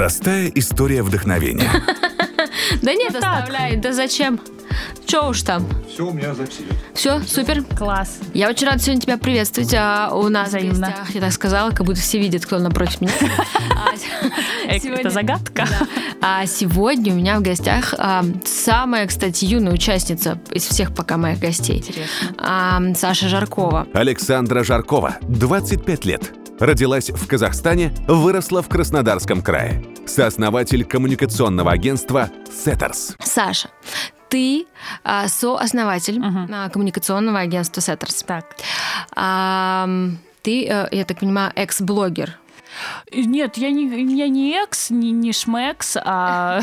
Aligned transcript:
Простая 0.00 0.50
история 0.54 1.02
вдохновения. 1.02 1.70
Да 2.82 2.94
нет, 2.94 3.14
оставляй, 3.14 3.76
да 3.76 3.92
зачем? 3.92 4.40
Че 5.04 5.28
уж 5.28 5.42
там? 5.42 5.66
Все 5.92 6.06
у 6.06 6.12
меня 6.12 6.34
записано. 6.34 6.68
Все, 6.94 7.20
супер. 7.20 7.62
Класс. 7.76 8.18
Я 8.32 8.48
очень 8.48 8.66
рада 8.66 8.78
сегодня 8.78 9.02
тебя 9.02 9.18
приветствовать. 9.18 9.74
А 9.76 10.10
у 10.14 10.28
нас 10.30 10.48
Взаимно. 10.48 10.74
в 10.74 10.80
гостях, 10.80 11.14
я 11.14 11.20
так 11.20 11.32
сказала, 11.32 11.70
как 11.70 11.84
будто 11.84 12.00
все 12.00 12.18
видят, 12.18 12.46
кто 12.46 12.58
напротив 12.58 13.02
меня. 13.02 13.12
А, 13.76 13.92
Это 14.66 15.10
загадка. 15.10 15.68
А 16.22 16.46
сегодня 16.46 17.12
у 17.12 17.16
меня 17.16 17.38
в 17.38 17.42
гостях 17.42 17.94
а, 17.98 18.24
самая, 18.44 19.06
кстати, 19.06 19.44
юная 19.44 19.72
участница 19.74 20.40
из 20.50 20.64
всех 20.64 20.94
пока 20.94 21.18
моих 21.18 21.40
гостей. 21.40 21.78
Интересно. 21.78 22.94
Саша 22.94 23.28
Жаркова. 23.28 23.86
Александра 23.92 24.64
Жаркова, 24.64 25.18
25 25.22 26.04
лет. 26.06 26.39
Родилась 26.60 27.08
в 27.08 27.26
Казахстане, 27.26 27.90
выросла 28.06 28.60
в 28.60 28.68
Краснодарском 28.68 29.40
крае. 29.40 29.82
Сооснователь 30.06 30.84
коммуникационного 30.84 31.72
агентства 31.72 32.28
«Setters». 32.52 33.16
Саша, 33.18 33.70
ты 34.28 34.66
а, 35.02 35.26
сооснователь 35.28 36.20
а, 36.22 36.68
коммуникационного 36.68 37.38
агентства 37.38 37.80
Setters. 37.80 38.24
Так. 38.26 38.44
А, 39.16 39.88
ты, 40.42 40.66
э, 40.66 40.88
я 40.92 41.04
так 41.06 41.20
понимаю, 41.20 41.50
экс-блогер. 41.54 42.38
Нет, 43.12 43.56
я 43.56 43.70
не, 43.70 43.86
я 44.16 44.28
не 44.28 44.52
экс, 44.54 44.90
не, 44.90 45.10
не 45.10 45.32
шмекс, 45.32 45.96
а... 46.02 46.60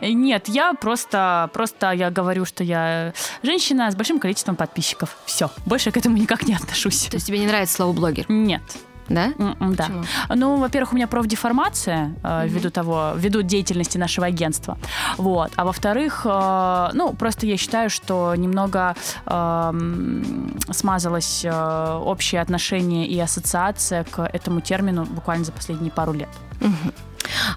Нет, 0.00 0.48
я 0.48 0.74
просто, 0.74 1.50
просто 1.52 1.92
я 1.92 2.10
говорю, 2.10 2.44
что 2.44 2.64
я 2.64 3.12
женщина 3.42 3.90
с 3.90 3.96
большим 3.96 4.18
количеством 4.18 4.56
подписчиков. 4.56 5.16
Все, 5.26 5.50
больше 5.66 5.90
к 5.90 5.96
этому 5.96 6.16
никак 6.16 6.44
не 6.44 6.54
отношусь. 6.54 7.06
То 7.06 7.16
есть 7.16 7.26
тебе 7.26 7.38
не 7.38 7.46
нравится 7.46 7.74
слово 7.74 7.92
блогер, 7.92 8.26
Нет. 8.28 8.62
Да? 9.08 9.32
М-м, 9.38 9.74
Да. 9.74 9.84
Почему? 9.84 10.04
Ну, 10.34 10.56
во-первых, 10.56 10.92
у 10.92 10.96
меня 10.96 11.06
профдеформация 11.06 12.14
э, 12.22 12.46
ввиду 12.48 12.70
того, 12.70 13.12
ввиду 13.16 13.42
деятельности 13.42 13.98
нашего 13.98 14.26
агентства. 14.26 14.76
Вот. 15.18 15.50
А 15.56 15.64
во-вторых, 15.64 16.22
э, 16.24 16.90
ну, 16.94 17.12
просто 17.14 17.46
я 17.46 17.56
считаю, 17.56 17.90
что 17.90 18.34
немного 18.34 18.94
эм, 19.26 20.56
смазалось 20.70 21.44
э, 21.44 21.98
общее 22.04 22.40
отношение 22.40 23.06
и 23.06 23.18
ассоциация 23.20 24.04
к 24.04 24.22
этому 24.32 24.60
термину 24.60 25.04
буквально 25.04 25.44
за 25.44 25.52
последние 25.52 25.90
пару 25.92 26.12
лет. 26.12 26.28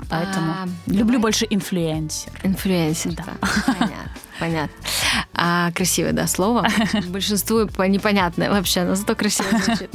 Поэтому 0.10 0.52
А, 0.52 0.68
люблю 0.88 1.06
давай. 1.06 1.22
больше 1.22 1.48
инфлюенсер. 1.50 2.32
Инфлюенсер, 2.44 3.14
да. 3.14 3.24
Понятно. 3.66 4.12
Понятно. 4.40 4.76
А, 5.34 5.72
красивое, 5.72 6.12
да, 6.14 6.28
слово. 6.28 6.68
Большинству 7.08 7.68
по- 7.68 7.84
непонятное 7.84 8.50
вообще, 8.52 8.84
но 8.84 8.96
зато 8.96 9.16
красиво 9.16 9.50
звучит. 9.60 9.90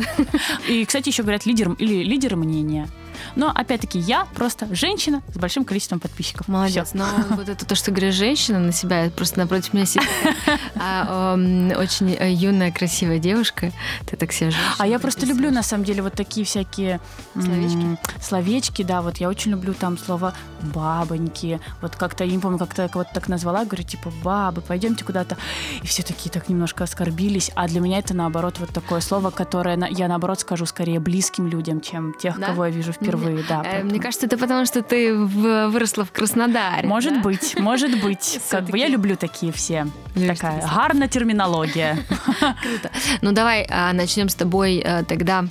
И, 0.69 0.85
кстати, 0.85 1.09
еще 1.11 1.23
говорят 1.23 1.47
лидер 1.47 1.73
или 1.73 2.03
лидеры 2.05 2.37
мнения. 2.37 2.89
Но, 3.37 3.51
опять-таки, 3.55 3.99
я 3.99 4.27
просто 4.35 4.73
женщина 4.75 5.23
с 5.35 5.39
большим 5.39 5.65
количеством 5.65 6.01
подписчиков. 6.01 6.49
Молодец. 6.49 6.89
Всё. 6.89 6.99
Но 6.99 7.07
вот 7.37 7.49
это 7.49 7.65
то, 7.65 7.75
что 7.75 7.91
говоришь 7.91 8.15
женщина 8.15 8.59
на 8.59 8.73
себя, 8.73 9.11
просто 9.15 9.39
напротив 9.39 9.73
меня 9.73 9.87
сидит 9.87 10.09
а, 10.77 11.35
очень 11.79 12.17
э, 12.19 12.33
юная, 12.33 12.73
красивая 12.73 13.19
девушка. 13.19 13.73
Ты 14.07 14.17
так 14.17 14.33
себя 14.33 14.51
женщина 14.51 14.75
А 14.79 14.87
я 14.87 14.99
просто 14.99 15.27
люблю, 15.27 15.51
на 15.51 15.63
самом 15.63 15.85
деле, 15.85 16.03
вот 16.03 16.15
такие 16.15 16.45
всякие... 16.45 17.01
Словечки? 17.35 17.99
Словечки, 18.21 18.83
да, 18.83 19.03
вот 19.03 19.19
я 19.19 19.29
очень 19.29 19.53
люблю 19.53 19.75
там 19.75 19.99
слово 19.99 20.35
«бабоньки». 20.75 21.61
Вот 21.81 21.97
как-то, 21.97 22.25
я 22.25 22.33
не 22.33 22.39
помню, 22.39 22.59
как-то 22.59 22.89
кого-то 22.89 23.11
так 23.15 23.29
назвала, 23.29 23.65
говорю, 23.65 23.85
типа, 23.85 24.13
бабы, 24.23 24.61
пойдемте 24.61 25.05
куда-то. 25.05 25.37
И 25.83 25.87
все 25.87 26.03
такие 26.03 26.31
так 26.31 26.49
немножко 26.49 26.85
оскорбились. 26.85 27.51
А 27.55 27.69
для 27.69 27.81
меня 27.81 27.99
это, 27.99 28.15
наоборот, 28.15 28.59
вот 28.59 28.71
такое 28.71 29.01
слово, 29.01 29.31
которое 29.31 29.79
я, 29.91 30.09
наоборот, 30.09 30.41
скажу 30.41 30.67
скорее 30.67 31.01
близким 31.01 31.47
людям, 31.47 31.81
чем 31.81 32.15
тех, 32.15 32.39
Да? 32.39 32.49
кого 32.49 32.67
я 32.67 32.71
вижу 32.71 32.93
впервые. 32.93 33.20
Да, 33.49 33.61
Э, 33.61 33.63
поэтому- 33.65 33.91
Мне 33.91 34.01
кажется, 34.01 34.27
это 34.27 34.37
потому, 34.39 34.67
что 34.67 34.83
ты 34.83 35.15
выросла 35.15 36.05
в 36.05 36.13
Краснодаре. 36.13 36.89
Может 36.89 37.15
да? 37.15 37.21
быть, 37.21 37.59
может 37.59 38.01
быть. 38.03 38.41
Как 38.51 38.65
бы 38.65 38.79
я 38.79 38.89
люблю 38.89 39.17
такие 39.17 39.53
все. 39.53 39.87
Такая 40.15 40.35
такие 40.35 40.75
гарна 40.75 41.09
терминология. 41.09 41.99
Круто. 42.63 42.91
Ну 43.23 43.33
давай 43.33 43.67
а, 43.71 43.93
начнем 43.93 44.29
с 44.29 44.35
тобой 44.35 44.83
э, 44.85 45.05
тогда. 45.05 45.45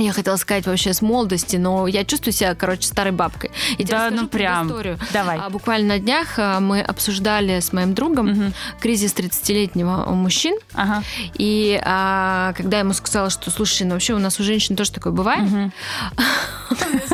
Я 0.00 0.12
хотела 0.12 0.36
сказать 0.36 0.66
вообще 0.66 0.92
с 0.94 1.02
молодости, 1.02 1.56
но 1.56 1.86
я 1.86 2.04
чувствую 2.04 2.32
себя, 2.32 2.54
короче, 2.54 2.84
старой 2.86 3.12
бабкой. 3.12 3.50
Я 3.72 3.76
тебе 3.84 3.86
Да, 3.88 4.04
расскажу 4.06 4.22
ну 4.22 4.28
прям. 4.28 4.66
историю. 4.68 4.98
Давай. 5.12 5.38
А, 5.38 5.50
буквально 5.50 5.88
на 5.94 5.98
днях 5.98 6.38
а, 6.38 6.60
мы 6.60 6.80
обсуждали 6.80 7.60
с 7.60 7.72
моим 7.72 7.94
другом 7.94 8.26
Мгм. 8.30 8.54
кризис 8.80 9.12
30-летнего 9.14 10.04
у 10.08 10.14
мужчин. 10.14 10.56
Ага. 10.74 11.02
И 11.34 11.80
а, 11.84 12.52
когда 12.56 12.78
я 12.78 12.82
ему 12.82 12.92
сказала, 12.94 13.30
что, 13.30 13.50
слушай, 13.50 13.82
ну 13.86 13.92
вообще 13.94 14.14
у 14.14 14.18
нас 14.18 14.40
у 14.40 14.42
женщин 14.42 14.76
тоже 14.76 14.92
такое 14.92 15.12
бывает, 15.12 15.42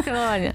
Аня, 0.07 0.55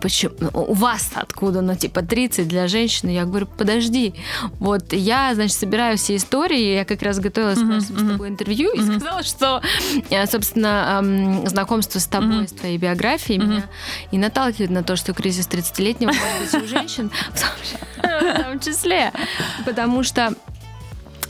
почему? 0.00 0.34
Ну, 0.40 0.50
У 0.52 0.74
вас 0.74 1.10
откуда? 1.14 1.60
Ну, 1.62 1.74
типа 1.74 2.02
30 2.02 2.46
для 2.48 2.68
женщины. 2.68 3.10
Я 3.10 3.24
говорю, 3.24 3.46
подожди. 3.46 4.14
Вот 4.58 4.92
я, 4.92 5.34
значит, 5.34 5.56
собираю 5.56 5.96
все 5.96 6.16
истории. 6.16 6.74
Я 6.74 6.84
как 6.84 7.02
раз 7.02 7.18
готовилась 7.18 7.58
к 7.58 7.62
Мгм, 7.62 7.68
нашему 7.70 7.98
с 7.98 8.02
мгм. 8.02 8.10
тобой 8.12 8.28
интервью 8.28 8.72
и 8.74 8.82
сказала, 8.82 9.22
что, 9.22 9.62
э, 10.10 10.26
собственно, 10.26 11.00
эм, 11.02 11.46
знакомство 11.72 11.98
с 11.98 12.06
тобой, 12.06 12.28
Мгм. 12.38 12.48
с 12.48 12.52
твоей 12.52 12.76
биографией 12.78 13.38
Мгм. 13.38 13.50
меня 13.50 13.62
и 14.10 14.18
наталкивает 14.18 14.70
на 14.70 14.82
то, 14.82 14.96
что 14.96 15.14
кризис 15.14 15.46
30-летнего 15.48 16.12
может 16.12 16.52
быть 16.60 16.62
у 16.64 16.66
женщин 16.66 17.10
в 17.34 18.42
том 18.42 18.60
числе. 18.60 19.12
Потому 19.64 20.02
что 20.02 20.34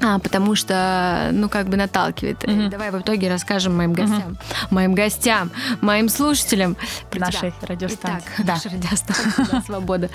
а, 0.05 0.19
потому 0.19 0.55
что, 0.55 1.31
ну, 1.33 1.49
как 1.49 1.69
бы 1.69 1.77
наталкивает. 1.77 2.47
Мгм. 2.47 2.71
Давай 2.71 2.91
в 2.91 3.01
итоге 3.01 3.29
расскажем 3.31 3.77
моим 3.77 3.93
гостям, 3.93 4.37
моим 4.71 4.95
гостям, 4.95 5.51
моим 5.81 6.09
слушателям 6.09 6.77
про 7.11 7.19
тебя. 7.19 7.27
Нашей 7.27 7.55
радиостанции. 7.63 8.29
Итак, 8.39 8.47
Да. 8.47 8.53
наша 8.55 8.69
радиостанция 8.71 9.47
да, 9.53 9.63
«Свобода». 9.63 10.11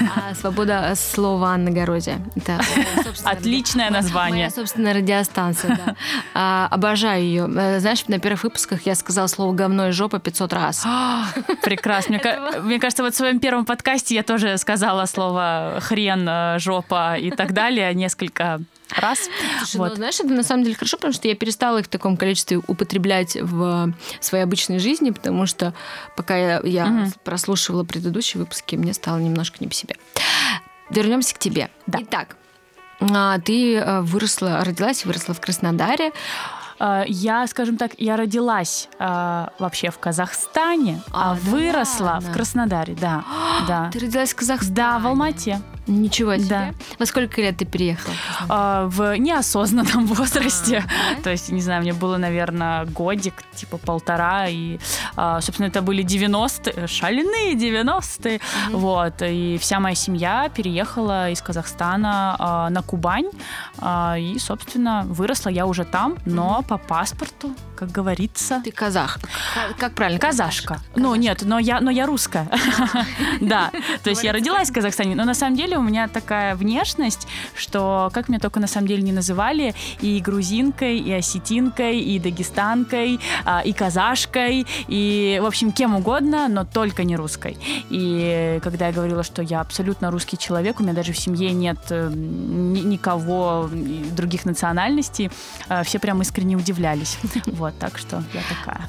А, 0.00 0.34
«Свобода» 0.34 0.92
слова 0.96 1.54
Анны 1.54 1.70
Городия. 1.70 2.18
Это 2.36 2.60
Отличное 3.24 3.90
название. 3.90 4.46
Моя 4.46 4.50
собственная 4.50 4.94
радиостанция, 4.94 5.78
да. 5.84 5.94
А, 6.34 6.68
Обожаю 6.70 7.22
ее. 7.22 7.50
Э, 7.54 7.80
Знаешь, 7.80 8.06
на 8.08 8.18
первых 8.18 8.44
выпусках 8.44 8.86
я 8.86 8.94
сказала 8.94 9.26
слово 9.26 9.52
«говно» 9.54 9.88
и 9.88 9.90
«жопа» 9.92 10.18
500 10.18 10.52
раз. 10.52 10.86
Прекрасно. 11.62 12.18
Мне, 12.22 12.60
мне 12.62 12.78
кажется, 12.80 13.02
вот 13.02 13.14
в 13.14 13.16
своем 13.16 13.38
первом 13.40 13.64
подкасте 13.64 14.14
я 14.14 14.22
тоже 14.22 14.56
сказала 14.58 15.06
слово 15.06 15.78
хрен, 15.80 16.58
жопа 16.58 17.16
и 17.16 17.30
так 17.30 17.52
далее 17.52 17.92
несколько 17.94 18.60
раз. 18.98 19.18
Слушай, 19.58 19.76
Вот. 19.76 19.88
ну, 19.90 19.96
знаешь, 19.96 20.20
это 20.20 20.28
на 20.32 20.42
самом 20.42 20.64
деле 20.64 20.76
хорошо, 20.76 20.96
потому 20.96 21.12
что 21.12 21.28
я 21.28 21.34
перестала 21.34 21.78
их 21.78 21.86
в 21.86 21.88
таком 21.88 22.16
количестве 22.16 22.58
употреблять 22.66 23.36
в 23.40 23.92
своей 24.20 24.44
обычной 24.44 24.78
жизни, 24.78 25.10
потому 25.10 25.46
что 25.46 25.74
пока 26.16 26.36
я, 26.36 26.60
я 26.64 26.86
Мгм. 26.86 27.12
прослушивала 27.24 27.84
предыдущие 27.84 28.40
выпуски, 28.40 28.76
мне 28.76 28.92
стало 28.94 29.18
немножко 29.18 29.56
не 29.60 29.68
по 29.68 29.74
себе. 29.74 29.96
Вернемся 30.90 31.34
к 31.34 31.38
тебе. 31.38 31.70
Да. 31.86 31.98
Итак, 32.02 32.36
а, 33.00 33.38
ты 33.40 33.76
э, 33.76 34.00
выросла, 34.02 34.62
родилась 34.64 35.04
и 35.04 35.08
выросла 35.08 35.34
в 35.34 35.40
Краснодаре. 35.40 36.12
Э, 36.78 37.04
Я, 37.08 37.46
скажем 37.46 37.76
так, 37.76 37.92
я 37.98 38.16
родилась 38.16 38.88
э, 38.98 39.46
вообще 39.58 39.90
в 39.90 39.98
Казахстане, 39.98 41.02
А, 41.10 41.32
а, 41.32 41.34
да 41.34 41.40
выросла 41.50 42.04
ладно? 42.04 42.30
в 42.30 42.32
Краснодаре, 42.32 42.94
да. 42.94 43.24
да. 43.68 43.90
Ты 43.92 44.00
родилась 44.00 44.32
в 44.32 44.36
Казахстане. 44.36 44.74
Да, 44.76 44.98
в 44.98 45.06
Алмате. 45.06 45.60
Ничего 45.86 46.36
себе. 46.36 46.48
Да. 46.48 46.70
Во 46.98 47.06
сколько 47.06 47.40
лет 47.40 47.56
ты 47.56 47.64
переехала? 47.64 48.14
А, 48.48 48.86
в 48.86 49.16
неосознанном 49.18 50.06
возрасте. 50.14 50.78
А, 50.78 51.16
да? 51.16 51.22
То 51.22 51.30
есть, 51.30 51.50
не 51.50 51.60
знаю, 51.60 51.82
мне 51.82 51.92
было, 51.92 52.18
наверное, 52.18 52.84
годик, 52.84 53.42
типа 53.54 53.78
полтора. 53.78 54.48
И, 54.48 54.78
а, 55.16 55.40
собственно, 55.40 55.66
это 55.66 55.82
были 55.82 56.04
90-е, 56.04 56.86
шальные 56.86 57.54
90-е. 57.54 58.40
Мгм. 58.68 58.78
Вот. 58.78 59.22
И 59.22 59.58
вся 59.60 59.80
моя 59.80 59.94
семья 59.96 60.48
переехала 60.54 61.30
из 61.30 61.42
Казахстана 61.42 62.36
а, 62.38 62.70
на 62.70 62.82
Кубань. 62.82 63.30
А, 63.78 64.16
И, 64.18 64.38
собственно, 64.38 65.04
выросла 65.06 65.50
я 65.50 65.66
уже 65.66 65.84
там, 65.84 66.16
но 66.26 66.62
по 66.62 66.78
паспорту, 66.78 67.54
как 67.82 67.90
говорится, 67.90 68.60
Ты 68.64 68.70
казах. 68.70 69.18
Как- 69.54 69.76
Как 69.76 69.94
правильно? 69.94 70.20
Казашка. 70.20 70.78
Ну, 70.94 71.14
нет, 71.16 71.42
но 71.44 71.58
я, 71.58 71.80
но 71.80 71.90
я 71.90 72.06
русская. 72.06 72.48
Да. 73.40 73.70
То 74.04 74.10
есть 74.10 74.22
я 74.24 74.32
родилась 74.32 74.70
в 74.70 74.72
Казахстане, 74.72 75.14
но 75.16 75.24
на 75.24 75.34
самом 75.34 75.56
деле 75.56 75.76
у 75.78 75.82
меня 75.82 76.06
такая 76.08 76.54
внешность, 76.54 77.26
что 77.56 78.10
как 78.14 78.28
меня 78.28 78.38
только 78.38 78.60
на 78.60 78.66
самом 78.68 78.86
деле 78.86 79.02
не 79.02 79.12
называли, 79.12 79.74
и 80.00 80.20
грузинкой, 80.20 80.98
и 80.98 81.12
осетинкой, 81.12 81.98
и 81.98 82.18
дагестанкой, 82.20 83.18
а, 83.44 83.62
и 83.64 83.72
казашкой, 83.72 84.64
и, 84.88 85.40
в 85.42 85.46
общем, 85.46 85.72
кем 85.72 85.94
угодно, 85.96 86.46
но 86.48 86.64
только 86.64 87.02
не 87.04 87.16
русской. 87.16 87.56
И 87.90 88.60
когда 88.62 88.86
я 88.86 88.92
говорила, 88.92 89.22
что 89.24 89.42
я 89.42 89.60
абсолютно 89.60 90.10
русский 90.10 90.38
человек, 90.38 90.78
у 90.80 90.82
меня 90.84 90.92
даже 90.92 91.12
в 91.12 91.18
семье 91.18 91.50
нет 91.52 91.78
э, 91.90 92.10
ни- 92.14 92.80
никого 92.80 93.68
других 94.16 94.44
национальностей, 94.44 95.30
э, 95.68 95.82
все 95.82 95.98
прям 95.98 96.22
искренне 96.22 96.56
удивлялись. 96.56 97.18
Вот, 97.46 97.71
так 97.78 97.98
что 97.98 98.22
я 98.32 98.42
такая. 98.48 98.88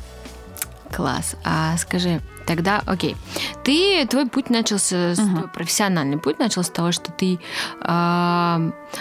Класс. 0.91 1.35
А 1.43 1.75
скажи, 1.77 2.21
тогда, 2.45 2.83
окей, 2.85 3.15
ты 3.63 4.05
твой 4.07 4.27
путь 4.27 4.49
начался, 4.51 5.15
Мгм. 5.17 5.37
твой 5.37 5.47
профессиональный 5.49 6.17
путь 6.19 6.37
начался 6.37 6.69
с 6.69 6.71
того, 6.71 6.91
что 6.91 7.11
ты, 7.11 7.39
а, 7.81 8.59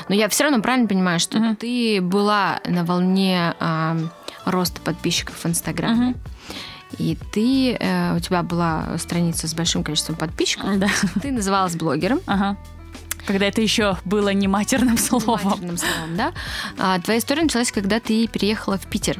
но 0.08 0.14
я 0.14 0.28
все 0.30 0.44
равно 0.44 0.62
правильно 0.62 0.88
понимаю, 0.88 1.20
что 1.20 1.38
Мгм. 1.38 1.56
ты 1.56 2.00
была 2.00 2.60
на 2.66 2.84
волне 2.84 3.54
а, 3.60 3.98
роста 4.46 4.80
подписчиков 4.80 5.36
в 5.36 5.46
Инстаграме. 5.46 6.14
И 6.98 7.16
ты, 7.32 7.72
э, 7.80 8.14
у 8.16 8.20
тебя 8.20 8.42
была 8.42 8.98
страница 8.98 9.48
с 9.48 9.54
большим 9.54 9.82
количеством 9.82 10.14
подписчиков. 10.14 10.78
Да. 10.78 10.88
Ты 11.22 11.32
называлась 11.32 11.74
блогером. 11.74 12.20
Ага. 12.26 12.58
Когда 13.26 13.46
это 13.46 13.62
еще 13.62 13.96
было 14.04 14.28
не 14.30 14.46
матерным 14.46 14.98
словом. 14.98 15.40
Матерным 15.42 15.78
словом, 15.78 16.16
да. 16.16 16.32
А 16.78 16.98
твоя 17.00 17.18
история 17.18 17.42
началась, 17.44 17.72
когда 17.72 17.98
ты 17.98 18.26
переехала 18.26 18.76
в 18.76 18.86
Питер. 18.88 19.18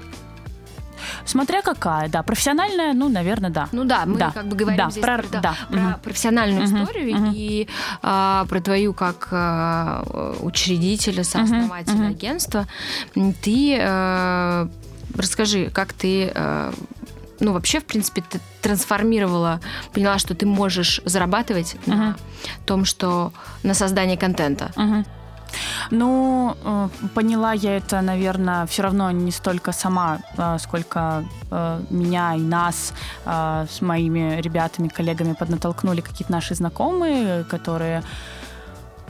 Смотря 1.25 1.63
какая, 1.63 2.09
да. 2.09 2.23
Профессиональная, 2.23 2.93
ну, 2.93 3.09
наверное, 3.09 3.51
да. 3.51 3.69
Ну 3.73 3.85
да, 3.85 4.05
мы 4.07 4.19
Да, 4.19 4.31
как 4.33 4.47
бы 4.49 4.57
говорим 4.57 4.79
да, 4.79 4.91
здесь 4.91 5.03
про- 5.05 5.19
про, 5.19 5.41
да, 5.41 5.55
про 5.71 5.79
мгм. 5.79 5.95
профессиональную 6.03 6.63
Мгм, 6.69 6.83
историю 6.83 7.17
мгм. 7.17 7.33
и 7.35 7.69
а, 8.03 8.45
про 8.49 8.61
твою 8.61 8.93
как 8.95 9.29
а, 9.31 10.37
учредителя, 10.41 11.25
сооснователя 11.25 11.95
мгм. 11.97 12.09
агентства. 12.11 12.67
Ты 13.43 13.77
э, 13.81 14.69
расскажи, 15.17 15.71
как 15.71 15.93
ты 15.93 16.31
э, 16.35 16.73
ну, 17.41 17.53
вообще, 17.53 17.81
в 17.81 17.85
принципе, 17.85 18.23
ты 18.29 18.41
трансформировала, 18.61 19.61
поняла, 19.93 20.19
что 20.19 20.35
ты 20.35 20.47
можешь 20.47 21.01
зарабатывать 21.05 21.77
на 21.87 21.95
Мгм. 21.95 22.17
том, 22.67 22.85
что 22.85 23.33
на 23.63 23.75
создании 23.75 24.17
контента. 24.17 24.71
Мгм. 24.77 25.05
Ну, 25.91 26.57
э, 26.65 26.89
поняла 27.15 27.53
я 27.53 27.77
это, 27.77 28.01
наверное, 28.01 28.67
все 28.67 28.83
равно 28.83 29.11
не 29.11 29.31
столько 29.31 29.73
сама, 29.73 30.19
э, 30.39 30.59
сколько 30.59 31.25
э, 31.51 31.81
меня 31.91 32.35
и 32.35 32.41
нас 32.41 32.93
с 33.25 33.81
моими 33.81 34.41
ребятами, 34.41 34.89
коллегами 34.89 35.35
поднатолкнули 35.35 36.01
какие-то 36.01 36.33
наши 36.33 36.55
знакомые, 36.55 37.45
которые 37.45 38.03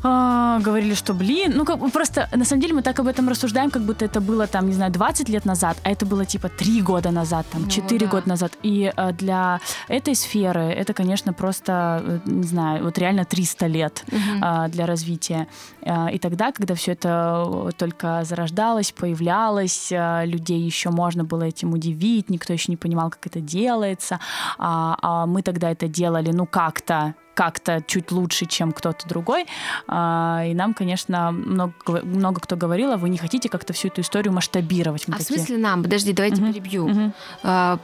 а, 0.03 0.59
говорили, 0.61 0.95
что, 0.95 1.15
блин, 1.15 1.53
ну 1.57 1.65
как 1.65 1.79
бы 1.79 1.89
просто, 1.91 2.29
на 2.35 2.45
самом 2.45 2.63
деле 2.63 2.75
мы 2.75 2.83
так 2.83 2.99
об 3.01 3.07
этом 3.07 3.29
рассуждаем, 3.29 3.71
как 3.71 3.83
будто 3.83 4.05
это 4.05 4.21
было 4.21 4.47
там, 4.47 4.67
не 4.67 4.73
знаю, 4.75 4.93
20 4.93 5.29
лет 5.29 5.45
назад, 5.45 5.77
а 5.85 5.91
это 5.91 6.07
было 6.07 6.25
типа 6.25 6.49
3 6.49 6.83
года 6.83 7.11
назад, 7.11 7.47
там, 7.53 7.63
Ну 7.63 7.69
4 7.69 7.99
да. 8.07 8.11
года 8.11 8.29
назад. 8.29 8.53
И 8.63 8.93
э, 8.97 9.13
для 9.13 9.61
этой 9.89 10.15
сферы 10.15 10.61
это, 10.61 10.93
конечно, 10.95 11.33
просто, 11.33 12.03
э, 12.05 12.19
не 12.27 12.43
знаю, 12.47 12.85
вот 12.85 12.99
реально 12.99 13.25
300 13.25 13.67
лет 13.67 14.05
Мгм. 14.11 14.41
а, 14.43 14.69
для 14.69 14.87
развития. 14.87 15.47
А, 15.85 16.09
И 16.13 16.19
тогда, 16.19 16.53
когда 16.53 16.75
все 16.75 16.93
это 16.93 17.71
только 17.77 18.25
зарождалось, 18.25 18.93
появлялось, 18.93 19.93
а, 19.93 20.25
людей 20.25 20.61
еще 20.61 20.91
можно 20.91 21.25
было 21.25 21.45
этим 21.45 21.73
удивить, 21.73 22.31
никто 22.31 22.53
еще 22.53 22.73
не 22.73 22.77
понимал, 22.77 23.11
как 23.11 23.27
это 23.27 23.41
делается, 23.41 24.19
а, 24.59 24.97
а 25.03 25.27
мы 25.27 25.43
тогда 25.43 25.71
это 25.71 25.89
делали, 25.89 26.33
ну 26.33 26.47
как-то 26.47 27.15
как-то 27.35 27.83
чуть 27.87 28.13
лучше, 28.13 28.47
чем 28.47 28.73
кто-то 28.73 29.09
другой. 29.09 29.47
А, 29.89 30.45
И 30.47 30.55
нам, 30.55 30.75
конечно, 30.75 31.31
много, 31.33 31.73
много 32.03 32.41
кто 32.41 32.57
говорил, 32.57 32.93
а 32.93 32.97
вы 32.97 33.09
не 33.09 33.19
хотите 33.19 33.49
как-то 33.49 33.73
всю 33.73 33.89
эту 33.89 34.01
историю 34.03 34.33
масштабировать. 34.33 35.09
Мы 35.09 35.15
А 35.15 35.17
в 35.17 35.21
такие, 35.21 35.39
смысле 35.39 35.59
нам? 35.59 35.83
Подожди, 35.83 36.13
давайте 36.13 36.43
Мгм. 36.43 36.53
перебью. 36.53 36.89
Мгм. 36.89 37.13
А, 37.43 37.79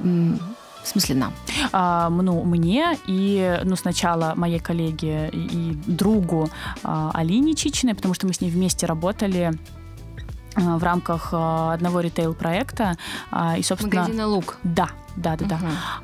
в 0.83 0.87
смысле 0.89 1.15
нам? 1.17 1.33
А, 1.73 2.09
ну, 2.09 2.45
мне 2.45 2.97
и, 3.07 3.61
ну, 3.65 3.77
сначала 3.77 4.33
моей 4.37 4.59
коллеге 4.59 5.29
и, 5.33 5.77
другу 5.87 6.49
а, 6.85 7.11
Алине 7.15 7.55
Чичиной, 7.55 7.95
потому 7.95 8.15
что 8.15 8.27
мы 8.27 8.33
с 8.33 8.41
ней 8.41 8.51
вместе 8.51 8.87
работали 8.87 9.53
в 10.59 10.83
рамках 10.83 11.29
а, 11.33 11.73
одного 11.75 12.01
ритейл-проекта. 12.01 12.97
а, 13.31 13.57
И, 13.59 13.63
собственно... 13.63 14.03
Магазина 14.03 14.27
Лук. 14.27 14.57
Да, 14.63 14.89
да, 15.17 15.37
да, 15.37 15.47
да. 15.47 15.59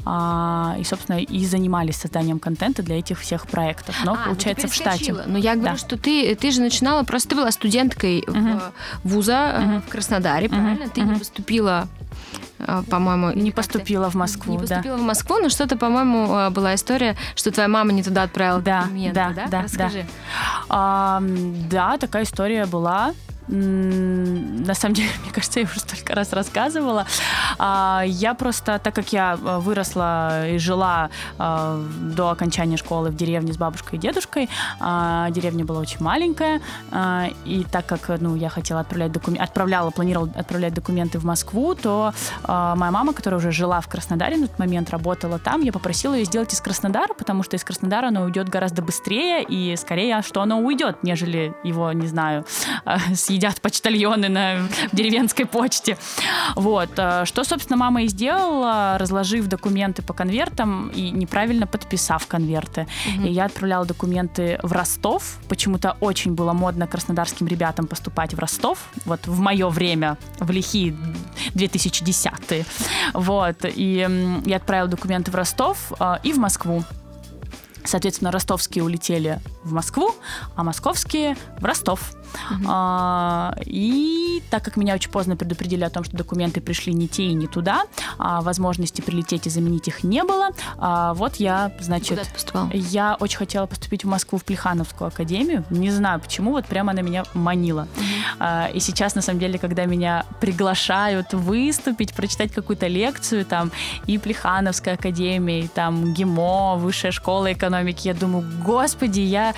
А, 0.04 0.76
И, 0.78 0.84
собственно, 0.84 1.18
и 1.20 1.46
занимались 1.46 1.96
созданием 1.96 2.38
контента 2.38 2.82
для 2.82 2.98
этих 2.98 3.20
всех 3.20 3.46
проектов. 3.46 3.96
Но, 4.04 4.12
А, 4.14 4.16
ну 4.16 4.24
получается, 4.26 4.68
в 4.68 4.74
штате. 4.74 5.12
Но 5.26 5.38
я 5.38 5.54
говорю, 5.54 5.72
Да. 5.74 5.78
что 5.78 5.96
ты, 5.96 6.34
ты 6.34 6.50
же 6.50 6.60
начинала, 6.60 7.02
просто 7.04 7.30
ты 7.30 7.36
была 7.36 7.50
студенткой 7.52 8.24
Мгм. 8.26 8.60
вуза 9.04 9.52
э, 9.54 9.60
Мгм. 9.60 9.82
в 9.82 9.88
Краснодаре, 9.88 10.48
Мгм. 10.48 10.56
правильно? 10.60 10.88
Ты 10.88 11.00
не 11.02 11.10
Мгм. 11.10 11.18
поступила, 11.20 11.88
э, 12.58 12.82
по-моему... 12.90 13.30
Не 13.32 13.50
поступила 13.52 14.10
в 14.10 14.14
Москву, 14.14 14.52
Не 14.52 14.58
да. 14.58 14.62
поступила 14.66 14.96
в 14.96 15.02
Москву, 15.02 15.36
но 15.40 15.48
что-то, 15.48 15.76
по-моему, 15.76 16.36
э, 16.36 16.50
была 16.50 16.74
история, 16.74 17.16
что 17.36 17.50
твоя 17.52 17.68
мама 17.68 17.92
не 17.92 18.02
туда 18.02 18.24
отправила 18.24 18.60
Да, 18.60 18.82
документы, 18.82 19.14
да, 19.14 19.32
да? 19.34 19.46
да, 19.48 19.62
Расскажи. 19.62 20.06
А, 20.68 21.18
м, 21.18 21.68
да, 21.68 21.98
такая 21.98 22.24
история 22.24 22.66
была. 22.66 23.12
На 23.48 24.74
самом 24.74 24.94
деле, 24.94 25.08
мне 25.22 25.32
кажется, 25.32 25.60
я 25.60 25.66
уже 25.66 25.80
столько 25.80 26.14
раз 26.14 26.32
рассказывала. 26.32 27.06
А, 27.58 28.02
Я 28.06 28.34
просто, 28.34 28.78
так 28.78 28.94
как 28.94 29.12
я 29.12 29.34
э, 29.34 29.58
выросла 29.58 30.48
и 30.48 30.58
жила 30.58 31.10
а, 31.38 31.82
до 32.00 32.30
окончания 32.30 32.76
школы 32.76 33.10
в 33.10 33.16
деревне 33.16 33.52
с 33.52 33.56
бабушкой 33.56 33.98
и 33.98 34.02
дедушкой, 34.02 34.48
а, 34.80 35.30
деревня 35.30 35.64
была 35.64 35.80
очень 35.80 36.00
маленькая, 36.00 36.60
а, 36.90 37.28
и 37.44 37.64
так 37.64 37.86
как 37.86 38.08
ну, 38.20 38.34
я 38.36 38.48
хотела 38.48 38.80
отправлять 38.80 39.12
документы, 39.12 39.42
отправляла, 39.42 39.90
планировала 39.90 40.30
отправлять 40.34 40.74
документы 40.74 41.18
в 41.18 41.24
Москву, 41.24 41.74
то 41.74 42.12
а, 42.44 42.74
моя 42.76 42.90
мама, 42.92 43.12
которая 43.12 43.38
уже 43.38 43.52
жила 43.52 43.80
в 43.80 43.88
Краснодаре 43.88 44.36
на 44.36 44.48
тот 44.48 44.58
момент, 44.58 44.90
работала 44.90 45.38
там, 45.38 45.62
я 45.62 45.72
попросила 45.72 46.14
ее 46.14 46.24
сделать 46.24 46.52
из 46.52 46.60
Краснодара, 46.60 47.14
потому 47.14 47.42
что 47.42 47.56
из 47.56 47.64
Краснодара 47.64 48.08
она 48.08 48.22
уйдет 48.22 48.48
гораздо 48.48 48.82
быстрее 48.82 49.42
и 49.42 49.76
скорее, 49.76 50.22
что 50.22 50.40
она 50.40 50.56
уйдет, 50.56 51.02
нежели 51.02 51.54
его, 51.62 51.92
не 51.92 52.06
знаю, 52.06 52.44
а, 52.84 52.98
съедят 53.34 53.60
почтальоны 53.60 54.28
на 54.28 54.68
деревенской 54.92 55.44
почте. 55.44 55.98
Вот. 56.54 56.90
а, 56.98 57.24
Что, 57.24 57.44
собственно, 57.44 57.76
мама 57.76 58.02
и 58.02 58.08
сделала, 58.08 58.96
разложив 58.98 59.46
документы 59.46 60.02
по 60.02 60.14
конвертам 60.14 60.88
и 60.88 61.10
неправильно 61.10 61.66
подписав 61.66 62.26
конверты. 62.26 62.86
Мгм. 63.16 63.26
И 63.26 63.32
я 63.32 63.46
отправляла 63.46 63.86
документы 63.86 64.60
в 64.62 64.72
Ростов. 64.72 65.38
Почему-то 65.48 65.96
очень 66.00 66.34
было 66.34 66.52
модно 66.52 66.86
краснодарским 66.86 67.48
ребятам 67.48 67.86
поступать 67.86 68.34
в 68.34 68.38
Ростов. 68.38 68.78
Вот 69.04 69.26
в 69.26 69.40
мое 69.40 69.68
время, 69.68 70.16
в 70.38 70.50
лихие 70.52 70.94
2010-е. 71.54 72.64
Вот. 73.14 73.56
И 73.64 74.08
я 74.46 74.56
отправила 74.56 74.88
документы 74.88 75.32
в 75.32 75.34
Ростов 75.34 75.92
а, 75.98 76.20
и 76.22 76.32
в 76.32 76.38
Москву. 76.38 76.84
Соответственно, 77.84 78.30
ростовские 78.30 78.82
улетели 78.84 79.40
в 79.62 79.72
Москву, 79.72 80.14
а 80.56 80.62
московские 80.62 81.36
в 81.58 81.64
Ростов. 81.64 82.12
Мгм. 82.50 82.66
А, 82.68 83.54
и 83.64 84.42
так 84.50 84.64
как 84.64 84.76
меня 84.76 84.94
очень 84.94 85.10
поздно 85.10 85.36
предупредили 85.36 85.84
о 85.84 85.90
том, 85.90 86.04
что 86.04 86.16
документы 86.16 86.60
пришли 86.60 86.92
не 86.92 87.08
те 87.08 87.24
и 87.24 87.34
не 87.34 87.46
туда, 87.46 87.82
а 88.18 88.40
возможности 88.42 89.00
прилететь 89.00 89.46
и 89.46 89.50
заменить 89.50 89.88
их 89.88 90.04
не 90.04 90.22
было, 90.24 90.50
а, 90.78 91.14
вот 91.14 91.36
я, 91.36 91.72
значит, 91.80 92.10
Куда 92.10 92.24
ты 92.24 92.32
поступала? 92.32 92.70
я 92.72 93.16
очень 93.20 93.38
хотела 93.38 93.66
поступить 93.66 94.04
в 94.04 94.08
Москву 94.08 94.38
в 94.38 94.44
Плехановскую 94.44 95.08
академию. 95.08 95.64
Не 95.70 95.90
знаю 95.90 96.20
почему, 96.20 96.52
вот 96.52 96.66
прямо 96.66 96.92
она 96.92 97.02
меня 97.02 97.24
манила. 97.34 97.88
А, 98.38 98.68
И 98.72 98.80
сейчас, 98.80 99.14
на 99.14 99.22
самом 99.22 99.40
деле, 99.40 99.58
когда 99.58 99.84
меня 99.86 100.24
приглашают 100.40 101.32
выступить, 101.32 102.12
прочитать 102.14 102.52
какую-то 102.52 102.86
лекцию, 102.86 103.44
там, 103.44 103.70
и 104.06 104.18
Плехановская 104.18 104.94
академия, 104.94 105.60
и 105.60 105.68
там 105.68 106.12
ГИМО, 106.14 106.76
Высшая 106.76 107.12
школа 107.12 107.52
экономики, 107.52 108.08
я 108.08 108.14
думаю, 108.14 108.44
господи, 108.64 109.20
я 109.20 109.54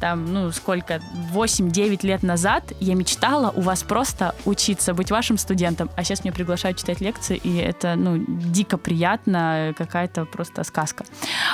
там, 0.00 0.32
ну, 0.32 0.50
сколько, 0.52 1.00
8-9 1.32 2.06
лет 2.06 2.07
назад 2.22 2.72
я 2.80 2.94
мечтала 2.94 3.50
у 3.54 3.60
вас 3.60 3.82
просто 3.82 4.34
учиться, 4.44 4.94
быть 4.94 5.10
вашим 5.10 5.38
студентом, 5.38 5.90
а 5.96 6.04
сейчас 6.04 6.24
меня 6.24 6.32
приглашают 6.32 6.78
читать 6.78 7.00
лекции, 7.00 7.36
и 7.36 7.56
это, 7.56 7.94
ну, 7.96 8.24
дико 8.26 8.78
приятно, 8.78 9.74
какая-то 9.76 10.24
просто 10.24 10.64
сказка. 10.64 11.04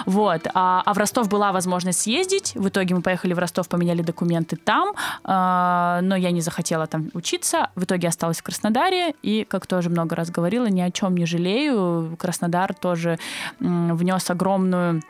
Вот. 0.07 0.47
А, 0.55 0.83
а 0.85 0.95
в 0.95 0.99
Ростов 0.99 1.29
была 1.29 1.53
возможность 1.53 2.01
съездить. 2.01 2.53
В 2.55 2.69
итоге 2.69 2.95
мы 2.95 3.03
поехали 3.03 3.35
в 3.35 3.39
Ростов, 3.39 3.69
поменяли 3.69 4.03
документы 4.03 4.57
там, 4.57 4.95
а, 5.25 6.01
но 6.03 6.17
я 6.17 6.31
не 6.31 6.41
захотела 6.41 6.87
там 6.87 7.11
учиться. 7.15 7.71
В 7.75 7.85
итоге 7.85 8.09
осталась 8.09 8.39
в 8.39 8.43
Краснодаре, 8.43 9.15
и, 9.23 9.45
как 9.49 9.67
тоже 9.67 9.91
много 9.91 10.17
раз 10.17 10.31
говорила, 10.31 10.67
ни 10.67 10.81
о 10.81 10.91
чем 10.91 11.17
не 11.17 11.27
жалею. 11.27 12.17
Краснодар 12.19 12.75
тоже 12.75 13.19
м, 13.61 13.97
внес 13.97 14.31
огромную 14.31 15.03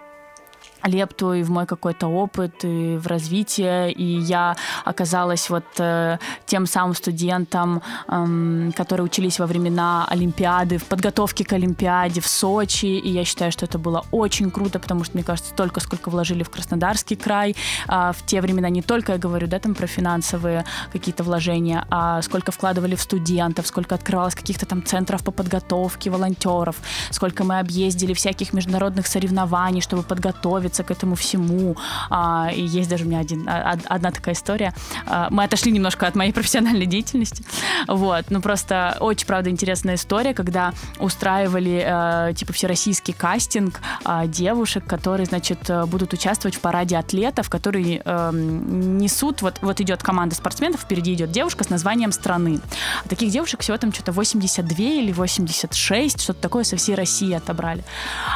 лепту 0.85 1.33
и 1.33 1.43
в 1.43 1.51
мой 1.51 1.67
какой-то 1.67 2.07
опыт, 2.07 2.65
и 2.65 2.97
в 2.97 3.07
развитие, 3.07 3.93
и 3.93 4.19
я 4.19 4.57
оказалась 4.85 5.51
вот 5.51 5.65
э, 5.79 6.19
тем 6.47 6.67
самым 6.67 6.95
студентом, 6.95 7.83
эм, 8.09 8.73
которые 8.77 9.05
учились 9.05 9.39
во 9.39 9.47
времена 9.47 10.07
Олимпиады, 10.09 10.79
в 10.79 10.85
подготовке 10.85 11.45
к 11.45 11.53
Олимпиаде 11.53 12.21
в 12.21 12.27
Сочи, 12.27 12.87
и 12.87 13.11
я 13.11 13.25
считаю, 13.25 13.53
что 13.53 13.67
это 13.67 13.79
было 13.79 14.05
очень 14.11 14.51
круто, 14.51 14.79
потому 14.79 15.05
что, 15.05 15.17
мне 15.17 15.25
кажется, 15.25 15.51
столько, 15.51 15.81
сколько 15.81 16.11
вложили 16.11 16.43
в 16.43 16.51
Краснодарский 16.51 17.17
край, 17.17 17.57
а, 17.87 18.13
в 18.13 18.25
те 18.27 18.41
времена 18.41 18.69
не 18.69 18.83
только, 18.83 19.13
я 19.13 19.19
говорю, 19.19 19.47
да, 19.47 19.59
там 19.59 19.75
про 19.75 19.87
финансовые 19.87 20.65
какие-то 20.93 21.25
вложения, 21.25 21.87
а 21.91 22.23
сколько 22.23 22.53
вкладывали 22.53 22.95
в 22.95 23.01
студентов, 23.01 23.67
сколько 23.67 23.95
открывалось 23.95 24.35
каких-то 24.35 24.67
там 24.67 24.85
центров 24.85 25.23
по 25.23 25.31
подготовке 25.31 26.11
волонтеров, 26.11 26.77
сколько 27.11 27.45
мы 27.45 27.59
объездили 27.59 28.15
всяких 28.15 28.53
международных 28.53 29.07
соревнований, 29.07 29.81
чтобы 29.81 30.03
подготовиться 30.03 30.74
готовиться 30.75 30.83
к 30.83 30.91
этому 30.91 31.15
всему. 31.15 31.77
А, 32.11 32.51
и 32.55 32.63
есть 32.63 32.91
даже 32.91 33.05
у 33.05 33.09
меня 33.09 33.21
один, 33.21 33.49
а, 33.49 33.79
одна 33.89 34.11
такая 34.11 34.35
история. 34.35 34.73
А, 35.07 35.29
мы 35.31 35.45
отошли 35.45 35.73
немножко 35.73 36.07
от 36.07 36.15
моей 36.15 36.33
профессиональной 36.35 36.87
деятельности. 36.87 37.45
Вот. 37.89 38.31
Ну, 38.31 38.41
просто 38.41 38.97
очень, 39.01 39.27
правда, 39.27 39.51
интересная 39.51 39.95
история, 39.95 40.35
когда 40.35 40.73
устраивали, 40.99 41.85
э, 41.87 42.35
типа, 42.35 42.53
всероссийский 42.53 43.15
кастинг 43.15 43.81
э, 44.05 44.27
девушек, 44.27 44.85
которые, 44.87 45.27
значит, 45.27 45.71
будут 45.87 46.13
участвовать 46.13 46.57
в 46.57 46.61
параде 46.61 46.97
атлетов, 46.97 47.49
которые 47.49 48.03
э, 48.05 48.31
несут, 48.33 49.43
вот, 49.43 49.59
вот 49.63 49.81
идет 49.81 50.03
команда 50.03 50.35
спортсменов, 50.35 50.81
впереди 50.81 51.15
идет 51.15 51.31
девушка 51.31 51.65
с 51.65 51.71
названием 51.71 52.13
страны. 52.13 52.61
А 53.05 53.09
таких 53.09 53.31
девушек 53.31 53.61
всего 53.61 53.77
там 53.77 53.93
что-то 53.93 54.13
82 54.13 54.85
или 54.85 55.13
86, 55.13 56.21
что-то 56.21 56.41
такое 56.41 56.65
со 56.65 56.77
всей 56.77 56.95
России 56.95 57.33
отобрали. 57.33 57.85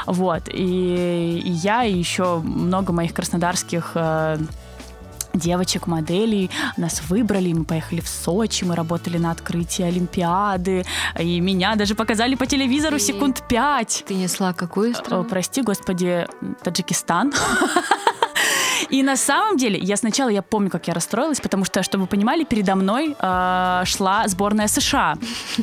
Вот. 0.07 0.49
И, 0.49 1.42
и 1.45 1.50
я, 1.50 1.85
и 1.85 1.99
еще 1.99 2.27
много 2.37 2.92
моих 2.92 3.14
краснодарских 3.14 3.92
э, 3.94 4.38
девочек, 5.35 5.87
моделей. 5.87 6.50
Нас 6.76 7.02
выбрали, 7.08 7.52
мы 7.52 7.64
поехали 7.64 8.00
в 8.00 8.08
Сочи, 8.08 8.64
мы 8.64 8.75
работали 8.75 9.18
на 9.18 9.30
открытии 9.30 9.85
Олимпиады, 9.85 10.85
и 11.18 11.40
меня 11.40 11.75
даже 11.76 11.94
показали 11.94 12.35
по 12.35 12.47
телевизору 12.47 12.99
ты, 12.99 13.02
секунд 13.02 13.42
пять. 13.49 14.04
Ты 14.06 14.14
несла 14.14 14.52
какую 14.52 14.94
страну? 14.94 15.25
Прости, 15.25 15.62
господи, 15.62 16.26
Таджикистан. 16.62 17.32
И 18.90 19.02
на 19.02 19.16
самом 19.16 19.57
деле, 19.57 19.78
я 19.78 19.97
сначала, 19.97 20.30
я 20.30 20.42
помню, 20.42 20.71
как 20.71 20.88
я 20.88 20.95
расстроилась, 20.95 21.40
потому 21.40 21.64
что, 21.64 21.83
чтобы 21.83 22.04
вы 22.04 22.09
понимали, 22.09 22.45
передо 22.45 22.75
мной 22.75 23.14
э, 23.18 23.83
шла 23.85 24.26
сборная 24.28 24.68
США. 24.68 25.16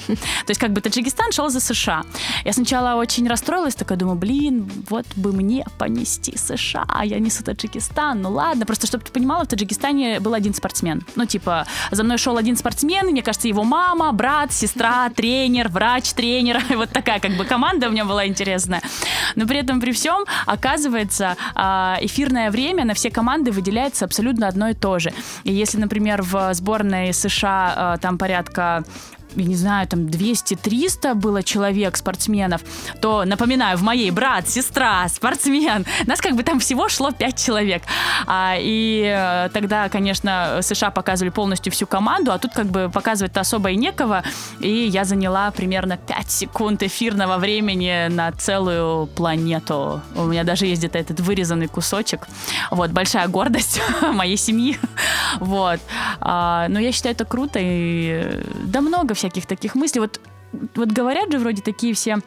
То 0.07 0.49
есть 0.49 0.61
как 0.61 0.71
бы 0.73 0.81
Таджикистан 0.81 1.31
шел 1.31 1.49
за 1.49 1.59
США. 1.59 2.03
Я 2.43 2.53
сначала 2.53 2.99
очень 2.99 3.27
расстроилась, 3.27 3.75
такая 3.75 3.97
думаю, 3.97 4.17
блин, 4.17 4.69
вот 4.89 5.05
бы 5.15 5.31
мне 5.33 5.65
понести 5.77 6.37
США, 6.37 7.01
я 7.03 7.19
несу 7.19 7.43
Таджикистан, 7.43 8.21
ну 8.21 8.31
ладно. 8.31 8.65
Просто, 8.65 8.87
чтобы 8.87 9.03
ты 9.03 9.11
понимала, 9.11 9.45
в 9.45 9.47
Таджикистане 9.47 10.19
был 10.19 10.33
один 10.33 10.53
спортсмен. 10.53 11.03
Ну, 11.15 11.25
типа, 11.25 11.65
за 11.91 12.03
мной 12.03 12.17
шел 12.17 12.37
один 12.37 12.55
спортсмен, 12.55 13.07
мне 13.07 13.21
кажется, 13.21 13.47
его 13.47 13.63
мама, 13.63 14.11
брат, 14.11 14.51
сестра, 14.53 15.09
тренер, 15.09 15.69
врач, 15.69 16.13
тренер. 16.13 16.61
Вот 16.75 16.89
такая 16.89 17.19
как 17.19 17.37
бы 17.37 17.45
команда 17.45 17.87
у 17.87 17.91
меня 17.91 18.05
была 18.05 18.27
интересная. 18.27 18.81
Но 19.35 19.47
при 19.47 19.59
этом, 19.59 19.79
при 19.79 19.91
всем, 19.91 20.25
оказывается, 20.45 21.37
а, 21.55 21.97
эфирное 22.01 22.51
время 22.51 22.85
на 22.85 22.93
все 22.93 23.09
команды 23.15 23.51
выделяется 23.51 24.03
абсолютно 24.03 24.47
одно 24.49 24.67
и 24.67 24.73
то 24.73 24.99
же. 24.99 25.13
И 25.45 25.53
если, 25.53 25.77
например, 25.77 26.21
в 26.21 26.53
сборной 26.53 27.13
США 27.13 27.73
а, 27.75 27.97
там 27.97 28.17
порядка 28.17 28.83
я 29.35 29.45
не 29.45 29.55
знаю, 29.55 29.87
там 29.87 30.01
200-300 30.01 31.13
было 31.15 31.43
человек, 31.43 31.97
спортсменов, 31.97 32.61
то, 33.01 33.25
напоминаю, 33.25 33.77
в 33.77 33.81
моей 33.81 34.11
брат, 34.11 34.47
сестра, 34.47 35.07
спортсмен, 35.09 35.85
нас 36.05 36.21
как 36.21 36.35
бы 36.35 36.43
там 36.43 36.59
всего 36.59 36.89
шло 36.89 37.11
5 37.11 37.43
человек. 37.43 37.83
А, 38.27 38.55
и 38.57 39.03
э, 39.05 39.49
тогда, 39.53 39.89
конечно, 39.89 40.59
США 40.61 40.91
показывали 40.91 41.31
полностью 41.31 41.71
всю 41.71 41.87
команду, 41.87 42.31
а 42.31 42.37
тут 42.37 42.53
как 42.53 42.67
бы 42.67 42.89
показывать-то 42.93 43.41
особо 43.41 43.71
и 43.71 43.75
некого, 43.75 44.23
и 44.59 44.69
я 44.69 45.03
заняла 45.03 45.51
примерно 45.51 45.97
5 45.97 46.31
секунд 46.31 46.83
эфирного 46.83 47.37
времени 47.37 48.07
на 48.09 48.31
целую 48.31 49.07
планету. 49.07 50.01
У 50.15 50.25
меня 50.25 50.43
даже 50.43 50.65
есть 50.65 50.81
где-то 50.81 50.97
этот 50.97 51.19
вырезанный 51.19 51.67
кусочек. 51.67 52.27
Вот, 52.71 52.91
большая 52.91 53.27
гордость 53.27 53.81
моей 54.01 54.37
семьи. 54.37 54.77
Вот. 55.39 55.79
А, 56.19 56.67
но 56.69 56.79
я 56.79 56.91
считаю, 56.91 57.15
это 57.15 57.25
круто, 57.25 57.59
и 57.61 58.41
да 58.63 58.81
много 58.81 59.13
всего 59.13 59.24
всяких 59.25 59.45
таких 59.45 59.75
мыслей. 59.75 60.01
Вот, 60.01 60.21
вот 60.75 60.91
говорят 60.91 61.31
же 61.31 61.39
вроде 61.39 61.61
такие 61.61 61.93
все 61.93 62.17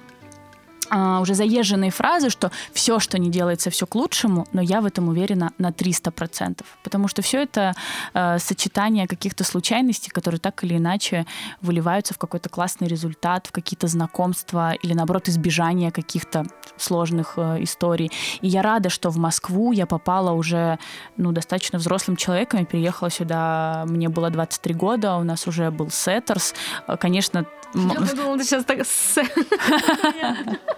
а, 0.91 1.21
уже 1.21 1.35
заезженные 1.35 1.91
фразы, 1.91 2.31
что 2.31 2.51
все, 2.73 2.99
что 2.99 3.19
не 3.19 3.31
делается, 3.31 3.71
все 3.71 3.87
к 3.87 3.95
лучшему, 3.95 4.47
но 4.53 4.63
я 4.63 4.81
в 4.81 4.87
этом 4.87 5.09
уверена 5.09 5.53
на 5.59 5.71
300%. 5.71 6.65
Потому 6.83 7.09
что 7.09 7.23
все 7.23 7.43
это 7.43 7.75
э, 8.15 8.39
сочетание 8.39 9.07
каких-то 9.07 9.45
случайностей, 9.45 10.11
которые 10.11 10.41
так 10.41 10.65
или 10.65 10.77
иначе 10.77 11.27
выливаются 11.61 12.15
в 12.15 12.19
какой-то 12.19 12.49
классный 12.49 12.89
результат, 12.89 13.47
в 13.47 13.53
какие-то 13.53 13.87
знакомства 13.87 14.73
или, 14.73 14.95
наоборот, 14.95 15.29
избежание 15.29 15.91
каких-то 15.91 16.47
сложных 16.77 17.35
э, 17.37 17.63
историй. 17.63 18.11
И 18.41 18.49
я 18.49 18.63
рада, 18.63 18.89
что 18.89 19.11
в 19.11 19.19
Москву 19.19 19.73
я 19.73 19.87
попала 19.87 20.33
уже 20.33 20.79
ну, 21.17 21.33
достаточно 21.33 21.79
взрослым 21.79 22.17
человеком. 22.17 22.61
Я 22.61 22.67
переехала 22.67 23.11
сюда, 23.11 23.85
мне 23.87 24.09
было 24.09 24.31
23 24.31 24.75
года, 24.75 25.17
у 25.17 25.25
нас 25.25 25.47
уже 25.47 25.71
был 25.71 25.91
Setters. 25.91 26.55
Конечно, 26.99 27.45
я 27.75 27.95
подумала, 27.95 28.39
ты 28.39 28.45
сейчас 28.45 28.65
так... 28.65 28.79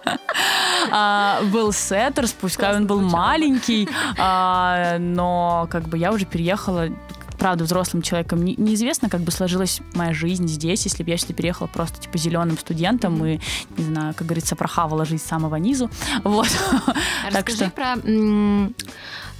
А, 0.91 1.41
был 1.51 1.71
Setters, 1.71 2.31
пускай 2.33 2.75
он 2.75 2.87
был 2.87 3.01
маленький, 3.01 3.87
а, 4.17 4.97
но 4.99 5.67
как 5.69 5.87
бы 5.87 5.97
я 5.97 6.11
уже 6.11 6.25
переехала 6.25 6.89
правда, 7.41 7.63
взрослым 7.63 8.03
человеком. 8.03 8.43
Не, 8.43 8.55
неизвестно, 8.55 9.09
как 9.09 9.21
бы 9.21 9.31
сложилась 9.31 9.81
моя 9.95 10.13
жизнь 10.13 10.47
здесь, 10.47 10.85
если 10.85 11.01
бы 11.01 11.09
я 11.09 11.17
сюда 11.17 11.33
переехала 11.33 11.65
просто, 11.65 11.99
типа, 11.99 12.19
зеленым 12.19 12.55
студентом 12.55 13.25
и, 13.25 13.39
не 13.77 13.83
знаю, 13.83 14.13
как 14.13 14.27
говорится, 14.27 14.55
прохавала 14.55 15.05
жизнь 15.05 15.23
с 15.23 15.27
самого 15.27 15.55
низу. 15.55 15.89
Вот. 16.23 16.47
Расскажи 17.31 17.57
что... 17.57 17.69
про 17.71 17.95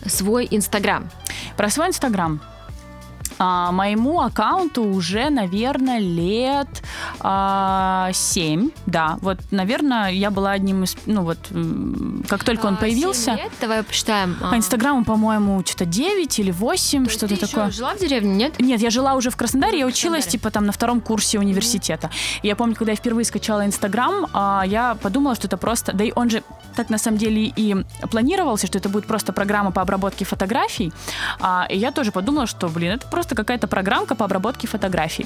свой 0.09 0.47
Инстаграм. 0.49 1.11
Про 1.57 1.69
свой 1.69 1.89
Инстаграм. 1.89 2.41
А, 3.43 3.71
моему 3.71 4.21
аккаунту 4.21 4.83
уже, 4.83 5.31
наверное, 5.31 5.97
лет 5.97 6.67
а, 7.19 8.11
7, 8.13 8.69
да. 8.85 9.17
Вот, 9.21 9.39
наверное, 9.49 10.11
я 10.11 10.29
была 10.29 10.51
одним 10.51 10.83
из, 10.83 10.95
ну 11.07 11.23
вот, 11.23 11.39
как 12.29 12.43
только 12.43 12.67
он 12.67 12.75
а, 12.75 12.77
появился. 12.77 13.31
лет? 13.31 13.51
Давай 13.59 13.81
посчитаем. 13.81 14.37
По 14.39 14.55
Инстаграму, 14.55 15.03
по-моему, 15.03 15.63
что-то 15.65 15.85
9 15.85 16.37
или 16.37 16.51
8, 16.51 17.05
То 17.05 17.09
что-то 17.09 17.39
такое. 17.39 17.65
Ты 17.69 17.71
жила 17.71 17.95
в 17.95 17.99
деревне, 17.99 18.35
нет? 18.35 18.59
Нет, 18.59 18.79
я 18.79 18.91
жила 18.91 19.15
уже 19.15 19.31
в 19.31 19.37
Краснодаре, 19.37 19.79
я 19.79 19.87
училась, 19.87 20.27
типа, 20.27 20.51
там, 20.51 20.67
на 20.67 20.71
втором 20.71 21.01
курсе 21.01 21.39
университета. 21.39 22.07
Mm-hmm. 22.07 22.39
Я 22.43 22.55
помню, 22.55 22.75
когда 22.75 22.91
я 22.91 22.95
впервые 22.95 23.25
скачала 23.25 23.65
Инстаграм, 23.65 24.27
а, 24.33 24.63
я 24.67 24.93
подумала, 25.01 25.33
что 25.33 25.47
это 25.47 25.57
просто... 25.57 25.93
Да 25.93 26.03
и 26.03 26.11
он 26.15 26.29
же 26.29 26.43
так, 26.75 26.89
на 26.89 26.97
самом 26.97 27.17
деле, 27.17 27.51
и 27.55 27.75
планировался, 28.09 28.67
что 28.67 28.77
это 28.77 28.89
будет 28.89 29.05
просто 29.05 29.33
программа 29.33 29.71
по 29.71 29.81
обработке 29.81 30.25
фотографий. 30.25 30.93
А, 31.39 31.65
и 31.69 31.77
я 31.77 31.91
тоже 31.91 32.11
подумала, 32.11 32.47
что, 32.47 32.67
блин, 32.69 32.93
это 32.93 33.07
просто 33.07 33.30
какая-то 33.35 33.67
программка 33.67 34.15
по 34.15 34.25
обработке 34.25 34.67
фотографий. 34.67 35.25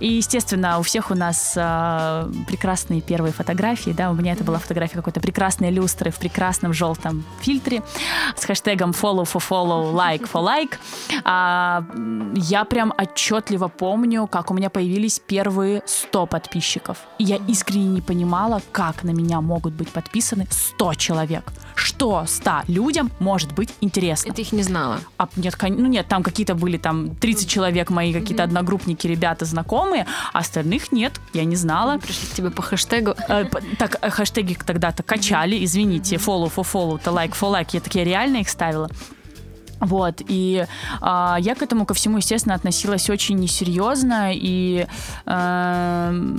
И, 0.00 0.08
естественно, 0.12 0.78
у 0.78 0.82
всех 0.82 1.10
у 1.10 1.14
нас 1.14 1.54
а, 1.56 2.30
прекрасные 2.46 3.00
первые 3.00 3.32
фотографии, 3.32 3.90
да, 3.90 4.10
у 4.10 4.14
меня 4.14 4.32
это 4.32 4.44
была 4.44 4.58
фотография 4.58 4.94
какой-то 4.94 5.20
прекрасной 5.20 5.70
люстры 5.70 6.10
в 6.10 6.18
прекрасном 6.18 6.72
желтом 6.72 7.24
фильтре 7.40 7.82
с 8.36 8.44
хэштегом 8.44 8.90
follow 8.90 9.24
for 9.24 9.42
follow, 9.46 9.92
like 9.92 10.30
for 10.30 10.42
like. 10.42 10.78
А, 11.24 11.84
я 12.34 12.64
прям 12.64 12.92
отчетливо 12.96 13.68
помню, 13.68 14.26
как 14.26 14.50
у 14.50 14.54
меня 14.54 14.70
появились 14.70 15.18
первые 15.18 15.82
100 15.86 16.26
подписчиков. 16.26 16.98
И 17.18 17.24
я 17.24 17.36
искренне 17.48 17.88
не 17.88 18.00
понимала, 18.00 18.60
как 18.72 19.04
на 19.04 19.10
меня 19.10 19.40
могут 19.40 19.74
быть 19.74 19.90
подписаны 19.90 20.46
100 20.50 20.94
человек. 20.94 21.52
Что 21.82 22.24
100 22.26 22.62
людям 22.68 23.10
может 23.18 23.52
быть 23.54 23.70
интересно? 23.80 24.30
И 24.30 24.32
ты 24.32 24.42
их 24.42 24.52
не 24.52 24.62
знала? 24.62 25.00
А, 25.18 25.28
нет, 25.34 25.56
ну 25.60 25.86
нет, 25.86 26.06
там 26.06 26.22
какие-то 26.22 26.54
были 26.54 26.76
там 26.76 27.16
30 27.16 27.48
человек 27.48 27.90
мои 27.90 28.12
какие-то 28.12 28.44
mm-hmm. 28.44 28.46
одногруппники, 28.46 29.08
ребята, 29.08 29.44
знакомые, 29.46 30.06
а 30.32 30.38
остальных 30.38 30.92
нет, 30.92 31.20
я 31.32 31.44
не 31.44 31.56
знала. 31.56 31.98
Пришли 31.98 32.28
к 32.28 32.34
тебе 32.34 32.50
по 32.50 32.62
хэштегу. 32.62 33.16
Э, 33.28 33.46
так, 33.78 33.98
э, 34.00 34.10
хэштеги 34.10 34.56
тогда-то 34.64 35.02
качали, 35.02 35.64
извините, 35.64 36.16
follow 36.16 36.52
for 36.54 36.64
follow, 36.64 37.00
то 37.02 37.10
like 37.10 37.32
for 37.32 37.52
like, 37.52 37.70
я 37.72 37.80
такие 37.80 38.04
реально 38.04 38.38
их 38.38 38.48
ставила. 38.48 38.88
Вот, 39.82 40.22
и 40.28 40.64
э, 41.00 41.36
я 41.40 41.54
к 41.56 41.62
этому 41.62 41.86
ко 41.86 41.94
всему, 41.94 42.18
естественно, 42.18 42.54
относилась 42.54 43.10
очень 43.10 43.36
несерьезно 43.36 44.30
и 44.32 44.86
э, 45.26 46.36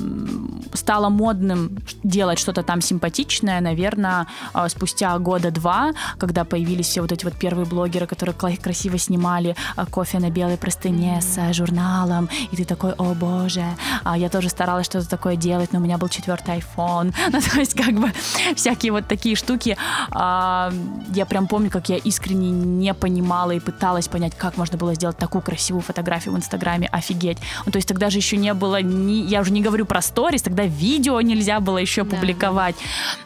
стала 0.74 1.10
модным 1.10 1.78
делать 2.04 2.40
что-то 2.40 2.64
там 2.64 2.80
симпатичное, 2.80 3.60
наверное, 3.60 4.28
э, 4.54 4.70
спустя 4.70 5.20
года 5.20 5.52
два, 5.52 5.92
когда 6.18 6.46
появились 6.46 6.88
все 6.88 7.02
вот 7.02 7.12
эти 7.12 7.26
вот 7.26 7.34
первые 7.34 7.66
блогеры, 7.66 8.08
которые 8.08 8.34
красиво 8.34 8.98
снимали 8.98 9.58
э, 9.76 9.86
кофе 9.92 10.20
на 10.20 10.30
белой 10.30 10.56
простыне 10.56 11.20
с 11.22 11.38
э, 11.38 11.52
журналом, 11.52 12.30
и 12.52 12.56
ты 12.56 12.64
такой, 12.64 12.94
о 12.94 13.14
боже, 13.14 13.66
а 14.06 14.18
я 14.18 14.30
тоже 14.30 14.48
старалась 14.48 14.86
что-то 14.86 15.10
такое 15.10 15.36
делать, 15.36 15.74
но 15.74 15.80
у 15.80 15.82
меня 15.82 15.98
был 15.98 16.08
четвертый 16.08 16.60
iPhone, 16.60 17.14
ну, 17.34 17.42
то 17.42 17.60
есть 17.60 17.74
как 17.74 17.94
бы 17.94 18.10
всякие 18.56 18.94
вот 18.94 19.06
такие 19.10 19.36
штуки. 19.36 19.76
Э, 20.12 20.72
я 21.14 21.26
прям 21.26 21.48
помню, 21.48 21.70
как 21.70 21.90
я 21.90 21.98
искренне 21.98 22.50
не 22.50 22.94
понимала, 22.94 23.33
снимала 23.34 23.52
и 23.52 23.60
пыталась 23.60 24.08
понять, 24.08 24.34
как 24.38 24.58
можно 24.58 24.78
было 24.78 24.94
сделать 24.94 25.18
такую 25.18 25.42
красивую 25.42 25.82
фотографию 25.82 26.34
в 26.34 26.38
Инстаграме, 26.38 26.88
офигеть. 26.92 27.38
Ну, 27.66 27.72
то 27.72 27.78
есть 27.78 27.88
тогда 27.88 28.10
же 28.10 28.18
еще 28.18 28.38
не 28.38 28.54
было, 28.54 28.82
ни, 28.82 29.28
я 29.28 29.42
уже 29.42 29.52
не 29.52 29.62
говорю 29.62 29.86
про 29.86 30.02
сторис, 30.02 30.42
тогда 30.42 30.66
видео 30.66 31.20
нельзя 31.22 31.60
было 31.60 31.80
еще 31.80 32.04
да. 32.04 32.16
публиковать. 32.16 32.76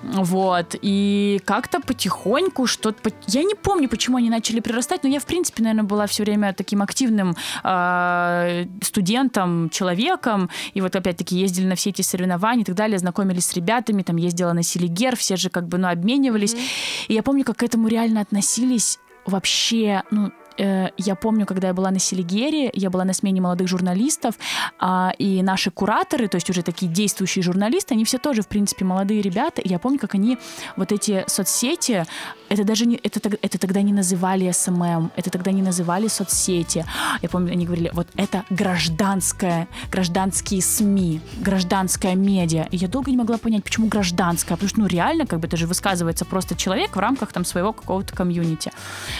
Вот. 0.03 0.75
И 0.81 1.41
как-то 1.45 1.79
потихоньку 1.79 2.67
что-то... 2.67 3.11
Я 3.27 3.43
не 3.43 3.55
помню, 3.55 3.89
почему 3.89 4.17
они 4.17 4.29
начали 4.29 4.59
прирастать, 4.61 5.03
но 5.03 5.09
я, 5.09 5.19
в 5.19 5.25
принципе, 5.25 5.63
наверное, 5.63 5.83
была 5.83 6.07
все 6.07 6.23
время 6.23 6.53
таким 6.53 6.81
активным 6.81 7.35
э, 7.63 8.65
студентом, 8.81 9.69
человеком. 9.69 10.49
И 10.73 10.81
вот 10.81 10.95
опять-таки 10.95 11.35
ездили 11.35 11.65
на 11.67 11.75
все 11.75 11.89
эти 11.89 12.01
соревнования 12.01 12.63
и 12.63 12.65
так 12.65 12.75
далее, 12.75 12.97
знакомились 12.97 13.45
с 13.45 13.53
ребятами, 13.53 14.03
там 14.03 14.15
ездила 14.17 14.53
на 14.53 14.63
Селигер, 14.63 15.15
все 15.15 15.35
же 15.35 15.49
как 15.49 15.67
бы, 15.67 15.77
ну, 15.77 15.89
обменивались. 15.89 16.53
Mm-hmm. 16.53 17.05
И 17.09 17.13
я 17.13 17.23
помню, 17.23 17.43
как 17.43 17.57
к 17.57 17.63
этому 17.63 17.87
реально 17.87 18.21
относились 18.21 18.99
вообще, 19.27 20.03
ну, 20.11 20.31
я 20.57 21.15
помню, 21.15 21.45
когда 21.45 21.67
я 21.67 21.73
была 21.73 21.91
на 21.91 21.99
Селигере, 21.99 22.69
я 22.73 22.89
была 22.89 23.05
на 23.05 23.13
смене 23.13 23.41
молодых 23.41 23.67
журналистов, 23.67 24.35
а, 24.79 25.13
и 25.17 25.41
наши 25.41 25.71
кураторы, 25.71 26.27
то 26.27 26.35
есть 26.35 26.49
уже 26.49 26.61
такие 26.63 26.91
действующие 26.91 27.43
журналисты, 27.43 27.93
они 27.93 28.03
все 28.05 28.17
тоже, 28.17 28.41
в 28.41 28.47
принципе, 28.47 28.85
молодые 28.85 29.21
ребята. 29.21 29.61
Я 29.63 29.79
помню, 29.79 29.99
как 29.99 30.15
они 30.15 30.37
вот 30.75 30.91
эти 30.91 31.23
соцсети, 31.27 32.05
это 32.49 32.63
даже 32.63 32.85
не, 32.85 32.95
это, 32.97 33.19
это 33.41 33.59
тогда 33.59 33.81
не 33.81 33.93
называли 33.93 34.51
SMM, 34.51 35.11
это 35.15 35.29
тогда 35.29 35.51
не 35.51 35.61
называли 35.61 36.07
соцсети. 36.07 36.85
Я 37.21 37.29
помню, 37.29 37.51
они 37.51 37.65
говорили, 37.65 37.91
вот 37.93 38.07
это 38.15 38.43
гражданское, 38.49 39.67
гражданские 39.91 40.61
СМИ, 40.61 41.21
гражданская 41.39 42.15
медиа. 42.15 42.67
И 42.71 42.77
я 42.77 42.87
долго 42.87 43.11
не 43.11 43.17
могла 43.17 43.37
понять, 43.37 43.63
почему 43.63 43.87
гражданская, 43.87 44.57
потому 44.57 44.69
что, 44.69 44.79
ну, 44.79 44.87
реально, 44.87 45.25
как 45.25 45.39
бы 45.39 45.47
это 45.47 45.57
же 45.57 45.67
высказывается 45.67 46.25
просто 46.25 46.55
человек 46.55 46.95
в 46.95 46.99
рамках 46.99 47.31
там 47.33 47.45
своего 47.45 47.73
какого-то 47.73 48.15
комьюнити. 48.15 48.71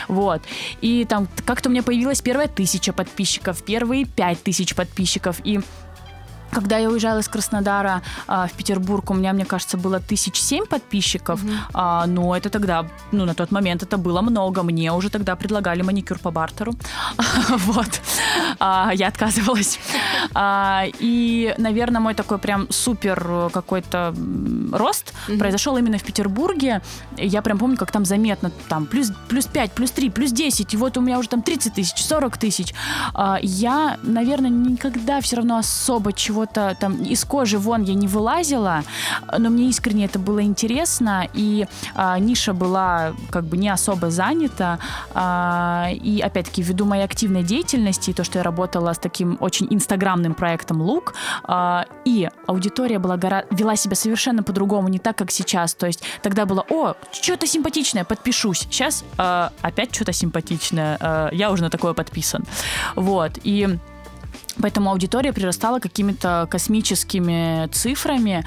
Вот. 0.08 0.42
И 0.82 1.06
там 1.06 1.27
как-то 1.46 1.70
у 1.70 1.72
меня 1.72 1.84
появилась 1.84 2.22
первая 2.22 2.48
тысяча 2.48 2.94
подписчиков, 2.94 3.64
первые 3.64 4.06
пять 4.06 4.44
тысяч 4.44 4.76
подписчиков, 4.76 5.40
и 5.44 5.62
когда 6.52 6.78
я 6.78 6.90
уезжала 6.90 7.20
из 7.20 7.28
Краснодара 7.28 8.02
а, 8.28 8.48
в 8.48 8.54
Петербург, 8.54 9.12
у 9.12 9.14
меня, 9.14 9.34
мне 9.34 9.46
кажется, 9.46 9.78
было 9.78 10.00
тысяч 10.00 10.38
семь 10.38 10.66
подписчиков. 10.66 11.44
Mm-hmm. 11.44 11.58
А, 11.74 12.06
но 12.08 12.36
это 12.36 12.50
тогда, 12.50 12.88
ну, 13.12 13.26
на 13.26 13.34
тот 13.34 13.52
момент 13.52 13.84
это 13.84 13.98
было 13.98 14.22
много. 14.22 14.64
Мне 14.64 14.92
уже 14.92 15.10
тогда 15.10 15.36
предлагали 15.36 15.82
маникюр 15.82 16.20
по 16.20 16.32
бартеру. 16.32 16.74
вот. 17.50 18.02
А, 18.60 18.92
я 18.94 19.08
отказывалась. 19.08 19.80
А, 20.34 20.86
и, 21.00 21.54
наверное, 21.58 22.02
мой 22.02 22.14
такой 22.14 22.38
прям 22.38 22.68
супер 22.70 23.50
какой-то 23.52 24.14
рост 24.72 25.14
mm-hmm. 25.28 25.38
произошел 25.38 25.78
именно 25.78 25.98
в 25.98 26.04
Петербурге. 26.04 26.82
Я 27.18 27.42
прям 27.42 27.58
помню, 27.58 27.78
как 27.78 27.92
там 27.92 28.06
заметно, 28.06 28.52
там, 28.70 28.86
плюс, 28.86 29.12
плюс 29.28 29.46
5, 29.46 29.72
плюс 29.72 29.92
3, 29.92 30.10
плюс 30.10 30.32
10, 30.32 30.74
и 30.74 30.78
вот 30.78 30.98
у 30.98 31.02
меня 31.02 31.20
уже 31.20 31.30
там 31.30 31.42
30 31.42 31.74
тысяч, 31.74 32.04
40 32.04 32.38
тысяч. 32.38 32.74
А, 33.14 33.38
я, 33.42 33.98
наверное, 34.04 34.50
никогда 34.50 35.20
все 35.22 35.38
равно 35.38 35.58
особо 35.58 36.14
чего 36.14 36.38
чего-то 36.38 36.78
там 36.80 37.02
из 37.04 37.26
кожи 37.26 37.58
вон 37.58 37.82
я 37.84 37.96
не 37.96 38.08
вылазила, 38.08 38.84
но 39.38 39.50
мне 39.50 39.70
искренне 39.70 40.06
это 40.06 40.20
было 40.20 40.44
интересно, 40.44 41.28
и 41.34 41.66
а, 41.96 42.20
ниша 42.20 42.54
была 42.54 43.14
как 43.32 43.46
бы 43.46 43.58
не 43.58 43.70
особо 43.70 44.12
занята, 44.12 44.78
а, 45.16 45.88
и 45.92 46.20
опять-таки 46.20 46.62
ввиду 46.62 46.86
моей 46.86 47.04
активной 47.04 47.44
деятельности, 47.44 48.12
и 48.12 48.14
то, 48.14 48.24
что 48.24 48.38
я 48.38 48.44
работала 48.48 48.94
с 48.94 48.98
таким 48.98 49.38
очень 49.40 49.68
инстаграмным 49.70 50.34
проектом 50.34 50.82
Лук, 50.82 51.14
а, 51.44 51.86
и 52.06 52.30
аудитория 52.48 53.00
была 53.00 53.18
гора... 53.18 53.44
вела 53.52 53.76
себя 53.76 53.96
совершенно 53.96 54.42
по-другому, 54.44 54.88
не 54.88 55.00
так, 55.00 55.18
как 55.18 55.32
сейчас, 55.32 55.76
то 55.76 55.88
есть 55.88 56.04
тогда 56.22 56.46
было, 56.46 56.66
о, 56.70 56.96
что-то 57.12 57.46
симпатичное, 57.48 58.06
подпишусь, 58.06 58.60
сейчас 58.60 59.04
а, 59.18 59.52
опять 59.62 59.94
что-то 59.94 60.14
симпатичное, 60.14 60.98
а, 61.00 61.30
я 61.32 61.52
уже 61.52 61.64
на 61.64 61.70
такое 61.70 61.94
подписан, 61.94 62.46
вот, 62.96 63.32
и 63.44 63.78
Поэтому 64.60 64.90
аудитория 64.90 65.34
прирастала 65.34 65.80
какими-то 65.80 66.48
космическими 66.50 67.68
цифрами. 67.68 68.44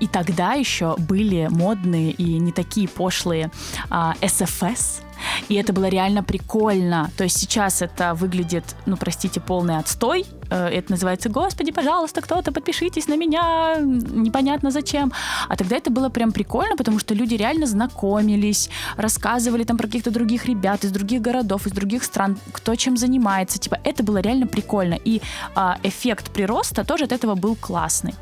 И 0.00 0.06
тогда 0.08 0.54
еще 0.54 0.96
были 0.96 1.48
модные 1.50 2.12
и 2.12 2.38
не 2.38 2.50
такие 2.50 2.88
пошлые 2.88 3.50
SFS, 3.90 5.02
и 5.48 5.54
это 5.54 5.72
было 5.72 5.88
реально 5.88 6.22
прикольно. 6.22 7.10
То 7.16 7.24
есть 7.24 7.38
сейчас 7.38 7.82
это 7.82 8.14
выглядит, 8.14 8.64
ну, 8.86 8.96
простите, 8.96 9.40
полный 9.40 9.78
отстой. 9.78 10.26
Э, 10.50 10.68
это 10.68 10.92
называется 10.92 11.28
«Господи, 11.28 11.72
пожалуйста, 11.72 12.20
кто-то 12.20 12.52
подпишитесь 12.52 13.08
на 13.08 13.16
меня», 13.16 13.76
непонятно 13.80 14.70
зачем. 14.70 15.12
А 15.48 15.56
тогда 15.56 15.76
это 15.76 15.90
было 15.90 16.08
прям 16.08 16.32
прикольно, 16.32 16.76
потому 16.76 16.98
что 16.98 17.14
люди 17.14 17.34
реально 17.34 17.66
знакомились, 17.66 18.70
рассказывали 18.96 19.64
там 19.64 19.76
про 19.76 19.86
каких-то 19.86 20.10
других 20.10 20.46
ребят 20.46 20.84
из 20.84 20.90
других 20.90 21.20
городов, 21.20 21.66
из 21.66 21.72
других 21.72 22.04
стран, 22.04 22.38
кто 22.52 22.74
чем 22.74 22.96
занимается. 22.96 23.58
Типа 23.58 23.78
это 23.84 24.02
было 24.02 24.18
реально 24.18 24.46
прикольно. 24.46 24.98
И 25.04 25.20
а, 25.54 25.78
эффект 25.82 26.30
прироста 26.30 26.84
тоже 26.84 27.04
от 27.04 27.12
этого 27.12 27.34
был 27.34 27.56
классный. 27.56 28.14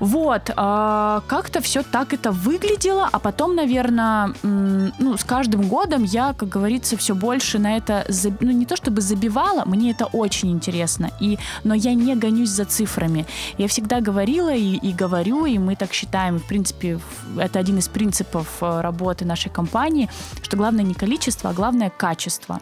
Вот, 0.00 0.50
э, 0.50 1.20
как-то 1.26 1.60
все 1.60 1.82
так 1.82 2.12
это 2.12 2.30
выглядело, 2.30 3.08
а 3.10 3.18
потом, 3.18 3.56
наверное, 3.56 4.32
ну, 4.42 5.16
с 5.16 5.24
каждым 5.24 5.68
годом 5.68 6.04
я, 6.04 6.34
как 6.34 6.48
говорится, 6.48 6.96
все 6.96 7.14
больше 7.14 7.58
на 7.58 7.76
это, 7.76 8.06
ну, 8.40 8.50
не 8.50 8.66
то 8.66 8.76
чтобы 8.76 9.00
забивала, 9.00 9.64
мне 9.64 9.90
это 9.90 10.06
очень 10.06 10.50
интересно, 10.50 11.10
и, 11.20 11.38
но 11.64 11.74
я 11.74 11.94
не 11.94 12.14
гонюсь 12.14 12.50
за 12.50 12.64
цифрами. 12.64 13.26
Я 13.58 13.66
всегда 13.66 14.00
говорила 14.00 14.54
и, 14.54 14.76
и 14.76 14.92
говорю, 14.92 15.46
и 15.46 15.58
мы 15.58 15.76
так 15.76 15.92
считаем, 15.92 16.38
в 16.38 16.46
принципе, 16.46 17.00
это 17.38 17.58
один 17.58 17.78
из 17.78 17.88
принципов 17.88 18.46
э, 18.60 18.80
работы 18.80 19.24
нашей 19.24 19.50
компании, 19.50 20.08
что 20.42 20.56
главное 20.56 20.84
не 20.84 20.94
количество, 20.94 21.50
а 21.50 21.52
главное 21.52 21.90
качество. 21.90 22.60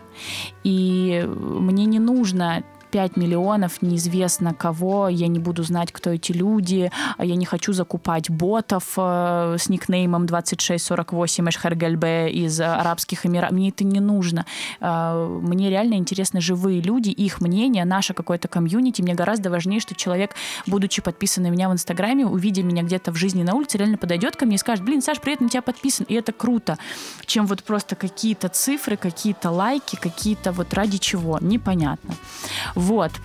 И 0.64 1.24
мне 1.26 1.84
не 1.84 1.98
нужно 1.98 2.62
5 2.96 3.18
миллионов, 3.18 3.82
неизвестно 3.82 4.54
кого, 4.54 5.10
я 5.10 5.26
не 5.26 5.38
буду 5.38 5.62
знать, 5.62 5.92
кто 5.92 6.08
эти 6.08 6.32
люди, 6.32 6.90
а 7.18 7.26
я 7.26 7.36
не 7.36 7.44
хочу 7.44 7.74
закупать 7.74 8.30
ботов 8.30 8.94
э, 8.96 9.56
с 9.58 9.68
никнеймом 9.68 10.24
2648 10.24 11.46
Эшхергельбе 11.50 12.30
из 12.30 12.58
Арабских 12.58 13.26
Эмиратов. 13.26 13.54
Мне 13.54 13.68
это 13.68 13.84
не 13.84 14.00
нужно. 14.00 14.46
Э, 14.80 15.38
мне 15.42 15.68
реально 15.68 15.96
интересны 15.96 16.40
живые 16.40 16.80
люди, 16.80 17.10
их 17.10 17.42
мнение, 17.42 17.84
наше 17.84 18.14
какое-то 18.14 18.48
комьюнити. 18.48 19.02
Мне 19.02 19.12
гораздо 19.12 19.50
важнее, 19.50 19.80
что 19.80 19.94
человек, 19.94 20.34
будучи 20.66 21.02
подписан 21.02 21.42
на 21.42 21.48
меня 21.48 21.68
в 21.68 21.74
Инстаграме, 21.74 22.24
увидя 22.24 22.62
меня 22.62 22.82
где-то 22.82 23.12
в 23.12 23.16
жизни 23.16 23.42
на 23.42 23.52
улице, 23.56 23.76
реально 23.76 23.98
подойдет 23.98 24.36
ко 24.36 24.46
мне 24.46 24.54
и 24.54 24.58
скажет, 24.58 24.82
блин, 24.86 25.02
Саш, 25.02 25.20
привет, 25.20 25.42
на 25.42 25.50
тебя 25.50 25.60
подписан. 25.60 26.06
И 26.08 26.14
это 26.14 26.32
круто. 26.32 26.78
Чем 27.26 27.44
вот 27.44 27.62
просто 27.62 27.94
какие-то 27.94 28.48
цифры, 28.48 28.96
какие-то 28.96 29.50
лайки, 29.50 29.96
какие-то 29.96 30.52
вот 30.52 30.72
ради 30.72 30.96
чего, 30.96 31.36
непонятно. 31.42 32.14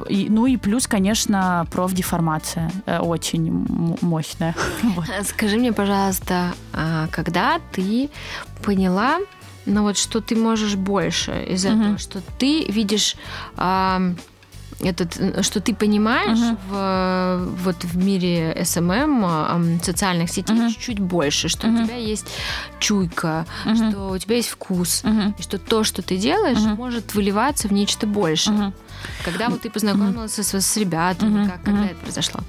И, 0.09 0.27
ну 0.29 0.45
и 0.45 0.57
плюс, 0.57 0.87
конечно, 0.87 1.65
профдеформация 1.71 2.71
э, 2.85 2.99
очень 2.99 3.65
мощная. 4.01 4.55
Вот. 4.83 5.05
Скажи 5.25 5.57
мне, 5.57 5.71
пожалуйста, 5.71 6.53
а 6.73 7.07
когда 7.07 7.59
ты 7.71 8.09
поняла, 8.63 9.19
ну 9.65 9.83
вот, 9.83 9.97
что 9.97 10.21
ты 10.21 10.35
можешь 10.35 10.75
больше 10.75 11.45
из 11.47 11.65
угу. 11.65 11.73
этого, 11.73 11.97
что 11.97 12.21
ты 12.37 12.65
видишь 12.65 13.15
этот, 14.83 15.45
что 15.45 15.59
ты 15.59 15.73
понимаешь 15.73 16.39
uh-huh. 16.39 16.57
в, 16.69 17.63
вот 17.63 17.83
в 17.83 17.97
мире 17.97 18.55
SMM, 18.59 19.83
социальных 19.83 20.29
сетей 20.29 20.55
uh-huh. 20.55 20.69
чуть-чуть 20.69 20.99
больше, 20.99 21.49
что 21.49 21.67
uh-huh. 21.67 21.83
у 21.83 21.85
тебя 21.85 21.95
есть 21.97 22.25
чуйка, 22.79 23.45
uh-huh. 23.65 23.91
что 23.91 24.09
у 24.09 24.17
тебя 24.17 24.35
есть 24.37 24.49
вкус, 24.49 25.03
uh-huh. 25.03 25.33
и 25.37 25.41
что 25.41 25.57
то, 25.57 25.83
что 25.83 26.01
ты 26.01 26.17
делаешь, 26.17 26.57
uh-huh. 26.57 26.75
может 26.75 27.13
выливаться 27.13 27.67
в 27.67 27.73
нечто 27.73 28.07
большее. 28.07 28.57
Uh-huh. 28.57 28.73
Когда 29.23 29.49
вот 29.49 29.61
ты 29.61 29.69
познакомилась 29.69 30.37
mm-hmm. 30.37 30.59
с, 30.59 30.65
с 30.65 30.77
ребятами, 30.77 31.43
mm-hmm. 31.43 31.49
как, 31.49 31.63
когда 31.63 31.81
mm-hmm. 31.81 31.91
это 31.91 31.99
произошло? 32.01 32.39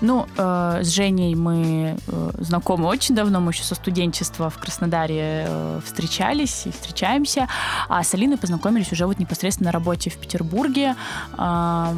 Ну, 0.00 0.26
э, 0.36 0.80
с 0.82 0.88
Женей 0.88 1.34
мы 1.34 1.96
э, 2.06 2.30
знакомы 2.38 2.86
очень 2.86 3.14
давно, 3.14 3.40
мы 3.40 3.52
еще 3.52 3.62
со 3.62 3.74
студенчества 3.74 4.50
в 4.50 4.58
Краснодаре 4.58 5.46
э, 5.48 5.80
встречались 5.84 6.66
и 6.66 6.70
встречаемся, 6.70 7.48
а 7.88 8.02
с 8.02 8.14
Алиной 8.14 8.36
познакомились 8.36 8.92
уже 8.92 9.06
вот 9.06 9.18
непосредственно 9.18 9.68
на 9.68 9.72
работе 9.72 10.10
в 10.10 10.16
Петербурге. 10.16 10.96
Э, 11.38 11.94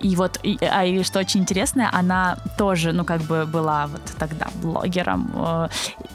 и 0.00 0.16
вот, 0.16 0.38
и, 0.42 0.58
а 0.60 0.84
и 0.84 1.02
что 1.02 1.18
очень 1.18 1.40
интересно, 1.40 1.90
она 1.92 2.38
тоже, 2.58 2.92
ну, 2.92 3.04
как 3.04 3.22
бы 3.22 3.46
была 3.46 3.86
вот 3.86 4.02
тогда 4.18 4.48
блогером, 4.62 5.30
э, 5.34 5.68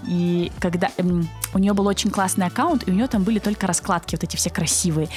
и 0.08 0.52
когда 0.60 0.90
э, 0.98 1.04
у 1.54 1.60
нее 1.60 1.74
был 1.74 1.88
очень 1.88 2.10
классный 2.10 2.48
аккаунт, 2.48 2.88
и 2.88 2.92
у 2.92 2.94
нее 2.94 3.08
там 3.08 3.24
были 3.24 3.40
только 3.40 3.68
раскладки 3.68 4.16
вот 4.16 4.24
эти 4.24 4.36
все 4.36 4.50
красивые, 4.50 5.10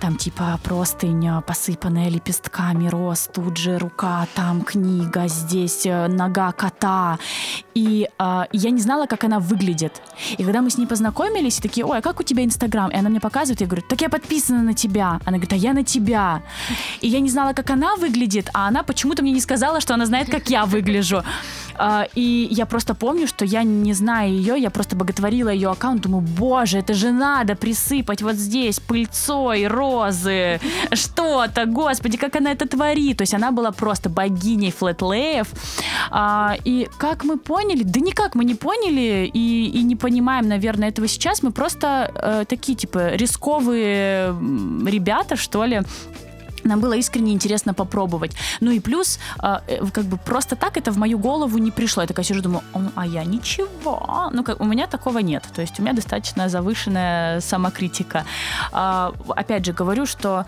там 0.00 0.16
типа 0.16 0.58
простынь, 0.62 1.28
посыпанная 1.52 2.08
лепестками 2.08 2.88
роз, 2.88 3.28
тут 3.30 3.58
же 3.58 3.76
рука, 3.78 4.26
там 4.34 4.62
книга, 4.62 5.28
здесь 5.28 5.84
э, 5.84 6.08
нога 6.08 6.50
кота. 6.52 7.18
И 7.74 8.08
э, 8.18 8.44
я 8.52 8.70
не 8.70 8.80
знала, 8.80 9.04
как 9.06 9.24
она 9.24 9.38
выглядит. 9.38 10.00
И 10.38 10.44
когда 10.44 10.62
мы 10.62 10.70
с 10.70 10.78
ней 10.78 10.86
познакомились, 10.86 11.58
и 11.58 11.62
такие, 11.62 11.84
ой, 11.84 11.98
а 11.98 12.00
как 12.00 12.20
у 12.20 12.22
тебя 12.22 12.42
Инстаграм? 12.42 12.90
И 12.90 12.96
она 12.96 13.10
мне 13.10 13.20
показывает, 13.20 13.60
я 13.60 13.66
говорю, 13.66 13.82
так 13.86 14.00
я 14.00 14.08
подписана 14.08 14.62
на 14.62 14.72
тебя. 14.72 15.20
Она 15.26 15.36
говорит, 15.36 15.52
а 15.52 15.56
я 15.56 15.74
на 15.74 15.84
тебя. 15.84 16.40
И 17.02 17.08
я 17.08 17.20
не 17.20 17.28
знала, 17.28 17.52
как 17.52 17.68
она 17.68 17.96
выглядит, 17.96 18.48
а 18.54 18.68
она 18.68 18.82
почему-то 18.82 19.22
мне 19.22 19.32
не 19.32 19.40
сказала, 19.40 19.80
что 19.80 19.92
она 19.92 20.06
знает, 20.06 20.30
как 20.30 20.48
я 20.48 20.64
выгляжу. 20.64 21.22
Э, 21.78 22.04
и 22.14 22.48
я 22.50 22.64
просто 22.64 22.94
помню, 22.94 23.26
что 23.26 23.44
я 23.44 23.62
не 23.62 23.92
зная 23.92 24.28
ее, 24.28 24.54
я 24.58 24.70
просто 24.70 24.96
боготворила 24.96 25.50
ее 25.50 25.70
аккаунт, 25.70 26.02
думаю, 26.02 26.22
боже, 26.22 26.78
это 26.78 26.94
же 26.94 27.12
надо 27.12 27.56
присыпать 27.56 28.22
вот 28.22 28.36
здесь 28.36 28.80
пыльцой 28.80 29.66
розы, 29.66 30.60
что-то, 31.42 31.66
господи, 31.66 32.16
как 32.16 32.36
она 32.36 32.52
это 32.52 32.68
творит. 32.68 33.18
То 33.18 33.22
есть 33.22 33.34
она 33.34 33.50
была 33.50 33.72
просто 33.72 34.08
богиней 34.08 34.70
флетлеев. 34.70 35.48
А, 36.10 36.56
и 36.64 36.88
как 36.98 37.24
мы 37.24 37.38
поняли, 37.38 37.82
да 37.82 38.00
никак 38.00 38.34
мы 38.34 38.44
не 38.44 38.54
поняли 38.54 39.30
и, 39.32 39.70
и 39.74 39.82
не 39.82 39.96
понимаем, 39.96 40.48
наверное, 40.48 40.88
этого 40.88 41.08
сейчас. 41.08 41.42
Мы 41.42 41.50
просто 41.50 42.10
э, 42.14 42.44
такие, 42.48 42.76
типа, 42.76 43.14
рисковые 43.14 44.34
ребята, 44.86 45.36
что 45.36 45.64
ли, 45.64 45.82
нам 46.64 46.80
было 46.80 46.94
искренне 46.94 47.32
интересно 47.32 47.74
попробовать. 47.74 48.32
Ну 48.60 48.70
и 48.70 48.80
плюс, 48.80 49.18
а, 49.38 49.62
э, 49.66 49.84
как 49.92 50.04
бы 50.04 50.16
просто 50.16 50.56
так 50.56 50.76
это 50.76 50.92
в 50.92 50.98
мою 50.98 51.18
голову 51.18 51.58
не 51.58 51.70
пришло. 51.70 52.02
Я 52.02 52.06
такая 52.06 52.24
сижу, 52.24 52.42
думаю, 52.42 52.62
а 52.94 53.06
я 53.06 53.24
ничего. 53.24 54.30
Ну, 54.32 54.44
как 54.44 54.60
у 54.60 54.64
меня 54.64 54.86
такого 54.86 55.18
нет. 55.18 55.44
То 55.54 55.62
есть 55.62 55.78
у 55.78 55.82
меня 55.82 55.92
достаточно 55.92 56.48
завышенная 56.48 57.40
самокритика. 57.40 58.24
А, 58.72 59.12
опять 59.28 59.66
же, 59.66 59.72
говорю, 59.72 60.06
что 60.06 60.44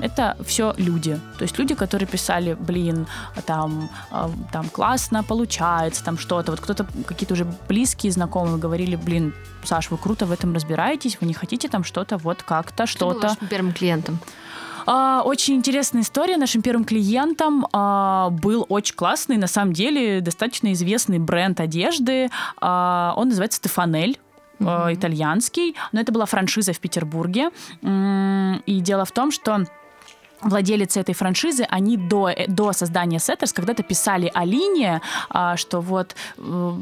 это 0.00 0.36
все 0.44 0.74
люди. 0.76 1.18
То 1.38 1.44
есть 1.44 1.58
люди, 1.58 1.74
которые 1.74 2.06
писали, 2.06 2.54
блин, 2.54 3.06
там, 3.46 3.90
а, 4.10 4.30
там 4.52 4.68
классно 4.68 5.22
получается, 5.22 6.04
там 6.04 6.18
что-то. 6.18 6.52
Вот 6.52 6.60
кто-то, 6.60 6.86
какие-то 7.06 7.34
уже 7.34 7.46
близкие 7.68 8.12
знакомые 8.12 8.58
говорили, 8.58 8.96
блин, 8.96 9.34
Саш, 9.64 9.90
вы 9.90 9.98
круто 9.98 10.26
в 10.26 10.32
этом 10.32 10.54
разбираетесь, 10.54 11.18
вы 11.20 11.26
не 11.26 11.34
хотите 11.34 11.68
там 11.68 11.84
что-то 11.84 12.16
вот 12.16 12.42
как-то, 12.42 12.86
что-то. 12.86 13.36
первым 13.50 13.72
клиентом? 13.72 14.18
А, 14.90 15.20
очень 15.22 15.56
интересная 15.56 16.00
история. 16.00 16.38
Нашим 16.38 16.62
первым 16.62 16.84
клиентом 16.84 17.66
а, 17.74 18.30
был 18.30 18.64
очень 18.70 18.94
классный, 18.94 19.36
на 19.36 19.46
самом 19.46 19.74
деле, 19.74 20.22
достаточно 20.22 20.72
известный 20.72 21.18
бренд 21.18 21.60
одежды. 21.60 22.30
А, 22.58 23.12
он 23.14 23.28
называется 23.28 23.58
Стефанель 23.58 24.18
mm-hmm. 24.60 24.94
итальянский, 24.94 25.76
но 25.92 26.00
это 26.00 26.10
была 26.10 26.24
франшиза 26.24 26.72
в 26.72 26.80
Петербурге. 26.80 27.50
И 27.82 28.80
дело 28.80 29.04
в 29.04 29.12
том, 29.12 29.30
что 29.30 29.66
владелицы 30.40 31.00
этой 31.00 31.14
франшизы, 31.14 31.64
они 31.68 31.96
до, 31.96 32.28
э, 32.28 32.46
до 32.46 32.72
создания 32.72 33.18
Сеттерс 33.18 33.52
когда-то 33.52 33.82
писали 33.82 34.30
Алине, 34.34 35.00
а, 35.30 35.56
что 35.56 35.80
вот, 35.80 36.14
э, 36.38 36.72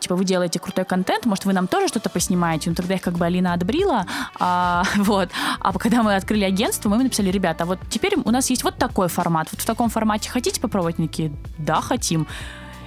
типа, 0.00 0.16
вы 0.16 0.24
делаете 0.24 0.58
крутой 0.58 0.84
контент, 0.84 1.26
может, 1.26 1.44
вы 1.44 1.52
нам 1.52 1.66
тоже 1.66 1.88
что-то 1.88 2.10
поснимаете? 2.10 2.70
Ну, 2.70 2.76
тогда 2.76 2.94
их 2.94 3.02
как 3.02 3.14
бы 3.14 3.26
Алина 3.26 3.52
отбрила, 3.52 4.06
а, 4.38 4.84
вот. 4.96 5.30
А 5.60 5.72
когда 5.72 6.02
мы 6.02 6.16
открыли 6.16 6.44
агентство, 6.44 6.88
мы 6.88 6.96
им 6.96 7.02
написали, 7.02 7.30
ребята, 7.30 7.64
вот 7.64 7.78
теперь 7.90 8.16
у 8.24 8.30
нас 8.30 8.50
есть 8.50 8.64
вот 8.64 8.76
такой 8.76 9.08
формат, 9.08 9.48
вот 9.52 9.60
в 9.60 9.66
таком 9.66 9.90
формате 9.90 10.30
хотите 10.30 10.60
попробовать? 10.60 10.98
Они 10.98 11.08
такие, 11.08 11.32
да, 11.58 11.80
хотим. 11.80 12.26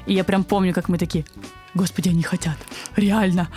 И 0.06 0.14
я 0.14 0.24
прям 0.24 0.44
помню, 0.44 0.74
как 0.74 0.90
мы 0.90 0.98
такие, 0.98 1.26
Господи, 1.78 2.10
они 2.10 2.24
хотят. 2.24 2.58
Реально. 2.96 3.48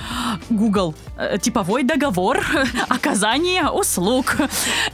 Google. 0.51 0.95
Э, 1.17 1.39
типовой 1.39 1.83
договор. 1.85 2.39
Оказание 2.89 3.71
услуг. 3.71 4.37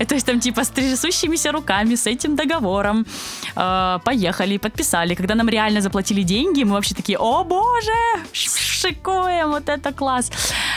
То 0.09 0.15
есть 0.15 0.27
там 0.27 0.41
типа 0.41 0.61
с 0.61 0.69
трясущимися 0.69 1.53
руками, 1.53 1.97
с 1.97 2.07
этим 2.07 2.37
договором. 2.37 3.05
Э, 3.57 3.99
поехали, 4.05 4.59
подписали. 4.59 5.15
Когда 5.15 5.35
нам 5.35 5.49
реально 5.49 5.81
заплатили 5.81 6.23
деньги, 6.23 6.65
мы 6.65 6.73
вообще 6.73 6.95
такие, 6.95 7.19
о 7.19 7.45
боже, 7.45 7.93
шикуем, 8.33 9.51
вот 9.51 9.69
это 9.69 9.93
класс. 9.93 10.31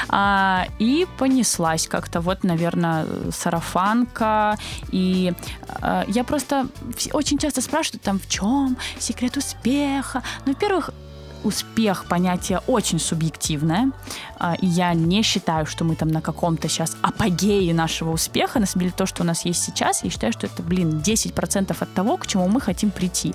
А, 0.07 0.65
и 0.79 1.07
понеслась 1.17 1.87
как-то 1.87 2.19
вот, 2.21 2.43
наверное, 2.43 3.05
сарафанка. 3.31 4.57
И 4.91 5.33
а, 5.81 6.03
я 6.07 6.23
просто 6.23 6.67
очень 7.13 7.37
часто 7.37 7.61
спрашиваю 7.61 7.99
там, 8.03 8.19
в 8.19 8.27
чем 8.27 8.75
секрет 8.99 9.37
успеха. 9.37 10.23
Ну, 10.45 10.53
во-первых, 10.53 10.89
успех 11.43 12.05
понятие 12.05 12.61
очень 12.67 12.99
субъективное, 12.99 13.91
а, 14.37 14.55
и 14.55 14.65
я 14.65 14.93
не 14.93 15.21
считаю, 15.21 15.65
что 15.65 15.83
мы 15.83 15.95
там 15.95 16.09
на 16.09 16.21
каком-то 16.21 16.67
сейчас 16.67 16.97
апогее 17.01 17.73
нашего 17.73 18.11
успеха, 18.11 18.59
на 18.59 18.65
самом 18.65 18.85
деле 18.85 18.93
то, 18.95 19.05
что 19.05 19.23
у 19.23 19.25
нас 19.25 19.45
есть 19.45 19.63
сейчас, 19.63 20.03
я 20.03 20.09
считаю, 20.09 20.33
что 20.33 20.47
это, 20.47 20.63
блин, 20.63 21.01
10% 21.05 21.75
от 21.79 21.93
того, 21.93 22.17
к 22.17 22.27
чему 22.27 22.47
мы 22.47 22.61
хотим 22.61 22.91
прийти. 22.91 23.33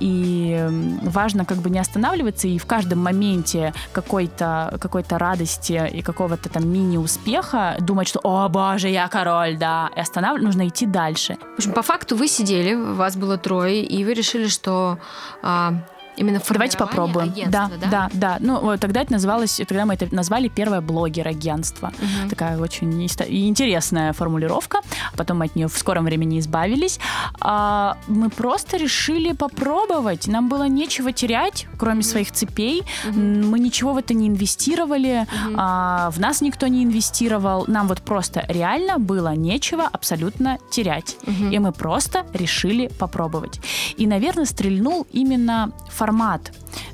И 0.00 0.66
важно 1.02 1.44
как 1.44 1.58
бы 1.58 1.70
не 1.70 1.78
останавливаться 1.78 2.48
и 2.48 2.58
в 2.58 2.66
каждом 2.66 3.00
моменте 3.00 3.72
какой-то 3.92 4.76
какой 4.80 5.04
радости 5.08 5.90
и 5.92 6.02
какого-то 6.02 6.48
там 6.48 6.68
мини-успеха 6.68 7.76
думать, 7.80 8.08
что 8.08 8.20
«О, 8.22 8.48
боже, 8.48 8.88
я 8.88 9.08
король», 9.08 9.56
да, 9.56 9.90
и 9.96 10.00
останавливаться, 10.00 10.46
нужно 10.46 10.68
идти 10.68 10.86
дальше. 10.86 11.36
В 11.54 11.58
общем, 11.58 11.72
по 11.72 11.82
факту 11.82 12.16
вы 12.16 12.28
сидели, 12.28 12.74
вас 12.74 13.16
было 13.16 13.38
трое, 13.38 13.84
и 13.84 14.04
вы 14.04 14.14
решили, 14.14 14.48
что 14.48 14.98
а, 15.42 15.74
Именно 16.16 16.40
Давайте 16.48 16.78
попробуем. 16.78 17.32
Да, 17.48 17.70
да, 17.80 17.88
да, 17.90 18.10
да. 18.12 18.36
Ну, 18.40 18.76
тогда 18.78 19.02
это 19.02 19.12
называлось, 19.12 19.60
тогда 19.66 19.84
мы 19.84 19.94
это 19.94 20.12
назвали 20.14 20.48
первое 20.48 20.80
блогер-агентство. 20.80 21.88
Угу. 21.88 22.30
Такая 22.30 22.58
очень 22.58 23.04
интересная 23.04 24.12
формулировка. 24.12 24.80
Потом 25.16 25.38
мы 25.38 25.46
от 25.46 25.56
нее 25.56 25.68
в 25.68 25.76
скором 25.76 26.04
времени 26.04 26.38
избавились. 26.38 27.00
А, 27.40 27.96
мы 28.06 28.30
просто 28.30 28.76
решили 28.76 29.32
попробовать. 29.32 30.28
Нам 30.28 30.48
было 30.48 30.68
нечего 30.68 31.12
терять, 31.12 31.66
кроме 31.78 32.00
угу. 32.00 32.08
своих 32.08 32.32
цепей. 32.32 32.82
Угу. 33.08 33.18
Мы 33.18 33.58
ничего 33.58 33.92
в 33.92 33.98
это 33.98 34.14
не 34.14 34.28
инвестировали. 34.28 35.26
Угу. 35.46 35.54
А, 35.56 36.10
в 36.10 36.20
нас 36.20 36.40
никто 36.40 36.66
не 36.66 36.84
инвестировал. 36.84 37.64
Нам 37.66 37.88
вот 37.88 38.02
просто 38.02 38.44
реально 38.48 38.98
было 38.98 39.34
нечего 39.34 39.84
абсолютно 39.84 40.58
терять. 40.70 41.16
Угу. 41.22 41.50
И 41.50 41.58
мы 41.58 41.72
просто 41.72 42.24
решили 42.32 42.88
попробовать. 42.98 43.60
И, 43.96 44.06
наверное, 44.06 44.44
стрельнул 44.44 45.06
именно 45.12 45.72
формат, 45.90 46.03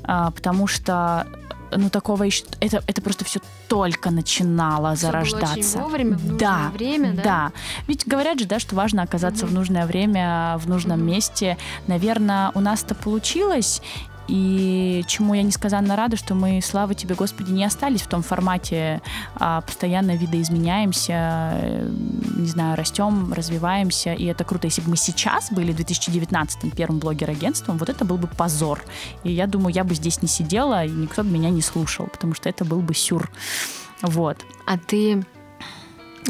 а, 0.03 0.31
потому 0.31 0.67
что 0.67 1.27
ну 1.75 1.89
такого 1.89 2.23
еще 2.23 2.43
это 2.59 2.83
это 2.87 3.01
просто 3.01 3.25
все 3.25 3.39
только 3.67 4.11
начинало 4.11 4.95
все 4.95 5.07
зарождаться. 5.07 5.47
Было 5.47 5.53
очень 5.53 5.79
вовремя, 5.79 6.17
в 6.17 6.37
да, 6.37 6.71
время, 6.73 7.13
да. 7.13 7.23
Да. 7.23 7.51
Ведь 7.87 8.05
говорят 8.05 8.39
же, 8.39 8.45
да, 8.45 8.59
что 8.59 8.75
важно 8.75 9.03
оказаться 9.03 9.45
угу. 9.45 9.51
в 9.51 9.55
нужное 9.55 9.85
время, 9.85 10.57
в 10.57 10.67
нужном 10.67 10.99
угу. 10.99 11.07
месте. 11.09 11.57
Наверное, 11.87 12.51
у 12.53 12.59
нас 12.59 12.83
это 12.83 12.95
получилось, 12.95 13.81
и 14.31 15.03
чему 15.07 15.33
я 15.33 15.43
несказанно 15.43 15.97
рада, 15.97 16.15
что 16.15 16.35
мы, 16.35 16.61
слава 16.63 16.95
тебе, 16.95 17.15
Господи, 17.15 17.51
не 17.51 17.65
остались 17.65 18.01
в 18.01 18.07
том 18.07 18.23
формате, 18.23 19.01
а 19.35 19.59
постоянно 19.59 20.15
видоизменяемся, 20.15 21.59
не 22.37 22.47
знаю, 22.47 22.77
растем, 22.77 23.33
развиваемся, 23.33 24.13
и 24.13 24.23
это 24.23 24.45
круто. 24.45 24.67
Если 24.67 24.79
бы 24.79 24.91
мы 24.91 24.95
сейчас 24.95 25.51
были 25.51 25.73
в 25.73 25.75
2019 25.75 26.73
первым 26.73 26.99
блогер-агентством, 26.99 27.77
вот 27.77 27.89
это 27.89 28.05
был 28.05 28.17
бы 28.17 28.27
позор. 28.27 28.81
И 29.25 29.33
я 29.33 29.47
думаю, 29.47 29.73
я 29.73 29.83
бы 29.83 29.95
здесь 29.95 30.21
не 30.21 30.29
сидела, 30.29 30.85
и 30.85 30.89
никто 30.89 31.23
бы 31.23 31.29
меня 31.29 31.49
не 31.49 31.61
слушал, 31.61 32.07
потому 32.07 32.33
что 32.33 32.47
это 32.47 32.63
был 32.63 32.79
бы 32.79 32.93
сюр. 32.93 33.29
Вот. 34.01 34.37
А 34.65 34.77
ты 34.77 35.25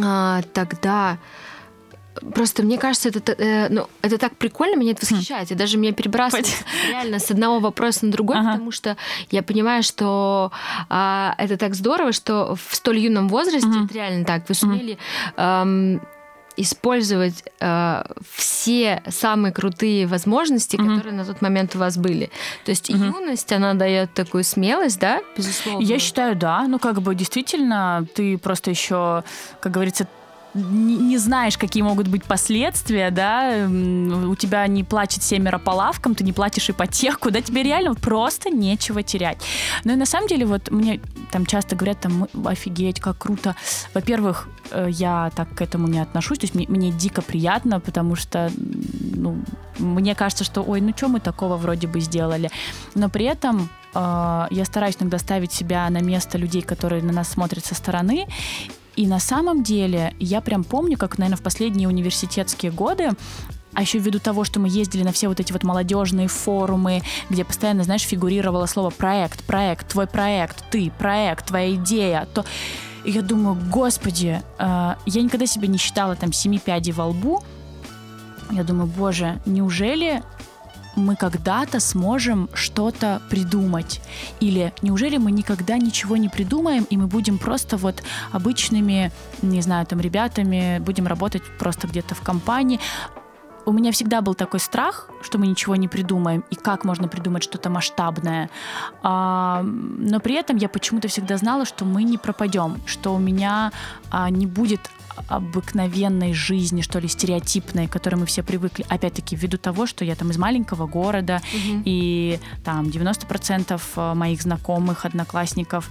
а, 0.01 0.41
тогда 0.53 1.19
Просто 2.34 2.63
мне 2.63 2.78
кажется, 2.78 3.10
это, 3.10 3.32
э, 3.32 3.69
ну, 3.69 3.88
это 4.02 4.17
так 4.17 4.36
прикольно, 4.36 4.76
меня 4.76 4.91
это 4.91 5.06
хм. 5.06 5.15
восхищает. 5.15 5.52
И 5.52 5.56
даже 5.56 5.78
меня 5.78 5.93
перебрасывает 5.93 6.47
реально 6.89 7.19
с 7.19 7.32
одного 7.32 7.60
вопроса 7.60 8.06
на 8.06 8.12
другой, 8.12 8.38
ага. 8.38 8.52
потому 8.52 8.71
что 8.71 8.97
я 9.30 9.43
понимаю, 9.43 9.84
что 9.84 10.52
э, 10.89 11.30
это 11.38 11.58
так 11.58 11.74
здорово, 11.76 12.12
что 12.12 12.56
в 12.56 12.76
столь 12.76 13.00
юном 13.00 13.30
возрасте, 13.30 13.67
угу. 13.67 13.86
это 13.86 13.93
реально 13.93 14.26
так, 14.26 14.47
вы 14.50 14.56
сумели 14.56 14.97
эм, 15.38 16.02
использовать 16.58 17.43
э, 17.60 18.04
все 18.34 19.02
самые 19.08 19.54
крутые 19.54 20.08
возможности, 20.08 20.76
mm 20.76 20.91
которые 20.91 21.13
на 21.13 21.26
тот 21.26 21.41
момент 21.41 21.76
у 21.76 21.80
вас 21.80 21.97
были. 21.97 22.30
То 22.65 22.71
есть 22.71 22.89
mm 22.89 23.06
юность, 23.06 23.52
она 23.54 23.74
дает 23.74 24.13
такую 24.13 24.43
смелость, 24.43 25.00
да, 25.00 25.21
безусловно. 25.38 25.84
Я 25.84 26.00
считаю, 26.00 26.36
да. 26.36 26.67
Ну, 26.67 26.78
как 26.80 27.02
бы 27.02 27.15
действительно, 27.15 28.06
ты 28.13 28.38
просто 28.38 28.69
еще, 28.69 29.24
как 29.62 29.71
говорится, 29.71 30.08
не, 30.53 31.17
знаешь, 31.17 31.57
какие 31.57 31.83
могут 31.83 32.07
быть 32.07 32.23
последствия, 32.25 33.09
да, 33.11 33.67
у 33.67 34.35
тебя 34.35 34.67
не 34.67 34.83
плачет 34.83 35.23
семеро 35.23 35.57
по 35.59 35.71
лавкам, 35.71 36.13
ты 36.13 36.23
не 36.23 36.33
платишь 36.33 36.69
ипотеку, 36.69 37.31
да, 37.31 37.41
тебе 37.41 37.63
реально 37.63 37.95
просто 37.95 38.49
нечего 38.49 39.01
терять. 39.03 39.41
Ну 39.85 39.93
и 39.93 39.95
на 39.95 40.05
самом 40.05 40.27
деле 40.27 40.45
вот 40.45 40.69
мне 40.69 40.99
там 41.31 41.45
часто 41.45 41.75
говорят, 41.75 42.01
там, 42.01 42.27
офигеть, 42.45 42.99
как 42.99 43.17
круто. 43.17 43.55
Во-первых, 43.93 44.49
э, 44.71 44.87
я 44.89 45.31
так 45.35 45.53
к 45.55 45.61
этому 45.61 45.87
не 45.87 45.99
отношусь, 45.99 46.39
то 46.39 46.43
есть 46.43 46.55
мне, 46.55 46.65
мне 46.67 46.91
дико 46.91 47.21
приятно, 47.21 47.79
потому 47.79 48.15
что, 48.15 48.51
ну, 48.57 49.37
мне 49.79 50.15
кажется, 50.15 50.43
что, 50.43 50.61
ой, 50.61 50.81
ну 50.81 50.93
что 50.95 51.07
мы 51.07 51.19
такого 51.19 51.55
вроде 51.55 51.87
бы 51.87 52.01
сделали, 52.01 52.51
но 52.93 53.09
при 53.09 53.25
этом 53.25 53.69
э, 53.93 54.47
я 54.51 54.65
стараюсь 54.65 54.97
иногда 54.99 55.17
ставить 55.17 55.53
себя 55.53 55.89
на 55.89 56.01
место 56.01 56.37
людей, 56.37 56.61
которые 56.61 57.01
на 57.01 57.13
нас 57.13 57.29
смотрят 57.29 57.65
со 57.65 57.75
стороны, 57.75 58.27
и 58.95 59.08
на 59.08 59.19
самом 59.19 59.63
деле 59.63 60.13
я 60.19 60.41
прям 60.41 60.63
помню, 60.63 60.97
как, 60.97 61.17
наверное, 61.17 61.38
в 61.38 61.43
последние 61.43 61.88
университетские 61.88 62.71
годы 62.71 63.12
а 63.73 63.82
еще 63.82 63.99
ввиду 63.99 64.19
того, 64.19 64.43
что 64.43 64.60
мы 64.60 64.67
ездили 64.67 65.04
на 65.04 65.12
все 65.13 65.27
вот 65.27 65.39
эти 65.39 65.54
вот 65.54 65.63
молодежные 65.63 66.27
форумы, 66.27 67.01
где 67.30 67.45
постоянно, 67.45 67.84
знаешь, 67.84 68.01
фигурировало 68.01 68.65
слово 68.65 68.89
проект, 68.89 69.45
проект, 69.45 69.88
твой 69.88 70.08
проект, 70.08 70.69
ты, 70.69 70.91
проект, 70.97 71.47
твоя 71.47 71.75
идея, 71.75 72.27
то 72.34 72.45
и 73.04 73.12
я 73.12 73.21
думаю, 73.21 73.58
господи, 73.71 74.41
э, 74.60 74.95
я 75.06 75.21
никогда 75.21 75.47
себя 75.47 75.67
не 75.67 75.77
считала 75.77 76.15
там 76.15 76.32
семи 76.34 76.60
пядей 76.60 76.91
во 76.91 77.08
лбу. 77.08 77.43
Я 78.51 78.63
думаю, 78.63 78.86
боже, 78.86 79.41
неужели 79.45 80.21
мы 80.95 81.15
когда-то 81.15 81.80
сможем 81.80 82.49
что-то 82.54 83.21
придумать? 83.30 84.01
Или 84.39 84.73
неужели 84.82 85.17
мы 85.17 85.32
никогда 85.32 85.77
ничего 85.77 86.17
не 86.17 86.30
придумаем, 86.30 86.84
и 86.84 86.97
мы 86.97 87.08
будем 87.08 87.38
просто 87.38 87.77
вот 87.77 88.04
обычными, 88.32 89.12
не 89.41 89.62
знаю, 89.62 89.86
там, 89.86 89.99
ребятами, 89.99 90.80
будем 90.80 91.08
работать 91.08 91.43
просто 91.58 91.88
где-то 91.88 92.15
в 92.15 92.21
компании, 92.21 92.80
у 93.65 93.71
меня 93.71 93.91
всегда 93.91 94.21
был 94.21 94.34
такой 94.34 94.60
страх, 94.60 95.10
что 95.21 95.38
мы 95.38 95.47
ничего 95.47 95.75
не 95.75 95.88
придумаем, 95.88 96.43
и 96.49 96.56
как 96.56 96.84
можно 96.84 97.08
придумать 97.08 97.43
что-то 97.43 97.69
масштабное. 97.69 98.49
А, 99.04 99.63
но 99.63 100.19
при 100.19 100.36
этом 100.36 100.58
я 100.58 100.69
почему-то 100.69 101.08
всегда 101.08 101.38
знала, 101.38 101.65
что 101.65 101.86
мы 101.86 102.04
не 102.04 102.17
пропадем, 102.17 102.82
что 102.86 103.13
у 103.13 103.19
меня 103.19 103.71
а, 104.10 104.30
не 104.30 104.45
будет 104.45 104.89
обыкновенной 105.28 106.34
жизни, 106.34 106.82
что 106.82 107.00
ли, 107.00 107.08
стереотипной, 107.08 107.88
к 107.88 107.91
которой 107.91 108.15
мы 108.15 108.26
все 108.26 108.43
привыкли. 108.43 108.86
Опять-таки, 108.89 109.36
ввиду 109.36 109.58
того, 109.58 109.86
что 109.86 110.06
я 110.06 110.15
там 110.15 110.32
из 110.32 110.38
маленького 110.38 110.88
города, 110.88 111.41
угу. 111.54 111.82
и 111.86 112.39
там 112.63 112.86
90% 112.86 113.82
э, 113.95 114.13
моих 114.13 114.41
знакомых, 114.41 115.06
одноклассников 115.06 115.89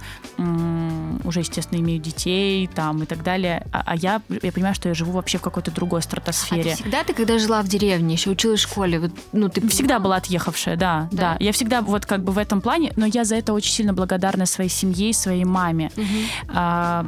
уже, 1.23 1.39
естественно, 1.41 1.79
имеют 1.79 2.03
детей 2.03 2.67
там 2.73 3.03
и 3.03 3.05
так 3.05 3.23
далее. 3.23 3.65
А, 3.71 3.83
а 3.85 3.95
я, 3.95 4.21
я 4.41 4.51
понимаю, 4.51 4.75
что 4.75 4.89
я 4.89 4.95
живу 4.95 5.11
вообще 5.11 5.37
в 5.37 5.41
какой-то 5.41 5.71
другой 5.71 6.01
стратосфере. 6.01 6.61
А 6.61 6.75
ты 6.75 6.75
всегда 6.75 7.03
ты, 7.03 7.13
когда 7.13 7.37
жила 7.39 7.61
в 7.61 7.67
деревне, 7.67 8.15
еще 8.15 8.29
училась 8.31 8.59
в 8.59 8.63
школе, 8.63 8.99
вот, 8.99 9.11
ну, 9.31 9.49
ты... 9.49 9.67
Всегда 9.67 9.99
была 9.99 10.17
отъехавшая, 10.17 10.75
да, 10.75 11.07
да, 11.11 11.33
да. 11.33 11.37
Я 11.39 11.51
всегда 11.51 11.81
вот 11.81 12.05
как 12.05 12.23
бы 12.23 12.31
в 12.31 12.37
этом 12.37 12.61
плане, 12.61 12.91
но 12.95 13.05
я 13.05 13.23
за 13.23 13.35
это 13.35 13.53
очень 13.53 13.71
сильно 13.71 13.93
благодарна 13.93 14.45
своей 14.45 14.69
семье 14.69 15.09
и 15.09 15.13
своей 15.13 15.45
маме, 15.45 15.91
угу. 15.95 16.05
а, 16.49 17.05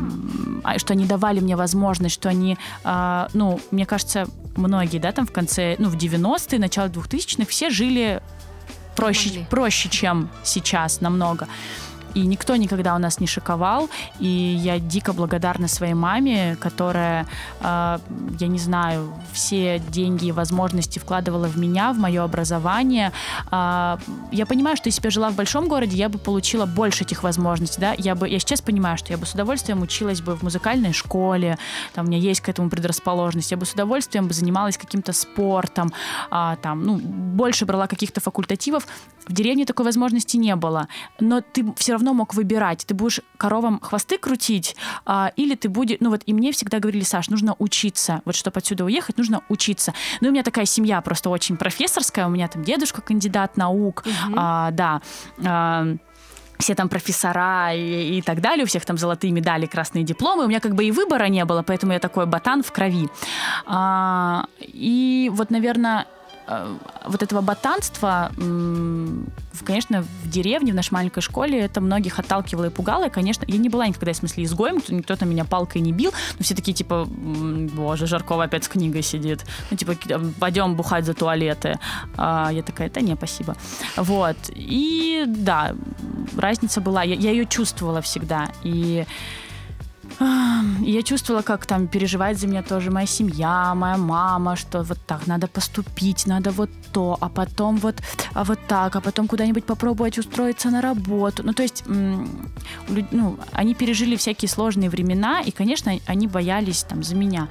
что 0.78 0.94
они 0.94 1.06
давали 1.06 1.40
мне 1.40 1.56
возможность 1.56 2.03
что 2.10 2.30
они, 2.30 2.58
э, 2.84 3.28
ну, 3.34 3.60
мне 3.72 3.86
кажется, 3.86 4.28
многие, 4.56 5.00
да, 5.00 5.12
там 5.12 5.26
в 5.26 5.32
конце, 5.32 5.76
ну, 5.80 5.90
в 5.90 5.96
90-е, 5.96 6.60
начало 6.60 6.88
2000-х 6.88 7.46
все 7.50 7.70
жили 7.70 8.22
проще, 8.96 9.46
проще, 9.50 9.90
чем 9.90 10.30
сейчас 10.44 11.02
намного 11.02 11.48
и 12.14 12.22
никто 12.22 12.56
никогда 12.56 12.96
у 12.96 13.00
нас 13.00 13.20
не 13.20 13.28
шиковал, 13.28 13.90
и 14.20 14.28
я 14.28 14.80
дико 14.80 15.14
благодарна 15.14 15.68
своей 15.68 15.94
маме, 15.94 16.58
которая, 16.60 17.26
э, 17.62 18.00
я 18.40 18.48
не 18.48 18.60
знаю, 18.60 19.14
все 19.32 19.80
деньги 19.80 20.26
и 20.26 20.32
возможности 20.32 21.00
вкладывала 21.00 21.48
в 21.48 21.58
меня, 21.58 21.94
в 21.94 21.98
мое 21.98 22.24
образование. 22.24 23.12
Э, 23.52 23.98
я 24.32 24.46
понимаю, 24.46 24.78
что 24.78 24.90
если 24.90 25.02
бы 25.02 25.08
я 25.08 25.12
жила 25.12 25.30
в 25.30 25.36
большом 25.36 25.68
городе, 25.68 25.98
я 25.98 26.10
бы 26.10 26.20
получила 26.20 26.66
больше 26.66 27.04
этих 27.04 27.24
возможностей, 27.24 27.82
да, 27.82 27.94
я 27.98 28.16
бы, 28.16 28.30
я 28.30 28.40
сейчас 28.40 28.62
понимаю, 28.62 28.98
что 28.98 29.12
я 29.12 29.18
бы 29.18 29.26
с 29.26 29.34
удовольствием 29.34 29.82
училась 29.82 30.22
бы 30.22 30.36
в 30.36 30.44
музыкальной 30.44 30.94
школе, 30.94 31.58
там 31.94 32.06
у 32.06 32.08
меня 32.10 32.20
есть 32.20 32.42
к 32.42 32.50
этому 32.50 32.70
предрасположенность, 32.70 33.52
я 33.52 33.58
бы 33.58 33.66
с 33.66 33.74
удовольствием 33.74 34.28
бы 34.28 34.34
занималась 34.34 34.78
каким-то 34.78 35.14
спортом, 35.14 35.94
э, 36.32 36.56
там, 36.62 36.84
ну, 36.84 36.98
больше 36.98 37.66
брала 37.66 37.88
каких-то 37.88 38.22
факультативов, 38.22 38.88
в 39.28 39.34
деревне 39.34 39.66
такой 39.66 39.86
возможности 39.86 40.38
не 40.38 40.56
было, 40.56 40.88
но 41.20 41.42
ты 41.42 41.66
все 41.78 41.94
равно 41.94 42.14
мог 42.14 42.34
выбирать. 42.34 42.86
Ты 42.86 42.94
будешь 42.94 43.22
коровам 43.38 43.80
хвосты 43.80 44.18
крутить, 44.18 44.76
а, 45.06 45.32
или 45.36 45.56
ты 45.56 45.70
будешь... 45.70 45.98
Ну 46.00 46.10
вот 46.10 46.22
и 46.26 46.34
мне 46.34 46.52
всегда 46.52 46.80
говорили, 46.80 47.04
Саш, 47.04 47.30
нужно 47.30 47.56
учиться. 47.60 48.22
Вот 48.26 48.36
чтобы 48.36 48.58
отсюда 48.58 48.86
уехать, 48.86 49.18
нужно 49.18 49.42
учиться. 49.50 49.94
Ну 50.22 50.30
у 50.30 50.32
меня 50.32 50.44
такая 50.44 50.66
семья 50.66 51.02
просто 51.02 51.30
очень 51.30 51.58
профессорская. 51.58 52.28
У 52.28 52.30
меня 52.30 52.48
там 52.48 52.64
дедушка 52.64 53.02
кандидат 53.02 53.58
наук, 53.58 54.04
угу. 54.06 54.36
а, 54.36 54.72
да. 54.72 55.02
А, 55.44 55.96
все 56.60 56.76
там 56.76 56.88
профессора 56.90 57.74
и, 57.74 58.18
и 58.18 58.22
так 58.22 58.40
далее, 58.42 58.64
у 58.64 58.68
всех 58.68 58.86
там 58.86 58.98
золотые 58.98 59.32
медали, 59.32 59.66
красные 59.66 60.04
дипломы. 60.04 60.46
У 60.46 60.48
меня 60.48 60.60
как 60.60 60.76
бы 60.76 60.86
и 60.86 60.92
выбора 60.92 61.26
не 61.26 61.44
было, 61.46 61.62
поэтому 61.62 61.94
я 61.94 62.00
такой 62.00 62.26
ботан 62.26 62.64
в 62.64 62.72
крови. 62.72 63.10
А, 63.66 64.46
и 64.60 65.30
вот, 65.34 65.50
наверное, 65.52 66.08
вот 67.06 67.24
этого 67.24 67.42
ботанства, 67.42 68.32
конечно, 69.66 70.04
в 70.24 70.30
деревне, 70.30 70.72
в 70.72 70.76
нашей 70.76 70.94
маленькой 70.94 71.22
школе 71.22 71.60
это 71.60 71.82
многих 71.82 72.20
отталкивало 72.20 72.66
и 72.66 72.70
пугало. 72.70 73.08
И, 73.08 73.10
конечно, 73.10 73.46
я 73.48 73.58
не 73.58 73.70
была 73.70 73.88
никогда, 73.88 74.12
в 74.12 74.16
смысле, 74.16 74.44
изгоем, 74.44 74.82
никто 74.90 75.16
там 75.16 75.30
меня 75.30 75.46
палкой 75.46 75.82
не 75.82 75.92
бил, 75.92 76.12
но 76.38 76.44
все 76.44 76.56
такие, 76.56 76.74
типа, 76.74 77.06
боже, 77.06 78.08
Жаркова 78.08 78.46
опять 78.46 78.66
с 78.66 78.68
книгой 78.68 79.04
сидит. 79.04 79.46
Ну, 79.72 79.78
типа, 79.78 79.96
пойдем 80.40 80.76
бухать 80.76 81.06
за 81.06 81.14
туалеты. 81.14 81.80
А 82.18 82.50
я 82.52 82.64
такая, 82.64 82.90
да 82.90 83.02
не, 83.02 83.16
спасибо. 83.16 83.56
Вот. 83.96 84.38
И 84.50 85.24
да, 85.28 85.76
разница 86.38 86.82
была, 86.82 87.04
я, 87.04 87.16
я 87.16 87.32
ее 87.32 87.46
чувствовала 87.46 88.02
всегда. 88.02 88.50
И 88.64 89.06
я 90.82 91.04
чувствовала, 91.04 91.42
как 91.42 91.66
там 91.66 91.88
переживает 91.88 92.40
за 92.40 92.48
меня 92.48 92.64
тоже 92.64 92.92
моя 92.92 93.08
семья, 93.08 93.74
моя 93.76 93.98
мама, 93.98 94.56
что 94.56 94.84
вот 94.84 95.00
так 95.06 95.28
надо 95.28 95.48
поступить, 95.48 96.28
надо 96.28 96.52
вот 96.52 96.70
то, 96.92 97.18
а 97.20 97.30
потом 97.30 97.78
вот, 97.78 97.96
а 98.34 98.44
вот 98.44 98.60
так, 98.68 98.96
а 98.96 99.02
потом 99.02 99.28
куда-нибудь 99.28 99.66
попробовать 99.66 100.18
устроиться 100.18 100.70
на 100.70 100.82
работу. 100.82 101.44
Ну, 101.44 101.54
то 101.54 101.64
есть, 101.64 101.84
ну, 101.88 103.40
они 103.52 103.74
пережили 103.74 104.16
всякие 104.16 104.50
сложные 104.50 104.90
времена, 104.90 105.42
и, 105.42 105.52
конечно, 105.52 105.92
они 106.06 106.28
боялись 106.28 106.84
там 106.84 107.04
за 107.04 107.16
меня. 107.16 107.48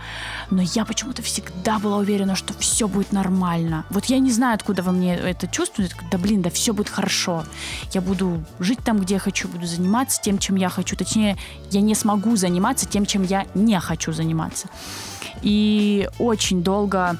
Но 0.50 0.62
я 0.62 0.84
почему-то 0.84 1.22
всегда 1.22 1.78
была 1.78 1.98
уверена, 1.98 2.36
что 2.36 2.54
все 2.54 2.88
будет 2.88 3.12
нормально. 3.12 3.84
Вот 3.90 4.06
я 4.06 4.18
не 4.18 4.30
знаю, 4.30 4.54
откуда 4.54 4.82
во 4.82 4.92
мне 4.92 5.16
это 5.16 5.46
чувствует. 5.46 5.94
Да, 6.10 6.18
блин, 6.18 6.42
да 6.42 6.50
все 6.50 6.72
будет 6.72 6.88
хорошо. 6.88 7.44
Я 7.92 8.00
буду 8.00 8.44
жить 8.60 8.78
там, 8.84 8.98
где 8.98 9.14
я 9.14 9.20
хочу, 9.20 9.48
буду 9.48 9.66
заниматься 9.66 10.20
тем, 10.22 10.38
чем 10.38 10.56
я 10.56 10.68
хочу. 10.68 10.96
Точнее, 10.96 11.36
я 11.70 11.80
не 11.80 11.94
смогу 11.94 12.36
заниматься 12.36 12.61
тем, 12.86 13.06
чем 13.06 13.22
я 13.22 13.46
не 13.54 13.78
хочу 13.80 14.12
заниматься. 14.12 14.68
И 15.42 16.08
очень 16.18 16.62
долго 16.62 17.16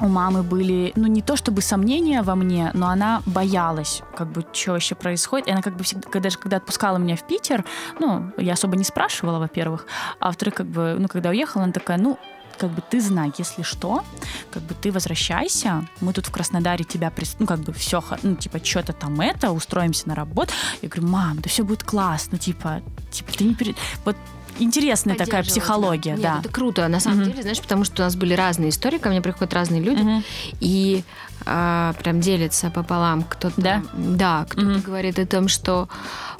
у 0.00 0.08
мамы 0.08 0.42
были, 0.42 0.92
ну, 0.96 1.06
не 1.06 1.22
то 1.22 1.36
чтобы 1.36 1.60
сомнения 1.60 2.22
во 2.22 2.34
мне, 2.34 2.70
но 2.74 2.88
она 2.88 3.22
боялась, 3.26 4.02
как 4.16 4.30
бы, 4.30 4.44
что 4.52 4.72
вообще 4.72 4.94
происходит. 4.94 5.48
И 5.48 5.50
она 5.50 5.62
как 5.62 5.76
бы 5.76 5.84
всегда, 5.84 6.20
даже 6.20 6.38
когда 6.38 6.58
отпускала 6.58 6.98
меня 6.98 7.16
в 7.16 7.26
Питер, 7.26 7.64
ну, 7.98 8.30
я 8.36 8.52
особо 8.52 8.76
не 8.76 8.84
спрашивала, 8.84 9.38
во-первых, 9.38 9.86
а 10.20 10.26
во-вторых, 10.26 10.54
как 10.54 10.66
бы, 10.66 10.96
ну, 10.98 11.08
когда 11.08 11.30
уехала, 11.30 11.64
она 11.64 11.72
такая, 11.72 11.98
ну, 11.98 12.18
как 12.58 12.70
бы 12.70 12.82
ты 12.82 13.00
знай, 13.00 13.32
если 13.38 13.62
что, 13.62 14.04
как 14.50 14.62
бы 14.64 14.74
ты 14.74 14.90
возвращайся, 14.90 15.86
мы 16.00 16.12
тут 16.12 16.26
в 16.26 16.32
Краснодаре 16.32 16.84
тебя, 16.84 17.10
прис... 17.10 17.36
ну, 17.38 17.46
как 17.46 17.60
бы 17.60 17.72
все, 17.72 18.02
ну, 18.22 18.34
типа, 18.34 18.64
что-то 18.64 18.92
там 18.92 19.20
это, 19.20 19.52
устроимся 19.52 20.08
на 20.08 20.14
работу. 20.16 20.52
Я 20.82 20.88
говорю, 20.88 21.08
мам, 21.08 21.40
да 21.40 21.48
все 21.48 21.62
будет 21.62 21.84
классно, 21.84 22.36
типа, 22.36 22.82
типа, 23.10 23.32
ты 23.32 23.44
не 23.44 23.54
перед... 23.54 23.76
Вот 24.04 24.16
интересная 24.58 25.16
такая 25.16 25.42
психология, 25.42 26.12
Нет, 26.12 26.20
да. 26.20 26.38
Это 26.40 26.48
круто, 26.48 26.86
на 26.88 27.00
самом 27.00 27.22
угу. 27.22 27.30
деле, 27.30 27.42
знаешь, 27.42 27.60
потому 27.60 27.84
что 27.84 28.02
у 28.02 28.04
нас 28.04 28.16
были 28.16 28.34
разные 28.34 28.70
истории, 28.70 28.98
ко 28.98 29.08
мне 29.08 29.20
приходят 29.20 29.52
разные 29.54 29.80
люди, 29.80 30.02
угу. 30.02 30.22
и 30.60 31.04
а, 31.46 31.94
прям 31.94 32.20
делятся 32.20 32.70
пополам. 32.70 33.22
Кто-то, 33.22 33.60
да, 33.60 33.82
да, 33.94 34.46
кто-то 34.48 34.66
угу. 34.66 34.80
говорит 34.80 35.18
о 35.18 35.26
том, 35.26 35.48
что 35.48 35.88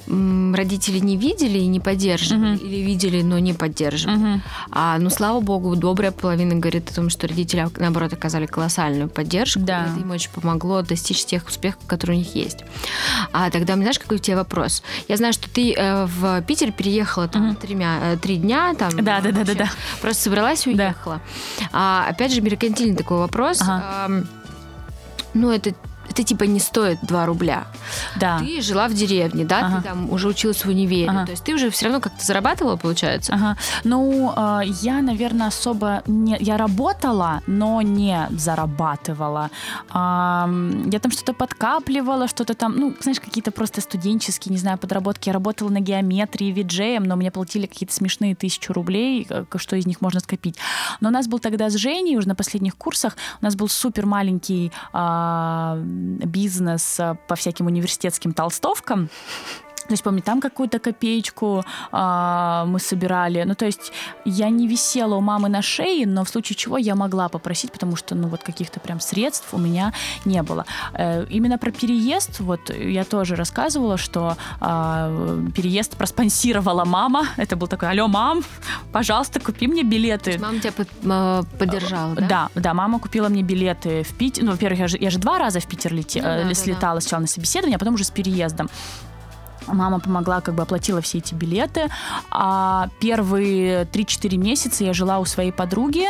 родители 0.09 0.99
не 0.99 1.17
видели 1.17 1.59
и 1.59 1.67
не 1.67 1.79
поддерживали, 1.79 2.55
угу. 2.55 2.65
или 2.65 2.77
видели, 2.77 3.21
но 3.21 3.39
не 3.39 3.53
поддерживали. 3.53 4.17
Угу. 4.17 4.41
А, 4.71 4.97
ну, 4.97 5.09
слава 5.09 5.39
богу, 5.39 5.75
добрая 5.75 6.11
половина 6.11 6.55
говорит 6.55 6.89
о 6.89 6.95
том, 6.95 7.09
что 7.09 7.27
родители, 7.27 7.67
наоборот, 7.77 8.13
оказали 8.13 8.45
колоссальную 8.45 9.09
поддержку, 9.09 9.59
да. 9.59 9.85
это 9.85 9.99
им 9.99 10.11
очень 10.11 10.31
помогло 10.31 10.81
достичь 10.81 11.25
тех 11.25 11.47
успехов, 11.47 11.81
которые 11.85 12.17
у 12.17 12.19
них 12.19 12.35
есть. 12.35 12.59
А 13.31 13.49
тогда, 13.51 13.75
знаешь, 13.75 13.99
какой 13.99 14.17
у 14.17 14.19
тебя 14.19 14.37
вопрос? 14.37 14.83
Я 15.07 15.17
знаю, 15.17 15.33
что 15.33 15.49
ты 15.49 15.73
э, 15.73 16.05
в 16.05 16.41
Питер 16.41 16.71
переехала 16.71 17.27
там 17.27 17.49
угу. 17.49 17.55
тремя, 17.55 17.99
э, 18.01 18.17
три 18.17 18.37
дня, 18.37 18.73
там. 18.73 18.89
Да, 18.95 19.21
да, 19.21 19.31
да, 19.31 19.43
да, 19.43 19.53
да. 19.53 19.69
Просто 20.01 20.23
собралась 20.23 20.65
и 20.65 20.71
уехала. 20.71 21.21
Да. 21.59 21.69
А, 21.71 22.05
опять 22.09 22.33
же, 22.33 22.41
меркантильный 22.41 22.95
такой 22.95 23.19
вопрос. 23.19 23.61
Ага. 23.61 24.23
Ну, 25.33 25.51
это 25.51 25.73
это 26.09 26.23
типа 26.23 26.43
не 26.43 26.59
стоит 26.59 26.99
2 27.01 27.25
рубля. 27.25 27.67
Да. 28.19 28.39
Ты 28.39 28.61
жила 28.61 28.87
в 28.87 28.93
деревне, 28.93 29.45
да, 29.45 29.59
ага. 29.59 29.77
ты 29.77 29.83
там 29.89 30.11
уже 30.11 30.27
училась 30.27 30.65
в 30.65 30.69
универе. 30.69 31.07
Ага. 31.09 31.25
То 31.25 31.31
есть 31.31 31.43
ты 31.43 31.53
уже 31.53 31.69
все 31.69 31.85
равно 31.85 32.01
как-то 32.01 32.23
зарабатывала, 32.25 32.75
получается? 32.75 33.33
Ага. 33.33 33.57
Ну, 33.83 34.33
э, 34.35 34.61
я, 34.81 35.01
наверное, 35.01 35.47
особо 35.47 36.03
не... 36.07 36.37
Я 36.39 36.57
работала, 36.57 37.41
но 37.47 37.81
не 37.81 38.27
зарабатывала. 38.31 39.49
Э, 39.93 40.81
я 40.91 40.99
там 40.99 41.11
что-то 41.11 41.33
подкапливала, 41.33 42.27
что-то 42.27 42.53
там, 42.53 42.75
ну, 42.75 42.95
знаешь, 42.99 43.19
какие-то 43.19 43.51
просто 43.51 43.81
студенческие, 43.81 44.51
не 44.51 44.59
знаю, 44.59 44.77
подработки. 44.77 45.29
Я 45.29 45.33
работала 45.33 45.69
на 45.69 45.79
геометрии, 45.79 46.51
виджеем, 46.51 47.03
но 47.03 47.15
мне 47.15 47.31
платили 47.31 47.67
какие-то 47.67 47.93
смешные 47.93 48.35
тысячу 48.35 48.73
рублей, 48.73 49.27
что 49.55 49.75
из 49.75 49.85
них 49.85 50.01
можно 50.01 50.19
скопить. 50.19 50.55
Но 51.01 51.09
у 51.09 51.11
нас 51.11 51.27
был 51.27 51.39
тогда 51.39 51.69
с 51.69 51.75
Женей 51.75 52.17
уже 52.17 52.27
на 52.27 52.35
последних 52.35 52.75
курсах, 52.75 53.15
у 53.41 53.45
нас 53.45 53.55
был 53.55 53.67
супер 53.67 54.05
маленький 54.05 54.71
э, 54.93 55.83
бизнес 55.99 56.99
э, 56.99 57.15
по 57.27 57.35
всяким 57.35 57.67
университетским 57.67 58.33
толстовкам 58.33 59.09
То 59.89 59.93
есть, 59.93 60.03
помню, 60.03 60.21
там 60.21 60.39
какую-то 60.39 60.77
копеечку 60.77 61.65
а, 61.91 62.65
мы 62.65 62.79
собирали. 62.79 63.43
Ну, 63.43 63.55
то 63.55 63.65
есть, 63.65 63.91
я 64.23 64.49
не 64.49 64.67
висела 64.67 65.15
у 65.15 65.21
мамы 65.21 65.49
на 65.49 65.63
шее, 65.63 66.05
но 66.05 66.23
в 66.23 66.29
случае 66.29 66.55
чего 66.55 66.77
я 66.77 66.93
могла 66.93 67.27
попросить, 67.27 67.71
потому 67.71 67.95
что, 67.95 68.13
ну, 68.13 68.27
вот 68.27 68.43
каких-то 68.43 68.79
прям 68.79 68.99
средств 68.99 69.51
у 69.51 69.57
меня 69.57 69.91
не 70.25 70.43
было. 70.43 70.65
Э, 70.93 71.25
именно 71.29 71.57
про 71.57 71.71
переезд, 71.71 72.39
вот 72.39 72.69
я 72.69 73.03
тоже 73.03 73.35
рассказывала, 73.35 73.97
что 73.97 74.37
а, 74.59 75.41
переезд 75.55 75.97
проспонсировала 75.97 76.85
мама. 76.85 77.25
Это 77.37 77.55
был 77.55 77.67
такой, 77.67 77.89
алло, 77.89 78.07
мам, 78.07 78.43
пожалуйста, 78.91 79.39
купи 79.39 79.67
мне 79.67 79.81
билеты. 79.81 80.37
Мама 80.37 80.59
тебя 80.59 80.71
под, 80.71 80.87
э, 81.03 81.43
поддержала, 81.57 82.13
да? 82.13 82.27
Да, 82.27 82.49
да, 82.53 82.73
мама 82.75 82.99
купила 82.99 83.27
мне 83.29 83.41
билеты 83.41 84.03
в 84.03 84.13
Питер. 84.13 84.43
Ну, 84.43 84.51
во-первых, 84.51 84.79
я 84.79 84.87
же, 84.87 84.97
я 84.99 85.09
же 85.09 85.17
два 85.17 85.39
раза 85.39 85.59
в 85.59 85.65
Питер 85.65 85.93
лети, 85.93 86.19
Ну 86.19 86.27
да, 86.27 86.41
э, 86.41 86.47
да, 86.47 86.53
слетала 86.53 86.95
да. 86.95 87.01
сначала 87.01 87.21
на 87.21 87.27
собеседование, 87.27 87.77
а 87.77 87.79
потом 87.79 87.95
уже 87.95 88.03
с 88.03 88.11
переездом. 88.11 88.69
Мама 89.71 89.99
помогла, 89.99 90.41
как 90.41 90.55
бы 90.55 90.63
оплатила 90.63 91.01
все 91.01 91.19
эти 91.19 91.33
билеты. 91.33 91.89
А 92.31 92.89
первые 92.99 93.85
3-4 93.85 94.37
месяца 94.37 94.83
я 94.83 94.93
жила 94.93 95.19
у 95.19 95.25
своей 95.25 95.51
подруги. 95.51 96.07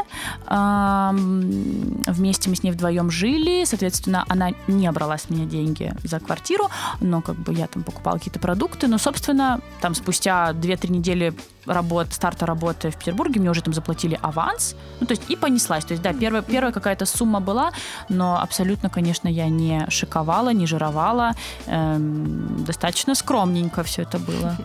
Вместе 2.08 2.50
мы 2.50 2.56
с 2.56 2.64
ней 2.64 2.72
вдвоем 2.72 3.12
жили. 3.12 3.66
Соответственно, 3.66 4.26
она 4.28 4.52
не 4.68 4.92
брала 4.92 5.18
с 5.18 5.30
меня 5.30 5.46
деньги 5.46 5.94
за 6.04 6.20
квартиру, 6.20 6.70
но 7.02 7.22
как 7.22 7.36
бы 7.36 7.54
я 7.54 7.68
там 7.68 7.84
покупала 7.84 8.18
какие-то 8.18 8.40
продукты. 8.40 8.88
Но, 8.88 8.98
собственно, 8.98 9.62
там 9.82 9.96
спустя 9.96 10.52
2-3 10.52 10.92
недели 10.92 11.34
работ, 11.66 12.14
старта 12.14 12.46
работы 12.46 12.90
в 12.90 12.98
Петербурге 12.98 13.40
мне 13.40 13.50
уже 13.50 13.62
там 13.62 13.74
заплатили 13.74 14.20
аванс. 14.22 14.76
Ну, 15.00 15.08
то 15.08 15.14
есть 15.14 15.24
и 15.30 15.36
понеслась. 15.36 15.86
То 15.86 15.94
есть, 15.94 16.04
да, 16.04 16.14
первая, 16.14 16.42
первая 16.42 16.72
какая-то 16.72 17.06
сумма 17.06 17.40
была, 17.40 17.72
но 18.10 18.40
абсолютно, 18.42 18.90
конечно, 18.90 19.28
я 19.28 19.50
не 19.50 19.86
шиковала, 19.90 20.54
не 20.54 20.68
жировала. 20.68 21.34
Эм, 21.68 22.64
достаточно 22.66 23.16
скромненько 23.16 23.84
все 23.84 24.04
это 24.04 24.20
было. 24.20 24.56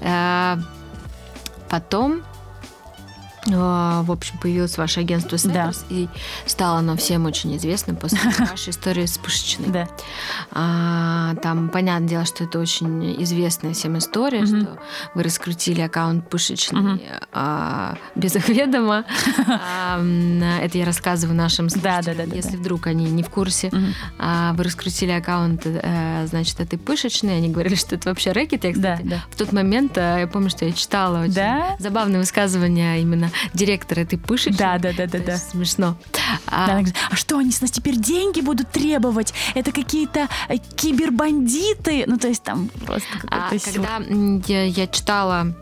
Э, 0.00 0.56
Потом, 1.74 2.22
в 3.46 4.10
общем, 4.10 4.38
появилось 4.38 4.76
ваше 4.78 5.00
агентство 5.00 5.36
Да. 5.44 5.68
Setters, 5.68 5.84
и 5.90 6.08
стало 6.46 6.78
оно 6.78 6.96
всем 6.96 7.26
очень 7.26 7.54
известным 7.56 7.96
после 7.96 8.18
вашей 8.38 8.70
истории 8.70 9.06
с 9.06 9.18
Пышечной. 9.18 9.68
Да. 9.68 9.88
А, 10.52 11.34
Там, 11.42 11.68
понятное 11.68 12.08
дело, 12.08 12.24
что 12.24 12.44
это 12.44 12.58
очень 12.58 13.22
известная 13.22 13.74
всем 13.74 13.98
история, 13.98 14.46
что 14.46 14.78
вы 15.14 15.22
раскрутили 15.22 15.80
аккаунт 15.80 16.28
Пышечный 16.28 17.02
а, 17.32 17.96
без 18.14 18.34
их 18.36 18.48
ведома. 18.48 19.04
А, 19.46 20.00
Это 20.62 20.78
я 20.78 20.84
рассказываю 20.84 21.36
нашим 21.36 21.68
Да, 21.68 21.74
да, 21.74 22.02
слушателям, 22.02 22.26
да, 22.26 22.30
да, 22.30 22.36
если 22.36 22.52
да. 22.52 22.58
вдруг 22.58 22.86
они 22.86 23.04
не 23.06 23.22
в 23.22 23.30
курсе. 23.30 23.70
А, 24.18 24.52
Вы 24.54 24.64
раскрутили 24.64 25.10
аккаунт, 25.10 25.62
э, 25.66 26.26
значит, 26.28 26.60
этой 26.60 26.78
Пышечной. 26.78 27.36
Они 27.38 27.48
говорили, 27.50 27.74
что 27.74 27.94
это 27.94 28.08
вообще 28.08 28.32
рэкет. 28.32 28.64
Я, 28.64 28.72
Да, 28.74 28.92
кстати, 28.94 29.08
да. 29.08 29.24
в 29.30 29.36
тот 29.36 29.52
момент, 29.52 29.96
э, 29.98 30.16
я 30.20 30.26
помню, 30.26 30.50
что 30.50 30.64
я 30.64 30.72
читала 30.72 31.22
очень 31.22 31.34
Да? 31.34 31.76
забавное 31.78 32.20
высказывание 32.20 33.00
именно 33.00 33.30
директора 33.52 34.00
этой 34.00 34.18
Пышечной. 34.18 34.58
Да, 34.58 34.78
да, 34.78 34.92
да, 34.96 35.06
да, 35.06 35.18
да. 35.18 35.36
Смешно. 35.36 35.96
Да, 36.12 36.20
А, 36.46 36.66
говорит, 36.68 36.94
а 37.10 37.16
что, 37.16 37.38
они 37.38 37.50
с 37.52 37.60
нас 37.60 37.70
теперь 37.70 37.96
деньги 37.96 38.40
будут 38.40 38.70
требовать? 38.70 39.34
Это 39.54 39.72
какие-то 39.72 40.28
э, 40.48 40.56
кибербандиты? 40.76 42.04
Ну, 42.06 42.16
то 42.18 42.28
есть 42.28 42.42
там 42.42 42.68
просто 42.86 43.08
а 43.28 43.42
какой-то 43.44 43.70
сюр. 43.70 43.84
когда 43.84 44.04
я, 44.46 44.64
я 44.64 44.86
читала 44.86 45.54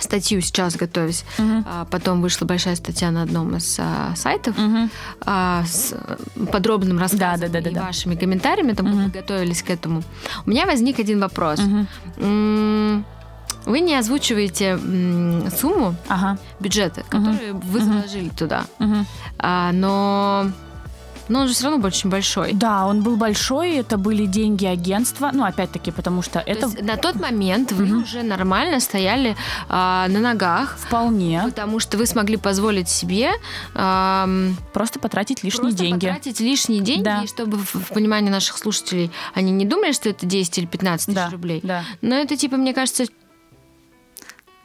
статью 0.00 0.40
сейчас, 0.42 0.76
готовясь, 0.76 1.24
Мгм. 1.38 1.64
а, 1.66 1.84
потом 1.86 2.20
вышла 2.20 2.44
большая 2.44 2.76
статья 2.76 3.10
на 3.10 3.22
одном 3.22 3.56
из 3.56 3.76
а, 3.80 4.14
сайтов 4.14 4.56
Мгм. 4.58 4.90
а, 5.24 5.64
с 5.64 5.94
подробным 6.52 6.98
рассказом 6.98 7.50
да, 7.50 7.60
да, 7.60 7.60
да, 7.62 7.70
и 7.70 7.74
да. 7.74 7.82
вашими 7.84 8.14
комментариями, 8.14 8.72
там 8.72 8.86
Мгм. 8.86 9.02
мы 9.04 9.08
готовились 9.08 9.62
к 9.62 9.70
этому. 9.70 10.02
У 10.44 10.50
меня 10.50 10.66
возник 10.66 10.98
один 10.98 11.18
вопрос. 11.20 11.60
Мгм. 11.60 11.88
М, 12.18 13.04
Вы 13.66 13.80
не 13.80 13.94
озвучиваете 13.96 14.78
сумму 15.60 15.94
Ага. 16.08 16.38
бюджета, 16.60 17.02
которую 17.08 17.56
вы 17.58 17.80
Мгм. 17.80 17.92
заложили 17.92 18.28
туда, 18.30 18.64
Мгм. 18.78 19.06
А, 19.38 19.72
но, 19.72 20.50
но 21.28 21.40
он 21.40 21.48
же 21.48 21.54
все 21.54 21.64
равно 21.68 21.84
очень 21.86 22.08
большой. 22.08 22.52
Да, 22.52 22.86
он 22.86 23.02
был 23.02 23.16
большой, 23.16 23.72
это 23.76 23.98
были 23.98 24.24
деньги 24.26 24.64
агентства. 24.64 25.30
Ну, 25.32 25.44
опять-таки, 25.44 25.90
потому 25.90 26.22
что 26.22 26.38
То 26.40 26.50
это 26.50 26.66
есть 26.66 26.80
на 26.82 26.96
тот 26.96 27.16
момент 27.16 27.72
вы 27.72 27.84
Мгм. 27.86 28.02
уже 28.04 28.22
нормально 28.22 28.78
стояли 28.80 29.36
а, 29.68 30.06
на 30.08 30.20
ногах, 30.20 30.76
вполне 30.78 31.42
потому 31.44 31.80
что 31.80 31.98
вы 31.98 32.06
смогли 32.06 32.36
позволить 32.36 32.88
себе 32.88 33.32
ам, 33.74 34.56
просто 34.72 35.00
потратить 35.00 35.42
лишние 35.42 35.62
просто 35.62 35.78
деньги. 35.84 36.06
потратить 36.06 36.40
лишние 36.40 36.80
деньги, 36.80 37.02
Да. 37.04 37.22
и 37.24 37.26
чтобы 37.26 37.58
в, 37.58 37.74
в 37.74 37.88
понимании 37.92 38.30
наших 38.30 38.56
слушателей 38.58 39.10
они 39.34 39.50
не 39.50 39.64
думали, 39.66 39.92
что 39.92 40.08
это 40.08 40.24
10 40.24 40.58
или 40.58 40.66
15 40.66 41.06
тысяч 41.06 41.16
Да, 41.16 41.30
рублей. 41.30 41.60
да. 41.64 41.82
Но 42.00 42.14
это 42.14 42.36
типа, 42.36 42.56
мне 42.56 42.72
кажется, 42.72 43.04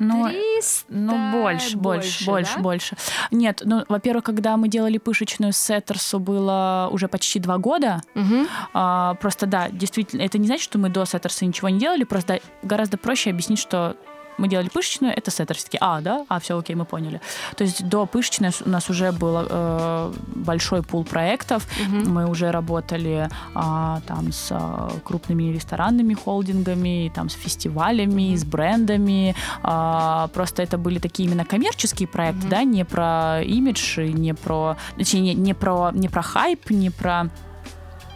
Но 0.02 0.28
300 0.30 0.86
Ну, 0.90 1.32
больше, 1.32 1.78
больше, 1.78 2.26
больше, 2.26 2.56
да? 2.56 2.62
больше. 2.62 2.98
Нет, 3.30 3.62
ну, 3.64 3.86
во-первых, 3.88 4.24
когда 4.24 4.58
мы 4.58 4.68
делали 4.68 4.98
пышечную 4.98 5.54
Setters 5.54 6.05
у, 6.05 6.20
было 6.20 6.90
уже 6.92 7.08
почти 7.08 7.40
два 7.40 7.60
года. 7.60 8.02
Мгм. 8.16 8.48
А, 8.74 9.14
просто, 9.16 9.46
да, 9.46 9.70
действительно, 9.70 10.24
это 10.24 10.40
не 10.40 10.48
значит, 10.48 10.64
что 10.64 10.80
мы 10.80 10.90
до 10.90 11.06
Setters 11.06 11.41
а 11.41 11.46
ничего 11.46 11.70
не 11.70 11.78
делали, 11.80 12.04
просто 12.04 12.40
гораздо 12.64 12.98
проще 12.98 13.30
объяснить, 13.30 13.60
что 13.60 13.96
мы 14.38 14.48
делали 14.48 14.70
пышечную, 14.70 15.14
это 15.16 15.32
Setters. 15.32 15.64
Такие, 15.64 15.80
а, 15.82 16.02
да? 16.02 16.26
А, 16.30 16.40
все, 16.40 16.58
окей, 16.58 16.76
мы 16.76 16.86
поняли. 16.86 17.22
То 17.56 17.64
есть 17.64 17.88
до 17.88 18.06
пышечной 18.06 18.50
у 18.66 18.70
нас 18.70 18.90
уже 18.90 19.12
был 19.12 19.46
э, 19.50 20.14
большой 20.36 20.82
пул 20.84 21.04
проектов, 21.04 21.68
Мгм. 21.88 22.14
мы 22.14 22.30
уже 22.30 22.52
работали 22.52 23.30
а, 23.54 24.02
там 24.08 24.32
с 24.32 24.48
а, 24.52 24.92
крупными 25.04 25.54
ресторанными 25.54 26.14
холдингами, 26.14 27.12
там 27.14 27.30
с 27.30 27.34
фестивалями, 27.34 28.36
с 28.36 28.44
брендами. 28.44 29.36
А, 29.64 30.28
просто 30.34 30.64
это 30.64 30.78
были 30.78 31.00
такие 31.00 31.28
именно 31.30 31.46
коммерческие 31.46 32.08
проекты, 32.08 32.42
Мгм. 32.42 32.50
да, 32.50 32.64
не 32.64 32.86
про 32.86 33.42
имидж, 33.44 34.00
не 34.00 34.34
про, 34.34 34.78
точнее, 34.98 35.22
не, 35.22 35.34
не 35.34 35.54
про, 35.54 35.92
не 35.94 36.10
про 36.10 36.22
хайп, 36.22 36.70
не 36.72 36.90
про 36.90 37.30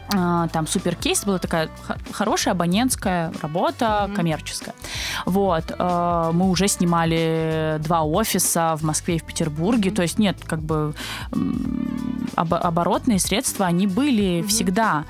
там 0.08 0.66
супер 0.66 0.94
кейс 0.94 1.24
была 1.24 1.38
такая 1.38 1.68
хорошая 2.12 2.54
абонентская 2.54 3.32
работа, 3.42 4.04
Мгм. 4.06 4.14
коммерческая. 4.16 4.74
Вот, 5.24 5.64
э, 5.76 6.30
мы 6.32 6.48
уже 6.48 6.68
снимали 6.68 7.78
два 7.80 8.02
офиса 8.02 8.76
в 8.76 8.82
Москве 8.84 9.16
и 9.16 9.18
в 9.18 9.24
Петербурге, 9.24 9.90
Мгм. 9.90 9.96
то 9.96 10.02
есть 10.02 10.18
нет, 10.18 10.36
как 10.46 10.60
бы 10.60 10.94
м, 11.32 12.28
обо- 12.36 12.58
оборотные 12.58 13.18
средства 13.18 13.66
они 13.66 13.86
были 13.86 14.40
Мгм. 14.40 14.48
всегда. 14.48 15.04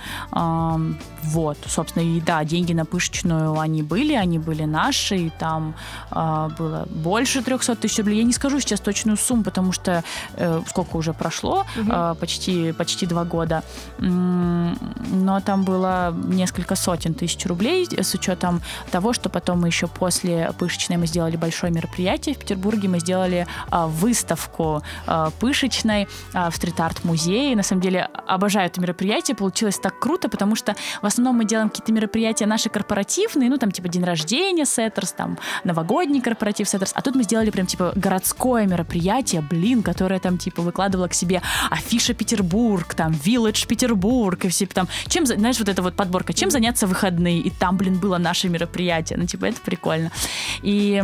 Вот, 1.27 1.59
собственно, 1.67 2.03
и 2.03 2.21
да, 2.21 2.45
деньги 2.45 2.73
на 2.73 2.85
пышечную 2.85 3.59
они 3.59 3.83
были, 3.83 4.15
они 4.15 4.39
были 4.39 4.65
наши, 4.65 5.17
и 5.17 5.31
там 5.31 5.75
а, 6.11 6.49
было 6.59 6.87
больше 6.91 7.43
300 7.43 7.77
тысяч 7.77 7.99
рублей. 7.99 8.19
Я 8.19 8.25
не 8.25 8.33
скажу 8.33 8.61
сейчас 8.61 8.81
точную 8.81 9.17
сумму, 9.17 9.43
потому 9.43 9.73
что 9.73 10.05
э, 10.35 10.63
сколько 10.69 10.97
уже 10.97 11.13
прошло, 11.13 11.65
Мгм. 11.77 11.91
а, 11.93 12.15
почти, 12.15 12.73
почти 12.73 13.07
два 13.07 13.25
года. 13.25 13.63
Но 13.99 15.41
там 15.41 15.65
было 15.65 16.15
несколько 16.25 16.77
сотен 16.77 17.15
тысяч 17.15 17.45
рублей 17.47 17.87
с 17.91 18.15
учетом 18.15 18.63
того, 18.91 19.13
что 19.13 19.29
потом 19.29 19.61
мы 19.61 19.69
еще 19.69 19.87
после 19.87 20.53
пышечной 20.59 20.97
мы 20.97 21.07
сделали 21.07 21.37
большое 21.37 21.73
мероприятие 21.73 22.35
в 22.35 22.39
Петербурге, 22.39 22.89
мы 22.89 23.01
сделали 23.01 23.47
а, 23.71 23.87
выставку 23.87 24.83
а, 25.07 25.31
пышечной 25.41 26.09
а, 26.33 26.51
в 26.51 26.57
стрит-арт-музее. 26.57 27.57
На 27.57 27.63
самом 27.63 27.83
деле 27.83 28.09
обожаю 28.27 28.67
это 28.67 28.81
мероприятие, 28.81 29.37
получилось 29.37 29.79
так 29.79 29.99
круто, 29.99 30.29
потому 30.29 30.57
что 30.57 30.75
в 31.03 31.07
основном 31.07 31.16
мы 31.19 31.45
делаем 31.45 31.69
какие-то 31.69 31.93
мероприятия 31.93 32.47
наши 32.47 32.69
корпоративные, 32.69 33.51
ну 33.51 33.59
там 33.59 33.71
типа 33.71 33.89
день 33.89 34.05
рождения 34.05 34.65
Сеттерс, 34.65 35.13
там 35.13 35.39
новогодний 35.65 36.21
корпоратив 36.21 36.69
Сеттерс, 36.69 36.93
а 36.95 37.03
тут 37.03 37.15
мы 37.15 37.23
сделали 37.23 37.51
прям 37.51 37.67
типа 37.67 37.93
городское 37.95 38.67
мероприятие, 38.67 39.43
блин, 39.43 39.83
которое 39.83 40.21
там 40.21 40.39
типа 40.39 40.63
выкладывало 40.63 41.09
к 41.09 41.15
себе 41.15 41.43
афиша 41.71 42.15
Петербург, 42.15 42.95
там 42.95 43.13
Village 43.13 43.67
Петербург, 43.67 44.45
и 44.45 44.49
все 44.49 44.67
там, 44.67 44.89
чем, 45.07 45.27
знаешь, 45.27 45.59
вот 45.59 45.69
эта 45.69 45.83
вот 45.83 45.95
подборка, 45.95 46.33
чем 46.33 46.51
заняться 46.51 46.87
выходные, 46.87 47.41
и 47.41 47.51
там, 47.51 47.77
блин, 47.77 47.99
было 47.99 48.19
наше 48.19 48.49
мероприятие, 48.49 49.19
ну 49.19 49.27
типа 49.27 49.47
это 49.47 49.61
прикольно. 49.61 50.11
И 50.63 51.03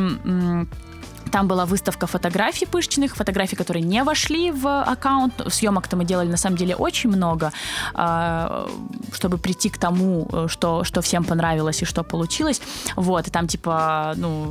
там 1.33 1.49
была 1.49 1.65
выставка 1.65 2.07
фотографий 2.07 2.67
пышечных, 2.67 3.17
фотографий, 3.17 3.57
которые 3.57 3.83
не 3.83 4.05
вошли 4.05 4.51
в 4.51 4.83
аккаунт. 4.83 5.33
Съемок-то 5.49 5.97
мы 5.97 6.05
делали 6.05 6.29
на 6.29 6.37
самом 6.37 6.57
деле 6.57 6.77
очень 6.77 7.11
много, 7.11 7.53
а, 7.95 8.69
чтобы 9.13 9.39
прийти 9.39 9.71
к 9.71 9.79
тому, 9.79 10.29
что, 10.47 10.85
что 10.85 11.01
всем 11.01 11.25
понравилось 11.25 11.83
и 11.83 11.85
что 11.87 12.05
получилось. 12.05 12.61
Вот, 12.97 13.29
и 13.29 13.31
там 13.31 13.49
типа, 13.49 14.13
ну, 14.17 14.45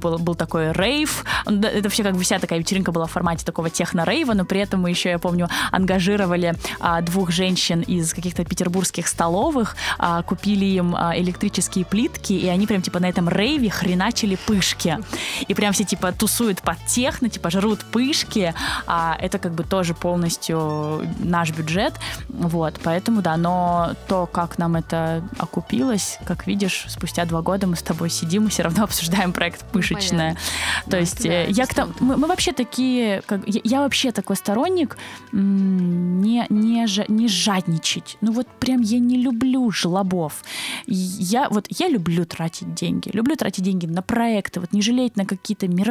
был, 0.00 0.18
был 0.18 0.34
такой 0.34 0.72
рейв. 0.72 1.24
Это 1.44 1.82
вообще 1.82 2.02
как 2.02 2.14
бы 2.14 2.22
вся 2.22 2.38
такая 2.38 2.58
вечеринка 2.58 2.90
была 2.90 3.06
в 3.06 3.10
формате 3.10 3.44
такого 3.44 3.68
техно-рейва, 3.68 4.32
но 4.34 4.44
при 4.44 4.60
этом 4.60 4.80
мы 4.80 4.90
еще, 4.90 5.10
я 5.10 5.18
помню, 5.18 5.48
ангажировали 5.70 6.54
а, 6.80 7.02
двух 7.02 7.30
женщин 7.30 7.82
из 7.82 8.14
каких-то 8.14 8.44
петербургских 8.44 9.06
столовых, 9.08 9.76
а, 9.98 10.22
купили 10.22 10.64
им 10.64 10.96
электрические 10.96 11.84
плитки, 11.84 12.32
и 12.32 12.48
они 12.48 12.66
прям 12.66 12.80
типа 12.80 12.98
на 12.98 13.10
этом 13.10 13.28
рейве 13.28 13.68
хреначили 13.68 14.38
пышки. 14.46 14.98
И 15.46 15.54
прям 15.54 15.72
все 15.72 15.84
типа 15.84 15.97
типа 15.98 16.12
тусуют 16.12 16.62
под 16.62 16.76
техно, 16.86 17.28
типа 17.28 17.50
жрут 17.50 17.80
пышки, 17.84 18.54
а 18.86 19.16
это 19.20 19.38
как 19.38 19.52
бы 19.52 19.64
тоже 19.64 19.94
полностью 19.94 21.02
наш 21.18 21.50
бюджет, 21.50 21.94
вот, 22.28 22.78
поэтому 22.82 23.20
да, 23.20 23.36
но 23.36 23.94
то, 24.06 24.26
как 24.26 24.58
нам 24.58 24.76
это 24.76 25.28
окупилось, 25.38 26.18
как 26.24 26.46
видишь, 26.46 26.84
спустя 26.88 27.24
два 27.24 27.42
года 27.42 27.66
мы 27.66 27.74
с 27.74 27.82
тобой 27.82 28.10
сидим 28.10 28.46
и 28.46 28.50
все 28.50 28.62
равно 28.62 28.84
обсуждаем 28.84 29.32
проект 29.32 29.62
ну, 29.62 29.68
«Пышечная». 29.72 30.30
Ну, 30.30 30.36
То 30.84 30.90
да, 30.90 30.98
есть 30.98 31.22
да, 31.22 31.42
я 31.42 31.66
к 31.66 31.74
тому, 31.74 31.92
мы, 32.00 32.16
мы 32.16 32.28
вообще 32.28 32.52
такие, 32.52 33.22
как, 33.26 33.40
я, 33.46 33.60
я 33.64 33.80
вообще 33.80 34.12
такой 34.12 34.36
сторонник 34.36 34.96
не, 35.32 36.46
не, 36.48 36.86
не 37.08 37.28
жадничать. 37.28 38.18
Ну 38.20 38.32
вот 38.32 38.46
прям 38.60 38.82
я 38.82 38.98
не 38.98 39.16
люблю 39.16 39.70
жлобов. 39.70 40.44
Я 40.86 41.48
вот 41.48 41.66
я 41.68 41.88
люблю 41.88 42.24
тратить 42.24 42.74
деньги, 42.74 43.10
люблю 43.12 43.36
тратить 43.36 43.64
деньги 43.64 43.86
на 43.86 44.02
проекты, 44.02 44.60
вот 44.60 44.72
не 44.72 44.82
жалеть 44.82 45.16
на 45.16 45.26
какие-то 45.26 45.66
мероприятия, 45.68 45.87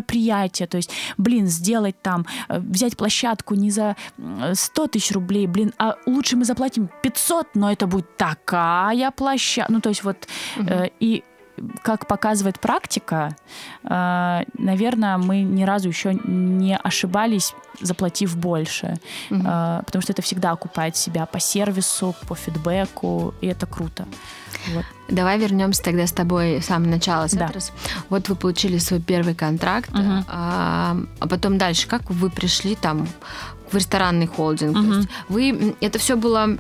то 0.68 0.78
есть, 0.78 0.92
блин, 1.18 1.48
сделать 1.48 2.02
там, 2.02 2.26
э, 2.50 2.60
взять 2.60 2.98
площадку 2.98 3.56
не 3.56 3.72
за 3.72 3.96
100 4.54 4.88
тысяч 4.88 5.12
рублей, 5.12 5.48
блин, 5.48 5.74
а 5.78 5.96
лучше 6.06 6.36
мы 6.36 6.46
заплатим 6.46 6.90
500, 7.02 7.56
но 7.56 7.72
это 7.72 7.88
будет 7.88 8.18
такая 8.18 9.12
площадка, 9.12 9.72
ну 9.72 9.82
то 9.82 9.90
есть 9.90 10.04
вот 10.04 10.28
угу. 10.58 10.68
э, 10.68 10.90
и 11.00 11.24
как 11.84 12.08
показывает 12.08 12.60
практика, 12.60 13.36
э, 13.84 14.44
наверное, 14.58 15.18
мы 15.18 15.42
ни 15.42 15.64
разу 15.64 15.88
еще 15.88 16.14
не 16.14 16.76
ошибались, 16.76 17.54
заплатив 17.82 18.36
больше, 18.36 18.98
угу. 19.30 19.40
потому 19.40 20.02
что 20.02 20.12
это 20.12 20.24
всегда 20.24 20.52
окупает 20.52 20.96
себя 20.96 21.28
по 21.28 21.40
сервису, 21.40 22.16
по 22.28 22.34
фидбэку, 22.34 23.36
и 23.40 23.48
это 23.48 23.68
круто. 23.68 24.08
Вот. 24.74 24.86
Давай 25.10 25.38
вернемся 25.38 25.84
тогда 25.84 26.08
с 26.08 26.12
тобой 26.12 26.60
в 26.60 26.66
самое 26.66 26.92
начало. 26.92 27.28
Да. 27.34 27.52
Вот 28.10 28.30
вы 28.30 28.36
получили 28.36 28.80
свой 28.80 29.00
первый 29.00 29.36
контракт, 29.36 29.92
угу. 29.92 30.24
а, 30.28 30.98
а 31.20 31.28
потом 31.28 31.58
дальше, 31.58 31.88
как 31.88 32.10
вы 32.10 32.30
пришли 32.30 32.76
там 32.76 33.08
в 33.72 33.76
ресторанный 33.76 34.28
холдинг? 34.28 34.78
Угу. 34.78 34.88
То 34.88 34.98
есть 34.98 35.10
вы 35.30 35.76
это 35.80 36.00
все 36.00 36.16
было 36.16 36.58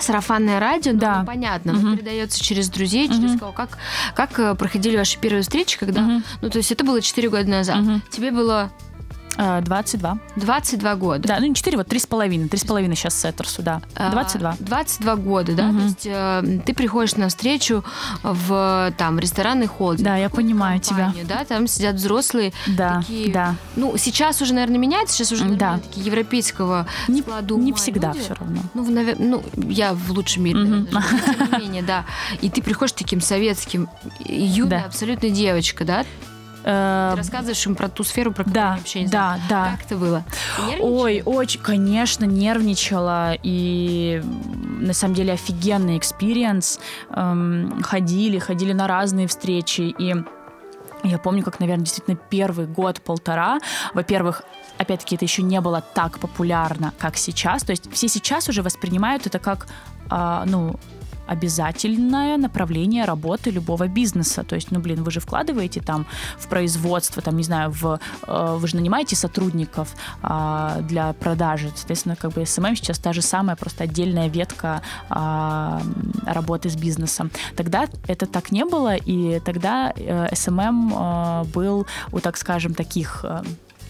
сарафанное 0.00 0.60
радио, 0.60 0.92
да. 0.92 1.20
ну, 1.20 1.26
понятно, 1.26 1.72
угу. 1.72 1.96
передается 1.96 2.42
через 2.42 2.68
друзей, 2.68 3.08
через 3.08 3.32
угу. 3.32 3.38
кого. 3.38 3.52
Как, 3.52 3.78
как 4.14 4.38
э, 4.38 4.54
проходили 4.54 4.96
ваши 4.96 5.18
первые 5.18 5.42
встречи, 5.42 5.78
когда... 5.78 6.02
Угу. 6.02 6.22
Ну, 6.42 6.50
то 6.50 6.58
есть 6.58 6.72
это 6.72 6.84
было 6.84 7.00
4 7.00 7.28
года 7.28 7.48
назад. 7.48 7.78
Угу. 7.78 8.00
Тебе 8.10 8.30
было 8.30 8.70
22. 9.38 10.18
Э, 10.36 10.40
22 10.40 10.96
года. 10.96 11.28
Да, 11.28 11.38
ну 11.40 11.46
не 11.46 11.54
4, 11.54 11.76
вот 11.76 11.88
3,5. 11.88 12.48
3,5 12.48 12.94
сейчас 12.94 13.14
Сеттерсу, 13.20 13.62
да. 13.62 13.80
22. 13.94 14.56
22 14.60 15.16
года, 15.16 15.54
да? 15.54 15.68
Угу. 15.68 15.78
То 15.78 15.84
есть 15.84 16.06
э, 16.06 16.60
ты 16.66 16.74
приходишь 16.74 17.16
на 17.16 17.28
встречу 17.28 17.84
в 18.22 18.92
там 18.96 19.18
ресторанный 19.18 19.66
холдинг. 19.66 20.04
Да, 20.04 20.16
я 20.16 20.28
понимаю 20.28 20.80
тебя. 20.80 21.12
Да, 21.24 21.44
там 21.44 21.66
сидят 21.66 21.96
взрослые 21.96 22.52
да, 22.66 23.00
такие... 23.00 23.32
Да, 23.32 23.54
Ну, 23.76 23.96
сейчас 23.96 24.42
уже, 24.42 24.54
наверное, 24.54 24.78
меняется, 24.78 25.14
сейчас 25.14 25.32
уже, 25.32 25.44
наверное, 25.44 25.76
да. 25.76 25.78
такие 25.78 26.06
европейского 26.06 26.86
не, 27.06 27.22
складу 27.22 27.58
Не 27.58 27.72
всегда 27.72 28.08
люди. 28.08 28.20
все 28.20 28.34
равно. 28.34 28.62
Ну, 28.74 28.90
навер... 28.90 29.16
ну, 29.18 29.42
я 29.56 29.94
в 29.94 30.10
лучшем 30.10 30.44
мире, 30.44 30.60
угу. 30.60 30.68
наверное, 30.68 31.20
тем 31.20 31.52
не 31.52 31.58
менее, 31.58 31.82
да. 31.82 32.04
И 32.40 32.50
ты 32.50 32.62
приходишь 32.62 32.92
таким 32.92 33.20
советским, 33.20 33.88
юная, 34.24 34.80
да. 34.80 34.86
абсолютно 34.86 35.30
девочка, 35.30 35.84
да? 35.84 36.04
Ты 36.62 37.16
рассказываешь 37.16 37.66
им 37.66 37.74
про 37.74 37.88
ту 37.88 38.04
сферу, 38.04 38.32
про 38.32 38.44
которую 38.44 38.54
да, 38.54 38.76
вообще 38.76 39.00
не 39.00 39.06
да, 39.06 39.10
знаю. 39.10 39.42
Да, 39.48 39.70
Как 39.76 39.86
это 39.86 39.96
было? 39.96 40.24
Ой, 40.80 41.22
очень, 41.24 41.60
конечно, 41.60 42.24
нервничала. 42.24 43.34
И 43.42 44.22
на 44.24 44.92
самом 44.92 45.14
деле 45.14 45.32
офигенный 45.32 45.98
experience. 45.98 46.80
Эм, 47.10 47.82
ходили, 47.82 48.38
ходили 48.38 48.72
на 48.72 48.86
разные 48.86 49.28
встречи. 49.28 49.94
И 49.98 50.14
я 51.04 51.18
помню, 51.18 51.42
как, 51.44 51.60
наверное, 51.60 51.84
действительно 51.84 52.16
первый 52.16 52.66
год-полтора, 52.66 53.58
во-первых, 53.94 54.42
опять-таки, 54.78 55.16
это 55.16 55.24
еще 55.24 55.42
не 55.42 55.60
было 55.60 55.80
так 55.80 56.18
популярно, 56.18 56.92
как 56.98 57.16
сейчас. 57.16 57.62
То 57.62 57.70
есть 57.70 57.92
все 57.92 58.08
сейчас 58.08 58.48
уже 58.48 58.62
воспринимают 58.62 59.26
это 59.26 59.38
как, 59.38 59.68
э, 60.10 60.42
ну, 60.46 60.78
обязательное 61.28 62.36
направление 62.36 63.04
работы 63.04 63.50
любого 63.50 63.88
бизнеса. 63.88 64.42
То 64.42 64.54
есть, 64.54 64.70
ну, 64.70 64.80
блин, 64.80 65.02
вы 65.04 65.10
же 65.10 65.20
вкладываете 65.20 65.80
там 65.80 66.06
в 66.38 66.48
производство, 66.48 67.22
там, 67.22 67.36
не 67.36 67.42
знаю, 67.42 67.70
в, 67.70 68.00
э, 68.26 68.56
вы 68.58 68.68
же 68.68 68.76
нанимаете 68.76 69.16
сотрудников 69.16 69.94
э, 70.22 70.82
для 70.82 71.12
продажи. 71.12 71.70
Соответственно, 71.74 72.16
как 72.16 72.32
бы 72.32 72.42
SMM 72.42 72.74
сейчас 72.76 72.98
та 72.98 73.12
же 73.12 73.22
самая, 73.22 73.56
просто 73.56 73.84
отдельная 73.84 74.28
ветка 74.28 74.82
э, 75.10 75.80
работы 76.26 76.68
с 76.68 76.76
бизнесом. 76.76 77.30
Тогда 77.56 77.88
это 78.06 78.26
так 78.26 78.52
не 78.52 78.64
было, 78.64 78.96
и 78.96 79.40
тогда 79.40 79.92
э, 79.96 80.28
SMM 80.32 80.92
э, 80.92 81.44
был 81.54 81.86
у, 82.12 82.20
так 82.20 82.36
скажем, 82.36 82.74
таких 82.74 83.24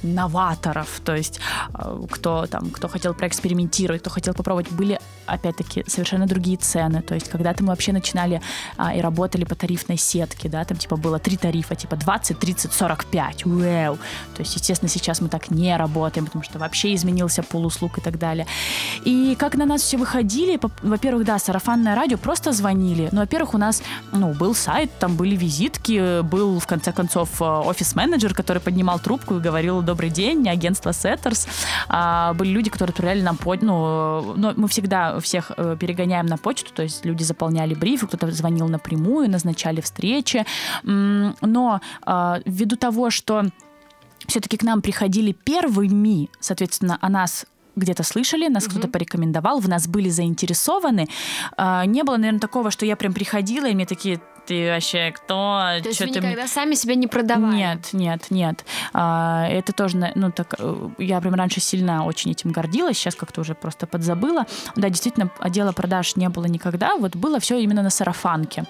новаторов, 0.03 1.01
то 1.05 1.15
есть 1.15 1.41
э, 1.75 2.07
кто 2.11 2.47
там, 2.47 2.71
кто 2.71 2.89
хотел 2.89 3.15
проэкспериментировать, 3.15 4.01
кто 4.01 4.11
хотел 4.11 4.35
попробовать, 4.35 4.71
были 4.71 4.99
опять-таки 5.27 5.85
совершенно 5.87 6.27
другие 6.27 6.57
цены, 6.57 7.03
то 7.03 7.15
есть 7.15 7.29
когда-то 7.29 7.63
мы 7.63 7.71
вообще 7.71 7.93
начинали 7.93 8.41
а, 8.77 8.95
и 8.95 9.01
работали 9.01 9.45
по 9.45 9.55
тарифной 9.55 9.97
сетке, 9.97 10.49
да, 10.49 10.65
там 10.65 10.79
типа 10.79 10.97
было 10.97 11.19
три 11.19 11.37
тарифа, 11.37 11.75
типа 11.75 11.97
20, 11.97 12.39
30, 12.39 12.73
45, 12.73 13.47
уэу, 13.47 13.97
то 13.97 14.43
есть, 14.43 14.55
естественно, 14.55 14.89
сейчас 14.89 15.21
мы 15.21 15.29
так 15.29 15.51
не 15.51 15.77
работаем, 15.77 16.27
потому 16.27 16.43
что 16.43 16.59
вообще 16.59 16.95
изменился 16.95 17.43
пол 17.43 17.67
услуг 17.67 17.99
и 17.99 18.01
так 18.01 18.19
далее. 18.19 18.47
И 19.05 19.37
как 19.39 19.55
на 19.55 19.67
нас 19.67 19.83
все 19.83 19.97
выходили, 19.97 20.59
во-первых, 20.83 21.25
да, 21.25 21.39
сарафанное 21.39 21.95
радио, 21.95 22.19
просто 22.19 22.53
звонили, 22.53 23.09
ну, 23.13 23.21
во-первых, 23.21 23.55
у 23.55 23.59
нас, 23.59 23.83
ну, 24.13 24.33
был 24.33 24.55
сайт, 24.55 24.91
там 24.99 25.17
были 25.17 25.37
визитки, 25.37 26.23
был, 26.23 26.59
в 26.59 26.67
конце 26.67 26.93
концов, 26.93 27.41
э, 27.41 27.45
офис-менеджер, 27.45 28.35
который 28.35 28.61
поднимал 28.61 28.99
трубку 28.99 29.37
и 29.37 29.41
говорил 29.41 29.83
добрый 29.89 30.11
день, 30.11 30.47
агентство 30.51 30.91
Setters. 30.91 31.49
А, 31.89 32.35
были 32.35 32.51
люди, 32.51 32.69
которые 32.69 32.93
отправляли 32.93 33.23
нам 33.23 33.39
почту. 33.39 33.65
Ну, 33.65 34.35
но 34.37 34.53
мы 34.55 34.69
всегда 34.69 35.19
всех 35.21 35.51
э, 35.57 35.77
перегоняем 35.81 36.27
на 36.27 36.37
почту, 36.37 36.71
то 36.75 36.83
есть 36.83 37.07
люди 37.07 37.23
заполняли 37.23 37.75
брифы, 37.75 38.07
кто-то 38.07 38.31
звонил 38.31 38.69
напрямую, 38.69 39.31
назначали 39.31 39.81
встречи. 39.81 40.45
Но 40.83 41.81
а, 42.03 42.41
ввиду 42.45 42.77
того, 42.77 43.09
что 43.09 43.45
все-таки 44.27 44.59
к 44.59 44.63
нам 44.63 44.83
приходили 44.83 45.33
первыми, 45.33 46.29
соответственно, 46.39 46.99
о 47.01 47.09
нас 47.09 47.47
где-то 47.75 48.03
слышали, 48.03 48.49
нас 48.49 48.65
угу. 48.65 48.73
кто-то 48.73 48.89
порекомендовал, 48.89 49.61
в 49.61 49.69
нас 49.69 49.89
были 49.89 50.11
заинтересованы. 50.11 51.09
А, 51.57 51.87
не 51.87 52.03
было, 52.03 52.19
наверное, 52.19 52.41
такого, 52.41 52.71
что 52.71 52.85
я 52.85 52.95
прям 52.95 53.15
приходила, 53.15 53.65
и 53.67 53.75
мне 53.75 53.87
такие, 53.87 54.21
ты 54.49 54.71
вообще 54.71 55.13
кто? 55.13 55.61
То 55.83 55.89
есть 55.89 56.01
вы 56.01 56.09
никогда 56.09 56.43
ты... 56.43 56.49
сами 56.49 56.75
себя 56.75 56.95
не 56.95 57.07
продавали? 57.07 57.55
Нет, 57.55 57.91
нет, 57.93 58.27
нет. 58.31 58.65
А, 58.95 59.47
это 59.47 59.73
тоже, 59.75 60.13
ну, 60.15 60.33
так, 60.33 60.55
э, 60.59 60.89
я 60.99 61.21
прям 61.21 61.35
раньше 61.35 61.61
сильно 61.61 62.07
очень 62.07 62.31
этим 62.31 62.51
гордилась, 62.51 62.97
сейчас 62.97 63.15
как-то 63.15 63.43
уже 63.43 63.55
просто 63.55 63.87
подзабыла. 63.87 64.47
Да, 64.75 64.89
действительно, 64.89 65.31
отдела 65.39 65.73
продаж 65.73 66.17
не 66.17 66.29
было 66.31 66.47
никогда, 66.47 66.97
вот 66.97 67.15
было 67.15 67.41
все 67.41 67.59
именно 67.59 67.83
на 67.83 67.91
сарафанке. 67.91 68.65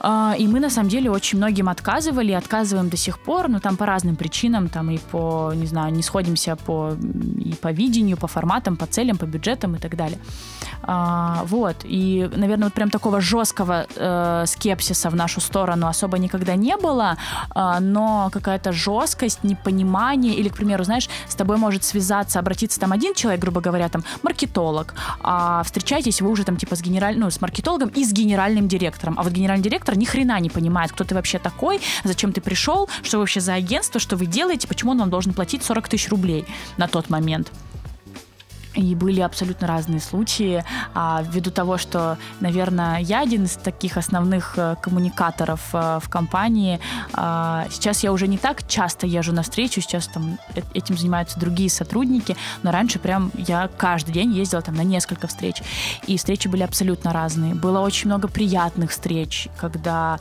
А, 0.00 0.34
и 0.38 0.46
мы, 0.46 0.60
на 0.60 0.70
самом 0.70 0.88
деле, 0.88 1.10
очень 1.10 1.38
многим 1.38 1.68
отказывали, 1.68 2.32
отказываем 2.32 2.88
до 2.88 2.96
сих 2.96 3.18
пор, 3.18 3.48
но 3.48 3.60
там 3.60 3.76
по 3.76 3.86
разным 3.86 4.16
причинам, 4.16 4.68
там 4.68 4.90
и 4.90 4.98
по, 4.98 5.52
не 5.54 5.66
знаю, 5.66 5.92
не 5.92 6.02
сходимся 6.02 6.56
по, 6.56 6.92
и 7.38 7.54
по 7.54 7.72
видению, 7.72 8.16
по 8.16 8.26
форматам, 8.26 8.76
по 8.76 8.86
целям, 8.86 9.16
по 9.16 9.24
бюджетам 9.24 9.76
и 9.76 9.78
так 9.78 9.96
далее. 9.96 10.18
А, 10.82 11.42
вот, 11.44 11.76
и, 11.84 12.30
наверное, 12.36 12.66
вот 12.66 12.74
прям 12.74 12.90
такого 12.90 13.20
жесткого 13.20 13.86
э, 13.96 14.44
скепсиса 14.46 15.10
в 15.10 15.16
нашу 15.16 15.40
сторону 15.40 15.86
особо 15.88 16.18
никогда 16.18 16.54
не 16.54 16.76
было, 16.76 17.16
э, 17.54 17.78
но 17.80 18.28
какая-то 18.32 18.72
жесткость, 18.72 19.44
непонимание, 19.44 20.34
или, 20.34 20.48
к 20.48 20.56
примеру, 20.56 20.84
знаешь, 20.84 21.08
с 21.28 21.34
тобой 21.34 21.56
может 21.56 21.84
связаться, 21.84 22.38
обратиться 22.38 22.78
там 22.78 22.92
один 22.92 23.14
человек, 23.14 23.40
грубо 23.40 23.60
говоря, 23.60 23.88
там, 23.88 24.04
маркетолог, 24.22 24.94
а 25.20 25.62
встречаетесь 25.64 26.20
вы 26.20 26.30
уже 26.30 26.44
там 26.44 26.56
типа 26.56 26.76
с 26.76 26.82
генеральным, 26.82 27.22
ну, 27.24 27.30
с 27.30 27.40
маркетологом 27.40 27.88
и 27.88 28.04
с 28.04 28.12
генеральным 28.12 28.68
директором, 28.68 29.18
а 29.18 29.22
вот 29.22 29.32
генеральный 29.32 29.64
директор 29.64 29.85
директор 29.86 29.96
ни 29.96 30.04
хрена 30.04 30.40
не 30.40 30.50
понимает, 30.50 30.92
кто 30.92 31.04
ты 31.04 31.14
вообще 31.14 31.38
такой, 31.38 31.80
зачем 32.04 32.32
ты 32.32 32.40
пришел, 32.40 32.88
что 33.02 33.18
вообще 33.18 33.40
за 33.40 33.54
агентство, 33.54 34.00
что 34.00 34.16
вы 34.16 34.26
делаете, 34.26 34.66
почему 34.66 34.92
он 34.92 34.98
вам 34.98 35.10
должен 35.10 35.32
платить 35.32 35.62
40 35.62 35.88
тысяч 35.88 36.08
рублей 36.08 36.44
на 36.76 36.88
тот 36.88 37.10
момент. 37.10 37.52
И 38.76 38.94
были 38.94 39.20
абсолютно 39.20 39.66
разные 39.66 40.00
случаи, 40.00 40.64
а, 40.94 41.22
ввиду 41.22 41.50
того, 41.50 41.78
что, 41.78 42.18
наверное, 42.40 42.98
я 42.98 43.22
один 43.22 43.44
из 43.44 43.52
таких 43.52 43.96
основных 43.96 44.54
э, 44.58 44.76
коммуникаторов 44.82 45.60
э, 45.72 45.98
в 46.02 46.08
компании. 46.08 46.78
А, 47.14 47.66
сейчас 47.70 48.04
я 48.04 48.12
уже 48.12 48.28
не 48.28 48.38
так 48.38 48.66
часто 48.68 49.06
езжу 49.06 49.32
на 49.32 49.42
встречу, 49.42 49.80
сейчас 49.80 50.08
там 50.08 50.38
э, 50.54 50.60
этим 50.74 50.96
занимаются 50.96 51.40
другие 51.40 51.70
сотрудники, 51.70 52.36
но 52.62 52.70
раньше 52.70 52.98
прям 52.98 53.30
я 53.34 53.68
каждый 53.78 54.12
день 54.12 54.32
ездила 54.32 54.62
там 54.62 54.74
на 54.74 54.82
несколько 54.82 55.26
встреч. 55.26 55.62
И 56.06 56.18
встречи 56.18 56.48
были 56.48 56.62
абсолютно 56.62 57.12
разные. 57.12 57.54
Было 57.54 57.80
очень 57.80 58.08
много 58.08 58.28
приятных 58.28 58.90
встреч, 58.90 59.48
когда 59.56 60.18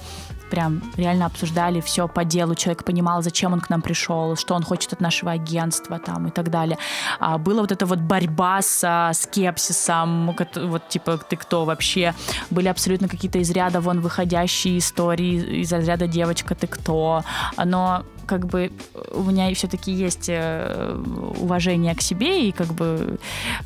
прям 0.49 0.81
реально 0.95 1.25
обсуждали 1.25 1.81
все 1.81 2.07
по 2.07 2.23
делу, 2.23 2.55
человек 2.55 2.83
понимал, 2.83 3.21
зачем 3.21 3.53
он 3.53 3.59
к 3.59 3.69
нам 3.69 3.81
пришел, 3.81 4.35
что 4.35 4.55
он 4.55 4.63
хочет 4.63 4.93
от 4.93 5.01
нашего 5.01 5.31
агентства 5.31 5.99
там 5.99 6.27
и 6.27 6.31
так 6.31 6.49
далее. 6.49 6.77
А 7.19 7.37
была 7.37 7.61
вот 7.61 7.71
эта 7.71 7.85
вот 7.85 7.99
борьба 7.99 8.44
с 8.61 8.83
а, 8.83 9.13
скепсисом, 9.13 10.35
вот 10.55 10.89
типа 10.89 11.17
ты 11.17 11.35
кто 11.35 11.65
вообще, 11.65 12.13
были 12.49 12.67
абсолютно 12.67 13.07
какие-то 13.07 13.39
из 13.39 13.51
ряда 13.51 13.81
вон 13.81 14.01
выходящие 14.01 14.77
истории, 14.77 15.61
из 15.61 15.71
разряда 15.71 16.07
девочка 16.07 16.55
ты 16.55 16.67
кто, 16.67 17.23
но 17.57 18.05
как 18.25 18.47
бы 18.47 18.71
у 19.11 19.23
меня 19.23 19.53
все-таки 19.55 19.91
есть 19.91 20.29
э, 20.29 20.95
уважение 21.39 21.95
к 21.95 22.01
себе, 22.01 22.47
и 22.47 22.51
как 22.51 22.67
бы 22.67 23.19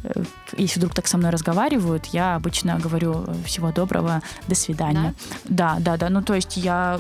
э, 0.04 0.24
если 0.58 0.80
вдруг 0.80 0.94
так 0.94 1.08
со 1.08 1.18
мной 1.18 1.32
разговаривают, 1.32 2.06
я 2.08 2.36
обычно 2.36 2.80
говорю 2.80 3.26
всего 3.46 3.72
доброго, 3.72 4.22
до 4.48 4.56
свидания. 4.56 5.14
Да, 5.46 5.76
да, 5.80 5.80
да. 5.80 5.98
да. 5.98 6.10
Ну, 6.10 6.22
то 6.22 6.34
есть 6.34 6.58
я, 6.58 7.00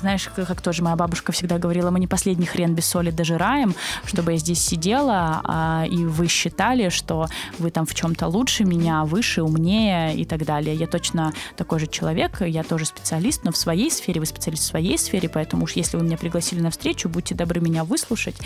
знаешь, 0.00 0.28
как 0.34 0.60
тоже 0.60 0.82
моя 0.82 0.96
бабушка 0.96 1.32
всегда 1.32 1.58
говорила, 1.58 1.90
мы 1.90 2.00
не 2.00 2.06
последний 2.06 2.46
хрен 2.46 2.74
без 2.74 2.86
соли 2.86 3.10
дожираем, 3.10 3.74
чтобы 4.04 4.32
я 4.32 4.38
здесь 4.38 4.60
сидела, 4.64 5.40
а, 5.44 5.84
и 5.88 6.04
вы 6.04 6.28
считали, 6.28 6.88
что 6.88 7.26
вы 7.58 7.70
там 7.70 7.86
в 7.86 7.94
чем-то 7.94 8.28
лучше 8.28 8.64
меня, 8.64 9.04
выше, 9.04 9.42
умнее 9.42 10.14
и 10.14 10.24
так 10.24 10.44
далее. 10.44 10.74
Я 10.74 10.86
точно 10.86 11.32
такой 11.56 11.80
же 11.80 11.86
человек, 11.86 12.40
я 12.40 12.62
тоже 12.62 12.86
специалист, 12.86 13.44
но 13.44 13.52
в 13.52 13.56
своей 13.56 13.90
сфере, 13.90 14.20
вы 14.20 14.26
специалист 14.26 14.62
в 14.62 14.66
своей 14.66 14.98
сфере, 14.98 15.28
поэтому 15.28 15.64
уж 15.64 15.72
если 15.72 15.96
вы 15.96 16.04
меня 16.04 16.16
пригласили 16.16 16.45
на 16.54 16.70
встречу, 16.70 17.08
будьте 17.08 17.34
добры 17.34 17.60
меня 17.60 17.84
выслушать. 17.84 18.36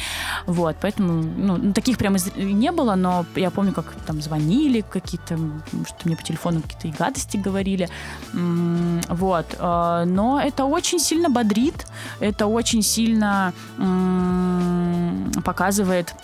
Вот, 0.47 0.77
поэтому, 0.81 1.23
ну, 1.23 1.57
ну 1.57 1.73
таких 1.73 1.99
прям 1.99 2.17
не 2.37 2.73
было, 2.73 2.95
но 2.95 3.27
я 3.37 3.51
помню, 3.51 3.73
как 3.73 3.93
там 4.07 4.21
звонили 4.21 4.81
какие-то, 4.81 5.39
что 5.87 5.97
мне 6.05 6.17
по 6.17 6.23
телефону 6.23 6.63
какие-то 6.63 6.97
гадости 6.99 7.37
говорили. 7.37 7.89
Вот, 8.33 9.47
э, 9.59 10.05
но 10.07 10.41
это 10.41 10.65
очень 10.65 10.99
сильно 10.99 11.29
бодрит, 11.29 11.87
это 12.21 12.47
очень 12.47 12.83
сильно 12.83 13.53
показывает 15.45 16.15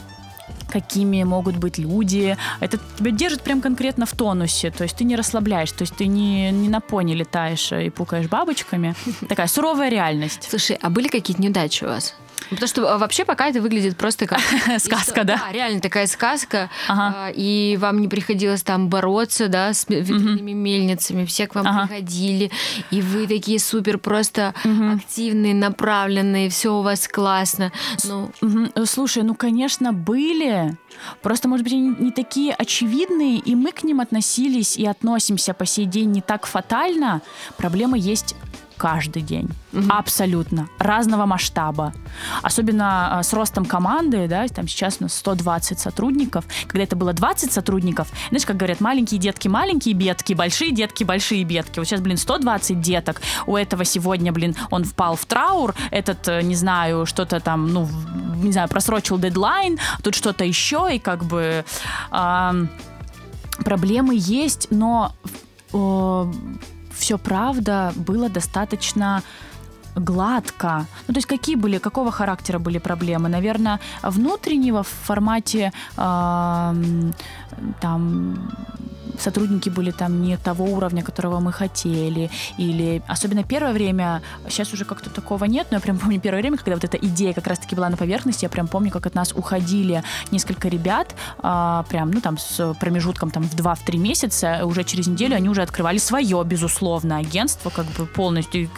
какими 0.68 1.22
могут 1.22 1.56
быть 1.56 1.78
люди. 1.78 2.36
Это 2.60 2.78
тебя 2.98 3.10
держит 3.10 3.42
прям 3.42 3.60
конкретно 3.60 4.06
в 4.06 4.12
тонусе. 4.12 4.70
То 4.70 4.84
есть 4.84 4.96
ты 4.96 5.04
не 5.04 5.16
расслабляешь, 5.16 5.72
то 5.72 5.82
есть 5.82 5.96
ты 5.96 6.06
не, 6.06 6.50
не 6.50 6.68
на 6.68 6.80
пони 6.80 7.14
летаешь 7.14 7.72
и 7.72 7.90
пукаешь 7.90 8.28
бабочками. 8.28 8.94
Такая 9.28 9.46
суровая 9.46 9.88
реальность. 9.88 10.46
Слушай, 10.48 10.78
а 10.80 10.90
были 10.90 11.08
какие-то 11.08 11.42
неудачи 11.42 11.84
у 11.84 11.88
вас? 11.88 12.14
Потому 12.50 12.68
что 12.68 12.94
а, 12.94 12.98
вообще 12.98 13.24
пока 13.24 13.48
это 13.48 13.60
выглядит 13.60 13.96
просто 13.96 14.26
как... 14.26 14.40
Сказка, 14.78 15.24
да? 15.24 15.36
Да, 15.36 15.52
реально 15.52 15.80
такая 15.80 16.06
сказка. 16.06 16.70
А, 16.88 17.30
и 17.34 17.76
вам 17.80 18.00
не 18.00 18.08
приходилось 18.08 18.62
там 18.62 18.88
бороться, 18.88 19.48
да, 19.48 19.72
с 19.72 19.88
ветряными 19.88 20.52
мельницами. 20.52 21.24
Все 21.24 21.46
к 21.46 21.54
вам 21.54 21.86
приходили, 21.88 22.50
и 22.90 23.00
вы 23.00 23.26
такие 23.26 23.58
супер 23.58 23.98
просто 23.98 24.54
активные, 24.94 25.54
направленные, 25.54 26.50
все 26.50 26.74
у 26.74 26.82
вас 26.82 27.08
классно. 27.08 27.72
Ну... 28.04 28.30
Слушай, 28.86 29.22
ну, 29.22 29.34
конечно, 29.34 29.92
были. 29.92 30.76
Просто, 31.22 31.48
может 31.48 31.64
быть, 31.64 31.72
они 31.72 31.94
не 31.98 32.10
такие 32.10 32.52
очевидные, 32.52 33.38
и 33.38 33.54
мы 33.54 33.72
к 33.72 33.82
ним 33.82 34.00
относились 34.00 34.76
и 34.76 34.86
относимся 34.86 35.54
по 35.54 35.66
сей 35.66 35.84
день 35.84 36.10
не 36.12 36.22
так 36.22 36.46
фатально. 36.46 37.22
Проблема 37.56 37.98
есть 37.98 38.34
каждый 38.76 39.22
день. 39.22 39.48
Угу. 39.72 39.86
Абсолютно. 39.88 40.68
Разного 40.78 41.26
масштаба. 41.26 41.92
Особенно 42.42 43.18
э, 43.20 43.22
с 43.22 43.32
ростом 43.32 43.64
команды, 43.64 44.26
да, 44.28 44.46
там 44.48 44.68
сейчас 44.68 44.98
у 45.00 45.04
нас 45.04 45.14
120 45.14 45.78
сотрудников. 45.78 46.44
Когда 46.66 46.84
это 46.84 46.96
было 46.96 47.12
20 47.12 47.52
сотрудников, 47.52 48.08
знаешь, 48.28 48.46
как 48.46 48.56
говорят, 48.56 48.80
маленькие 48.80 49.20
детки, 49.20 49.48
маленькие 49.48 49.94
бедки, 49.94 50.34
большие 50.34 50.72
детки, 50.72 51.04
большие 51.04 51.44
бедки. 51.44 51.78
Вот 51.78 51.86
сейчас, 51.86 52.00
блин, 52.00 52.16
120 52.16 52.80
деток. 52.80 53.20
У 53.46 53.56
этого 53.56 53.84
сегодня, 53.84 54.32
блин, 54.32 54.54
он 54.70 54.84
впал 54.84 55.16
в 55.16 55.24
траур, 55.26 55.74
этот, 55.90 56.28
э, 56.28 56.42
не 56.42 56.54
знаю, 56.54 57.06
что-то 57.06 57.40
там, 57.40 57.72
ну, 57.72 57.88
не 58.36 58.52
знаю, 58.52 58.68
просрочил 58.68 59.18
дедлайн, 59.18 59.78
тут 60.02 60.14
что-то 60.14 60.44
еще, 60.44 60.88
и 60.92 60.98
как 60.98 61.24
бы... 61.24 61.64
Э, 62.10 62.66
проблемы 63.64 64.14
есть, 64.16 64.68
но 64.70 65.14
э, 65.72 66.32
все 66.96 67.18
правда 67.18 67.92
было 67.96 68.28
достаточно 68.28 69.22
гладко. 69.96 70.86
Ну, 71.08 71.14
то 71.14 71.18
есть 71.18 71.26
какие 71.26 71.56
были, 71.56 71.78
какого 71.78 72.10
характера 72.10 72.58
были 72.58 72.78
проблемы? 72.78 73.28
Наверное, 73.28 73.80
внутреннего 74.02 74.82
в 74.82 74.88
формате 74.88 75.72
э, 75.96 76.74
там 77.80 78.50
сотрудники 79.20 79.68
были 79.68 79.90
там 79.90 80.22
не 80.22 80.36
того 80.36 80.64
уровня, 80.64 81.02
которого 81.02 81.40
мы 81.40 81.52
хотели, 81.52 82.30
или 82.58 83.02
особенно 83.08 83.42
первое 83.44 83.72
время, 83.72 84.22
сейчас 84.48 84.72
уже 84.72 84.84
как-то 84.84 85.10
такого 85.10 85.44
нет, 85.44 85.68
но 85.70 85.76
я 85.76 85.80
прям 85.80 85.98
помню 85.98 86.20
первое 86.20 86.40
время, 86.40 86.56
когда 86.56 86.74
вот 86.74 86.84
эта 86.84 86.96
идея 86.96 87.32
как 87.32 87.46
раз-таки 87.46 87.74
была 87.76 87.88
на 87.88 87.96
поверхности, 87.96 88.44
я 88.44 88.48
прям 88.48 88.68
помню, 88.68 88.90
как 88.90 89.06
от 89.06 89.14
нас 89.14 89.32
уходили 89.32 90.02
несколько 90.30 90.68
ребят, 90.68 91.14
а, 91.38 91.84
прям, 91.88 92.10
ну, 92.10 92.20
там, 92.20 92.38
с 92.38 92.74
промежутком 92.80 93.30
там 93.30 93.42
в 93.42 93.54
2-3 93.54 93.98
месяца, 93.98 94.60
уже 94.64 94.84
через 94.84 95.06
неделю 95.06 95.36
они 95.36 95.48
уже 95.48 95.62
открывали 95.62 95.98
свое, 95.98 96.42
безусловно, 96.44 97.18
агентство, 97.18 97.70
как 97.70 97.86
бы 97.86 98.06
полностью. 98.06 98.68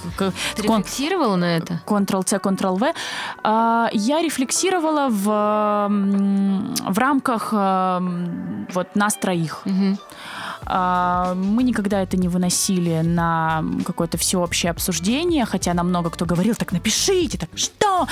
Ты 0.57 0.62
кон- 0.62 0.80
рефлексировала 0.80 1.36
на 1.36 1.57
это? 1.57 1.80
Ctrl-C, 1.86 2.36
Ctrl-V. 2.36 2.95
А, 3.45 3.89
я 3.93 4.22
рефлексировала 4.22 5.09
в, 5.09 5.24
в 6.93 6.99
рамках 6.99 7.53
вот 7.53 8.97
нас 8.97 9.14
троих. 9.14 9.62
Угу. 9.64 9.99
А, 10.64 11.34
мы 11.34 11.62
никогда 11.62 12.02
это 12.02 12.16
не 12.16 12.28
выносили 12.28 13.00
на 13.02 13.64
какое-то 13.84 14.18
всеобщее 14.18 14.70
обсуждение, 14.70 15.44
хотя 15.44 15.74
нам 15.74 15.88
много 15.88 16.10
кто 16.10 16.26
говорил, 16.26 16.54
так 16.54 16.72
напишите, 16.72 17.38
так 17.38 17.50
что? 17.54 18.06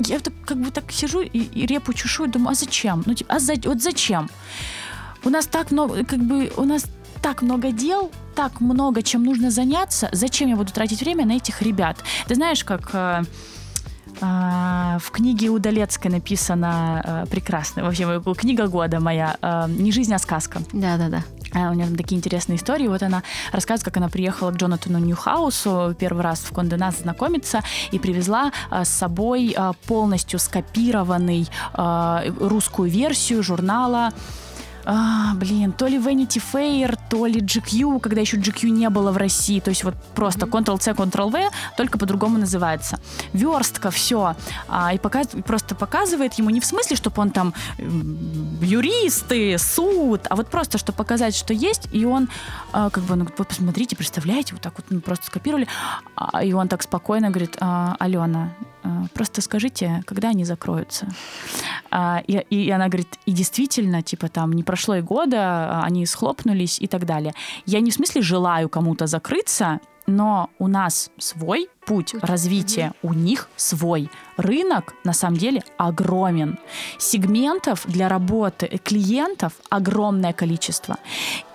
Я 0.00 0.18
так, 0.18 0.32
как 0.46 0.58
бы 0.58 0.70
так 0.70 0.90
сижу 0.92 1.20
и, 1.20 1.38
и 1.38 1.66
репу 1.66 1.92
чешу 1.92 2.24
и 2.24 2.28
думаю, 2.28 2.52
а 2.52 2.54
зачем? 2.54 3.02
Ну, 3.06 3.14
типа, 3.14 3.34
а 3.34 3.38
за, 3.38 3.54
вот 3.64 3.82
зачем? 3.82 4.30
У 5.24 5.30
нас 5.30 5.46
так 5.46 5.70
много, 5.70 6.04
как 6.04 6.20
бы, 6.20 6.50
у 6.56 6.64
нас 6.64 6.86
так 7.20 7.42
много 7.42 7.70
дел, 7.72 8.10
так 8.34 8.60
много 8.60 9.02
чем 9.02 9.24
нужно 9.24 9.50
заняться, 9.50 10.08
зачем 10.12 10.48
я 10.48 10.56
буду 10.56 10.72
тратить 10.72 11.00
время 11.00 11.26
на 11.26 11.32
этих 11.32 11.60
ребят? 11.60 11.98
Ты 12.26 12.34
знаешь, 12.36 12.64
как 12.64 12.90
э, 12.94 13.24
а, 14.20 14.98
в 15.00 15.10
книге 15.10 15.50
Удалецкой 15.50 16.10
написано 16.10 17.02
э, 17.04 17.30
прекрасно. 17.30 17.84
Вообще, 17.84 18.22
книга 18.36 18.66
года 18.68 19.00
моя. 19.00 19.36
Э, 19.42 19.66
не 19.68 19.92
жизнь, 19.92 20.14
а 20.14 20.18
сказка. 20.18 20.60
Да, 20.72 20.96
да, 20.96 21.08
да. 21.08 21.24
У 21.54 21.74
нее 21.74 21.86
там 21.86 21.96
такие 21.96 22.16
интересные 22.16 22.56
истории. 22.56 22.86
Вот 22.86 23.02
она 23.02 23.22
рассказывает, 23.52 23.84
как 23.84 23.96
она 23.96 24.08
приехала 24.08 24.50
к 24.50 24.56
Джонатану 24.56 24.98
Ньюхаусу 24.98 25.94
первый 25.98 26.22
раз 26.22 26.40
в 26.40 26.52
Конде 26.52 26.76
знакомиться 27.00 27.62
и 27.90 27.98
привезла 27.98 28.52
э, 28.70 28.84
с 28.84 28.88
собой 28.88 29.56
полностью 29.86 30.38
скопированный 30.38 31.48
русскую 32.38 32.90
версию 32.90 33.42
журнала 33.42 34.12
а, 34.92 35.34
блин, 35.34 35.72
то 35.72 35.86
ли 35.86 35.98
Vanity 35.98 36.42
Fair, 36.52 36.98
то 37.08 37.24
ли 37.26 37.40
GQ, 37.40 38.00
когда 38.00 38.20
еще 38.20 38.38
GQ 38.38 38.70
не 38.70 38.90
было 38.90 39.12
в 39.12 39.16
России, 39.16 39.60
то 39.60 39.70
есть 39.70 39.84
вот 39.84 39.94
просто 40.16 40.46
Ctrl-C, 40.46 40.90
Ctrl-V, 40.90 41.48
только 41.76 41.96
по-другому 41.96 42.38
называется. 42.38 42.98
Верстка, 43.32 43.92
все. 43.92 44.34
А, 44.68 44.92
и 44.92 44.98
показ, 44.98 45.28
просто 45.46 45.76
показывает 45.76 46.34
ему 46.34 46.50
не 46.50 46.58
в 46.58 46.64
смысле, 46.64 46.96
чтобы 46.96 47.22
он 47.22 47.30
там 47.30 47.54
юристы, 47.78 49.58
суд, 49.58 50.26
а 50.28 50.34
вот 50.34 50.48
просто, 50.48 50.76
чтобы 50.76 50.96
показать, 50.96 51.36
что 51.36 51.54
есть, 51.54 51.88
и 51.92 52.04
он 52.04 52.28
а, 52.72 52.90
как 52.90 53.04
бы, 53.04 53.14
ну, 53.14 53.28
вы 53.38 53.44
посмотрите, 53.44 53.94
представляете, 53.94 54.54
вот 54.54 54.62
так 54.62 54.72
вот 54.76 54.86
ну, 54.90 55.00
просто 55.00 55.26
скопировали, 55.26 55.68
а, 56.16 56.42
и 56.42 56.52
он 56.52 56.66
так 56.66 56.82
спокойно 56.82 57.30
говорит, 57.30 57.56
а, 57.60 57.94
Алена, 58.00 58.48
просто 59.14 59.42
скажите, 59.42 60.02
когда 60.06 60.28
они 60.28 60.44
закроются. 60.44 61.08
А, 61.90 62.22
и, 62.26 62.38
и 62.50 62.70
она 62.70 62.88
говорит, 62.88 63.18
и 63.26 63.32
действительно, 63.32 64.02
типа 64.02 64.28
там 64.28 64.52
не 64.52 64.62
прошло 64.62 64.96
и 64.96 65.00
года, 65.00 65.38
а, 65.38 65.82
они 65.84 66.06
схлопнулись 66.06 66.78
и 66.80 66.86
так 66.86 67.04
далее. 67.04 67.34
Я 67.66 67.80
не 67.80 67.90
в 67.90 67.94
смысле 67.94 68.22
желаю 68.22 68.68
кому-то 68.68 69.06
закрыться, 69.06 69.80
но 70.06 70.50
у 70.58 70.68
нас 70.68 71.10
свой 71.18 71.68
путь 71.86 72.14
развития, 72.22 72.92
у 73.02 73.12
них 73.14 73.48
свой. 73.56 74.10
Рынок 74.36 74.94
на 75.04 75.12
самом 75.12 75.36
деле 75.38 75.62
огромен. 75.76 76.58
Сегментов 76.98 77.84
для 77.86 78.08
работы 78.08 78.80
клиентов 78.84 79.52
огромное 79.70 80.32
количество. 80.32 80.96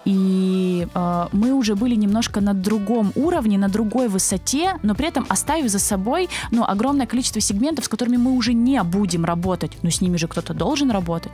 И 0.06 0.88
э, 0.94 1.28
мы 1.32 1.54
уже 1.54 1.76
были 1.76 1.96
немножко 1.96 2.42
на 2.42 2.54
другом 2.54 3.12
уровне, 3.16 3.58
на 3.58 3.70
другой 3.70 4.08
высоте, 4.08 4.78
но 4.84 4.94
при 4.94 5.08
этом 5.08 5.26
оставив 5.30 5.70
за 5.70 5.80
собой 5.80 6.30
ну, 6.52 6.64
огромное 6.64 7.08
количество 7.08 7.42
сегментов, 7.42 7.86
с 7.86 7.88
которыми 7.88 8.18
мы 8.18 8.32
уже 8.32 8.54
не 8.54 8.84
будем 8.84 9.26
работать. 9.26 9.72
Но 9.82 9.90
с 9.90 10.02
ними 10.02 10.18
же 10.18 10.28
кто-то 10.28 10.54
должен 10.54 10.92
работать. 10.92 11.32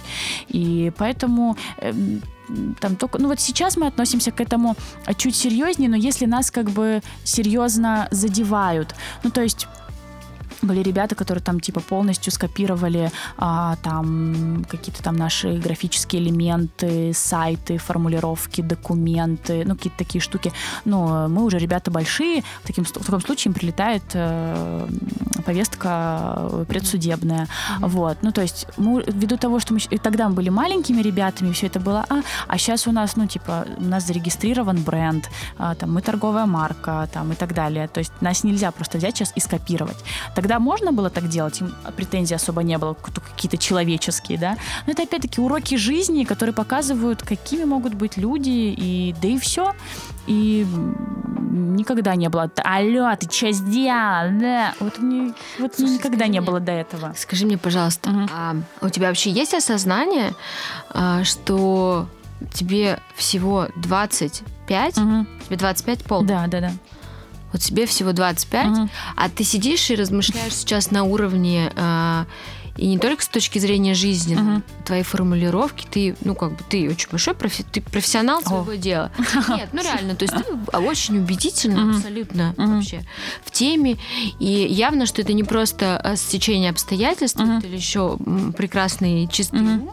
И 0.48 0.92
поэтому 0.98 1.58
э, 1.78 1.94
там 2.80 2.96
только, 2.96 3.20
ну 3.20 3.28
вот 3.28 3.40
сейчас 3.40 3.78
мы 3.78 3.88
относимся 3.88 4.32
к 4.32 4.42
этому 4.42 4.76
чуть 5.18 5.36
серьезнее, 5.36 5.90
но 5.90 5.96
если 5.96 6.26
нас 6.26 6.52
как 6.52 6.70
бы 6.70 7.02
серьезно 7.24 8.08
задевают, 8.12 8.96
ну 9.24 9.32
то 9.32 9.42
есть 9.42 9.68
были 10.62 10.82
ребята, 10.82 11.16
которые 11.16 11.44
там 11.44 11.60
типа 11.60 11.80
полностью 11.80 12.32
скопировали 12.32 13.12
а, 13.38 13.76
там 13.84 14.66
какие-то 14.70 15.04
там 15.04 15.16
наши 15.16 15.58
графические 15.58 16.22
элементы, 16.22 17.14
сайты, 17.14 17.78
формулировки, 17.78 18.62
документы, 18.62 19.64
ну 19.66 19.76
какие-то 19.76 19.98
такие 19.98 20.22
штуки. 20.22 20.52
Но 20.86 21.28
мы 21.28 21.44
уже 21.44 21.58
ребята 21.58 21.92
большие, 21.92 22.44
в, 22.64 22.68
таким, 22.68 22.84
в 22.84 22.92
таком 22.92 23.22
случае 23.22 23.50
им 23.50 23.54
прилетает 23.54 24.04
э, 24.14 24.88
повестка 25.46 26.64
предсудебная. 26.68 27.48
Mm-hmm. 27.48 27.88
Вот, 27.88 28.18
ну 28.22 28.32
то 28.32 28.42
есть 28.42 28.68
мы, 28.78 29.04
ввиду 29.08 29.38
того, 29.38 29.60
что 29.60 29.74
мы 29.74 29.80
тогда 29.98 30.30
мы 30.30 30.36
были 30.36 30.50
маленькими 30.50 31.02
ребятами, 31.02 31.52
все 31.52 31.68
это 31.68 31.80
было, 31.80 32.06
а, 32.10 32.22
а 32.48 32.58
сейчас 32.58 32.88
у 32.88 32.92
нас, 32.92 33.16
ну 33.16 33.28
типа, 33.28 33.66
у 33.78 33.84
нас 33.84 34.08
зарегистрирован 34.08 34.82
бренд, 34.84 35.30
а, 35.58 35.76
там 35.76 35.94
мы 35.94 36.02
торговая 36.02 36.46
марка, 36.46 37.08
там 37.14 37.32
и 37.32 37.36
так 37.36 37.54
далее. 37.54 37.88
То 37.88 38.00
есть 38.00 38.12
нас 38.22 38.44
нельзя 38.44 38.72
просто 38.72 38.98
взять 38.98 39.18
сейчас 39.18 39.32
и 39.36 39.40
скопировать. 39.40 39.98
Тогда 40.36 40.51
тогда 40.52 40.60
можно 40.60 40.92
было 40.92 41.10
так 41.10 41.30
делать, 41.30 41.62
им 41.62 41.74
претензий 41.96 42.36
особо 42.36 42.62
не 42.62 42.78
было, 42.78 42.94
какие-то 42.94 43.58
человеческие, 43.58 44.38
да. 44.38 44.58
Но 44.86 44.92
это 44.92 45.04
опять-таки 45.04 45.40
уроки 45.40 45.78
жизни, 45.78 46.26
которые 46.26 46.54
показывают, 46.54 47.24
какими 47.24 47.64
могут 47.64 47.94
быть 47.94 48.18
люди, 48.18 48.76
и 48.78 49.16
да 49.22 49.30
и 49.30 49.38
все. 49.38 49.74
И 50.28 50.68
никогда 51.52 52.16
не 52.16 52.28
было. 52.28 52.52
Алло, 52.66 53.16
ты 53.16 53.32
что 53.32 53.52
сделал? 53.54 54.40
Да. 54.42 54.74
Вот, 54.82 55.00
мне, 55.00 55.34
вот 55.58 55.76
Слушай, 55.76 55.94
никогда 55.94 56.28
не 56.28 56.40
мне, 56.40 56.42
было 56.42 56.60
до 56.60 56.74
этого. 56.74 57.14
Скажи 57.16 57.46
мне, 57.46 57.58
пожалуйста, 57.58 58.10
угу. 58.10 58.28
а 58.30 58.56
у 58.82 58.90
тебя 58.90 59.08
вообще 59.08 59.32
есть 59.32 59.54
осознание, 59.54 60.34
а, 60.90 61.24
что 61.24 62.08
тебе 62.54 63.00
всего 63.16 63.68
25, 63.78 64.98
угу. 64.98 65.26
тебе 65.48 65.56
25 65.56 66.04
пол? 66.04 66.24
Да, 66.24 66.48
да, 66.48 66.60
да. 66.60 66.72
Вот 67.52 67.62
тебе 67.62 67.86
всего 67.86 68.14
25, 68.14 68.68
угу. 68.68 68.90
а 69.16 69.30
ты 69.30 69.44
сидишь 69.44 69.90
и 69.90 69.96
размышляешь 69.96 70.54
сейчас 70.54 70.92
на 70.92 71.04
уровне 71.04 71.72
а, 71.76 72.26
и 72.78 72.88
не 72.88 72.98
только 72.98 73.24
с 73.24 73.28
точки 73.28 73.60
зрения 73.60 73.94
жизни, 73.94 74.38
uh-huh. 74.38 74.64
твоей 74.86 75.04
формулировки, 75.04 75.86
ты, 75.90 76.16
ну, 76.22 76.36
как 76.36 76.54
бы, 76.54 76.58
ты 76.70 76.90
очень 76.90 77.10
большой 77.10 77.34
профи- 77.34 77.66
ты 77.70 77.82
профессионал 77.82 78.42
своего 78.42 78.74
oh. 78.74 78.78
дела. 78.78 79.12
Нет, 79.50 79.70
ну, 79.74 79.84
реально, 79.84 80.16
то 80.16 80.24
есть 80.24 80.34
ты 80.34 80.78
очень 80.78 81.18
убедительно 81.18 81.92
uh-huh. 81.92 81.98
абсолютно 81.98 82.54
uh-huh. 82.58 82.76
вообще 82.76 83.04
в 83.44 83.52
теме, 83.52 83.98
и 84.40 84.68
явно, 84.70 85.06
что 85.06 85.22
это 85.22 85.34
не 85.34 85.44
просто 85.44 85.98
а, 85.98 86.16
стечение 86.16 86.72
обстоятельств, 86.72 87.40
uh-huh. 87.40 87.66
или 87.66 87.76
еще 87.76 88.18
прекрасный 88.56 89.28
чистый 89.28 89.60
uh-huh. 89.60 89.92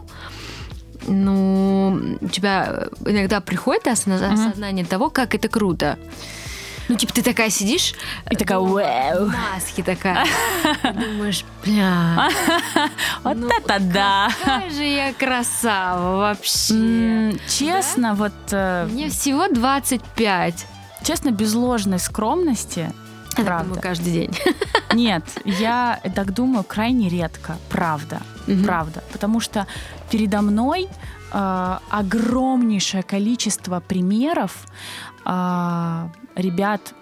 ну, 1.07 2.17
у 2.21 2.27
тебя 2.29 2.87
иногда 3.05 3.41
приходит 3.41 3.87
осознание 3.87 4.85
uh-huh. 4.85 4.87
того, 4.87 5.09
как 5.09 5.35
это 5.35 5.49
круто. 5.49 5.99
Ну, 6.89 6.95
типа, 6.95 7.13
ты 7.13 7.21
такая 7.21 7.51
сидишь... 7.51 7.93
И 8.31 8.35
такая, 8.35 8.57
вау. 8.57 9.27
Маски 9.27 9.83
такая. 9.83 10.25
Думаешь, 10.83 11.45
бля. 11.63 12.29
Вот 13.23 13.37
ну, 13.37 13.47
это 13.47 13.79
да. 13.79 14.29
Какая 14.39 14.69
же 14.71 14.83
я 14.83 15.13
красава 15.13 16.17
вообще. 16.17 17.37
Честно, 17.47 18.15
вот... 18.15 18.33
Э, 18.51 18.87
Мне 18.91 19.09
всего 19.09 19.47
25. 19.47 20.65
Честно, 21.03 21.29
без 21.29 21.53
ложной 21.53 21.99
скромности, 21.99 22.91
я 23.37 23.43
правда. 23.43 23.65
думаю, 23.65 23.81
каждый 23.81 24.11
день. 24.11 24.31
Нет, 24.93 25.23
я 25.45 25.99
так 26.15 26.33
думаю 26.33 26.63
крайне 26.63 27.07
редко, 27.07 27.57
правда, 27.69 28.21
угу. 28.47 28.63
правда, 28.63 29.03
потому 29.11 29.39
что 29.39 29.67
передо 30.09 30.41
мной 30.41 30.87
э, 31.31 31.77
огромнейшее 31.89 33.03
количество 33.03 33.79
примеров 33.79 34.65
э, 35.25 36.07
ребят 36.39 36.93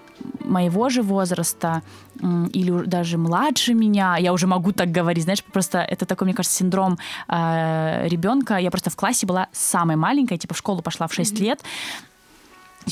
моего 0.44 0.90
же 0.90 1.04
возраста 1.04 1.84
или 2.20 2.86
даже 2.86 3.18
младше 3.18 3.74
меня, 3.74 4.18
я 4.18 4.34
уже 4.34 4.48
могу 4.48 4.72
так 4.72 4.92
говорить, 4.92 5.24
знаешь, 5.24 5.44
просто 5.44 5.80
это 5.80 6.06
такой, 6.06 6.26
мне 6.26 6.34
кажется, 6.34 6.58
синдром 6.58 6.98
э, 7.28 8.08
ребенка. 8.08 8.58
Я 8.58 8.72
просто 8.72 8.90
в 8.90 8.96
классе 8.96 9.28
была 9.28 9.48
самой 9.52 9.96
маленькой, 9.96 10.38
типа 10.38 10.56
в 10.56 10.58
школу 10.58 10.82
пошла 10.82 11.08
в 11.08 11.14
6 11.14 11.34
mm-hmm. 11.34 11.44
лет, 11.44 11.64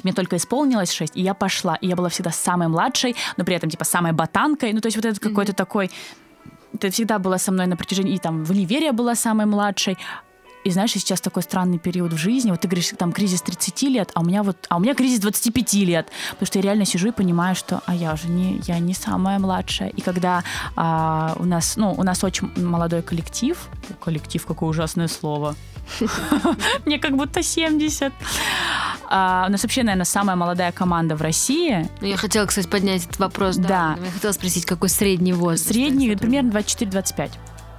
мне 0.04 0.14
только 0.14 0.36
исполнилось 0.36 0.92
6, 0.92 1.16
и 1.16 1.22
я 1.22 1.34
пошла. 1.34 1.76
И 1.76 1.88
я 1.88 1.96
была 1.96 2.10
всегда 2.10 2.32
самой 2.32 2.68
младшей, 2.68 3.16
но 3.38 3.46
при 3.46 3.56
этом, 3.56 3.70
типа, 3.70 3.86
самой 3.86 4.12
ботанкой. 4.12 4.74
Ну, 4.74 4.82
то 4.82 4.88
есть 4.88 4.98
вот 4.98 5.06
это 5.06 5.16
mm-hmm. 5.16 5.30
какой-то 5.30 5.54
такой... 5.54 5.92
Это 6.74 6.90
всегда 6.90 7.20
было 7.20 7.38
со 7.38 7.52
мной 7.52 7.68
на 7.68 7.78
протяжении... 7.78 8.16
И 8.16 8.20
там 8.20 8.44
в 8.44 8.52
универе 8.52 8.88
я 8.88 8.94
была 8.94 9.16
самой 9.16 9.46
младшей. 9.46 9.98
И 10.66 10.72
знаешь, 10.72 10.92
сейчас 10.92 11.22
такой 11.22 11.44
странный 11.44 11.78
период 11.78 12.12
в 12.12 12.18
жизни. 12.18 12.50
Вот 12.50 12.60
ты 12.60 12.68
говоришь, 12.68 12.92
там 12.98 13.12
кризис 13.12 13.44
30 13.44 13.84
лет, 13.84 14.10
а 14.16 14.22
у 14.22 14.24
меня 14.26 14.42
вот, 14.42 14.58
а 14.68 14.78
у 14.78 14.80
меня 14.80 14.96
кризис 14.96 15.20
25 15.20 15.74
лет. 15.76 16.08
Потому 16.32 16.48
что 16.48 16.58
я 16.58 16.64
реально 16.64 16.86
сижу 16.86 17.10
и 17.10 17.12
понимаю, 17.12 17.56
что, 17.56 17.84
а 17.86 17.94
я 17.94 18.14
уже 18.14 18.28
не, 18.28 18.60
я 18.66 18.80
не 18.80 18.96
самая 18.96 19.38
младшая. 19.38 19.90
И 19.90 20.02
когда 20.02 20.44
а, 20.76 21.36
у 21.38 21.46
нас, 21.46 21.78
ну, 21.78 21.94
у 21.96 22.02
нас 22.02 22.24
очень 22.24 22.52
молодой 22.56 23.04
коллектив, 23.04 23.56
коллектив, 24.04 24.44
какое 24.44 24.70
ужасное 24.70 25.08
слово. 25.08 25.56
Мне 26.86 26.98
как 26.98 27.16
будто 27.16 27.44
70. 27.44 28.12
А, 29.08 29.46
у 29.48 29.52
нас 29.52 29.62
вообще, 29.62 29.84
наверное, 29.84 30.06
самая 30.06 30.36
молодая 30.36 30.72
команда 30.72 31.16
в 31.16 31.22
России. 31.22 31.88
Ну, 32.02 32.08
я 32.08 32.18
хотела, 32.18 32.48
кстати, 32.48 32.68
поднять 32.68 33.06
этот 33.06 33.20
вопрос. 33.20 33.58
Да. 33.58 34.00
Я 34.04 34.12
хотела 34.12 34.32
спросить, 34.32 34.66
какой 34.66 34.90
средний 34.90 35.34
возраст? 35.34 35.68
Средний, 35.68 36.16
примерно 36.16 36.50
24-25. 36.50 37.30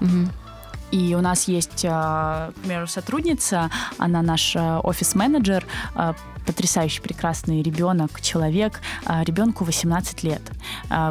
Угу. 0.02 0.45
И 0.90 1.14
у 1.14 1.20
нас 1.20 1.48
есть, 1.48 1.84
а, 1.88 2.52
к 2.52 2.60
примеру, 2.60 2.86
сотрудница, 2.86 3.70
она 3.98 4.22
наш 4.22 4.54
а, 4.56 4.80
офис-менеджер, 4.80 5.64
а, 5.94 6.14
потрясающий, 6.46 7.00
прекрасный 7.00 7.60
ребенок, 7.60 8.20
человек. 8.20 8.80
Ребенку 9.04 9.64
18 9.64 10.22
лет. 10.22 10.42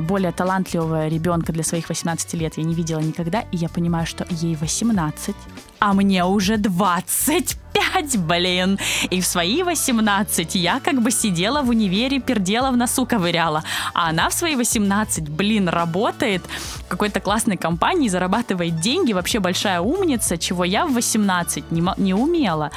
Более 0.04 0.32
талантливого 0.32 1.10
ребенка 1.10 1.52
для 1.52 1.64
своих 1.66 1.90
18 1.90 2.36
лет 2.36 2.54
я 2.56 2.64
не 2.64 2.74
видела 2.74 3.02
никогда, 3.02 3.42
и 3.52 3.58
я 3.58 3.68
понимаю, 3.68 4.08
что 4.08 4.26
ей 4.30 4.56
18, 4.56 5.36
а 5.80 5.94
мне 5.94 6.24
уже 6.24 6.56
20 6.56 7.58
25, 7.96 8.18
блин. 8.18 8.80
И 9.10 9.22
в 9.22 9.26
свои 9.26 9.64
18 9.64 10.56
я 10.56 10.80
как 10.80 11.02
бы 11.02 11.12
сидела 11.12 11.62
в 11.62 11.70
универе, 11.70 12.20
пердела 12.20 12.72
в 12.72 12.78
носу 12.78 13.06
ковыряла. 13.06 13.64
А 13.94 14.10
она 14.10 14.30
в 14.30 14.34
свои 14.34 14.56
18, 14.56 15.30
блин, 15.30 15.70
работает 15.70 16.44
в 16.86 16.88
какой-то 16.88 17.20
классной 17.20 17.58
компании, 17.58 18.10
зарабатывает 18.10 18.80
деньги, 18.80 19.14
вообще 19.14 19.40
большая 19.40 19.80
умница, 19.80 20.38
чего 20.38 20.64
я 20.64 20.86
в 20.86 20.94
18 20.94 21.72
не, 21.72 21.84
не 21.98 22.14
умела. 22.14 22.72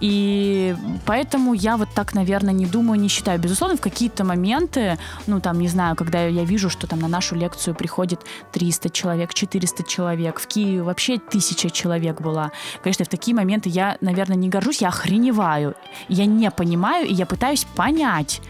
И 0.00 0.76
поэтому 1.06 1.54
я 1.54 1.76
вот 1.76 1.88
так, 1.94 2.14
наверное, 2.14 2.52
не 2.52 2.66
думаю, 2.66 3.00
не 3.00 3.08
считаю. 3.08 3.38
Безусловно, 3.38 3.76
в 3.76 3.80
какие-то 3.80 4.24
моменты, 4.24 4.98
ну 5.26 5.40
там, 5.40 5.58
не 5.58 5.68
знаю, 5.68 5.96
когда 5.96 6.26
я 6.26 6.44
вижу, 6.44 6.70
что 6.70 6.86
там 6.86 7.00
на 7.00 7.08
нашу 7.08 7.34
лекцию 7.34 7.74
приходит 7.74 8.20
300 8.52 8.90
человек, 8.90 9.34
400 9.34 9.84
человек, 9.84 10.38
в 10.38 10.46
Киеве 10.46 10.82
вообще 10.82 11.18
тысяча 11.18 11.70
человек 11.70 12.20
была. 12.20 12.50
Конечно, 12.82 13.04
в 13.04 13.08
такие 13.08 13.34
моменты 13.34 13.68
я, 13.68 13.96
наверное, 14.00 14.36
не 14.36 14.49
горжусь, 14.50 14.82
я 14.82 14.88
охреневаю. 14.88 15.74
Я 16.08 16.26
не 16.26 16.50
понимаю, 16.50 17.06
и 17.06 17.14
я 17.14 17.24
пытаюсь 17.26 17.64
понять, 17.64 18.42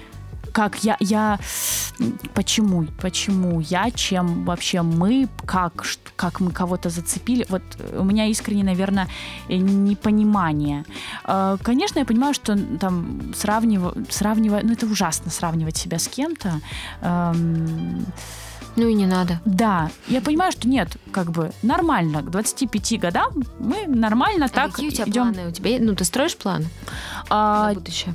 как 0.52 0.82
я, 0.84 0.96
я, 1.00 1.38
почему, 2.34 2.86
почему 3.00 3.60
я, 3.60 3.90
чем 3.90 4.44
вообще 4.44 4.82
мы, 4.82 5.28
как, 5.46 5.84
как 6.16 6.40
мы 6.40 6.50
кого-то 6.50 6.90
зацепили. 6.90 7.46
Вот 7.48 7.62
у 7.96 8.04
меня 8.04 8.26
искренне, 8.26 8.64
наверное, 8.64 9.08
непонимание. 9.48 10.84
А, 11.24 11.56
конечно, 11.62 11.98
я 11.98 12.04
понимаю, 12.04 12.34
что 12.34 12.56
там 12.78 13.32
сравнивать, 13.34 14.12
сравнивать, 14.12 14.64
ну 14.64 14.72
это 14.72 14.86
ужасно 14.86 15.30
сравнивать 15.30 15.76
себя 15.76 15.98
с 15.98 16.08
кем-то. 16.08 16.60
Ну 18.76 18.88
и 18.88 18.94
не 18.94 19.06
надо. 19.06 19.40
Да, 19.44 19.90
я 20.08 20.20
понимаю, 20.20 20.52
что 20.52 20.68
нет, 20.68 20.96
как 21.12 21.30
бы 21.30 21.52
нормально. 21.62 22.22
К 22.22 22.30
25 22.30 23.00
годам 23.00 23.32
мы 23.58 23.86
нормально 23.86 24.46
а 24.46 24.48
так 24.48 24.72
какие 24.72 24.88
у 24.88 24.92
тебя 24.92 25.04
идем. 25.04 25.34
планы? 25.34 25.48
У 25.48 25.52
тебя, 25.52 25.76
ну, 25.80 25.94
ты 25.94 26.04
строишь 26.04 26.36
планы 26.36 26.68
а, 27.28 27.68
на 27.68 27.74
будущее? 27.74 28.14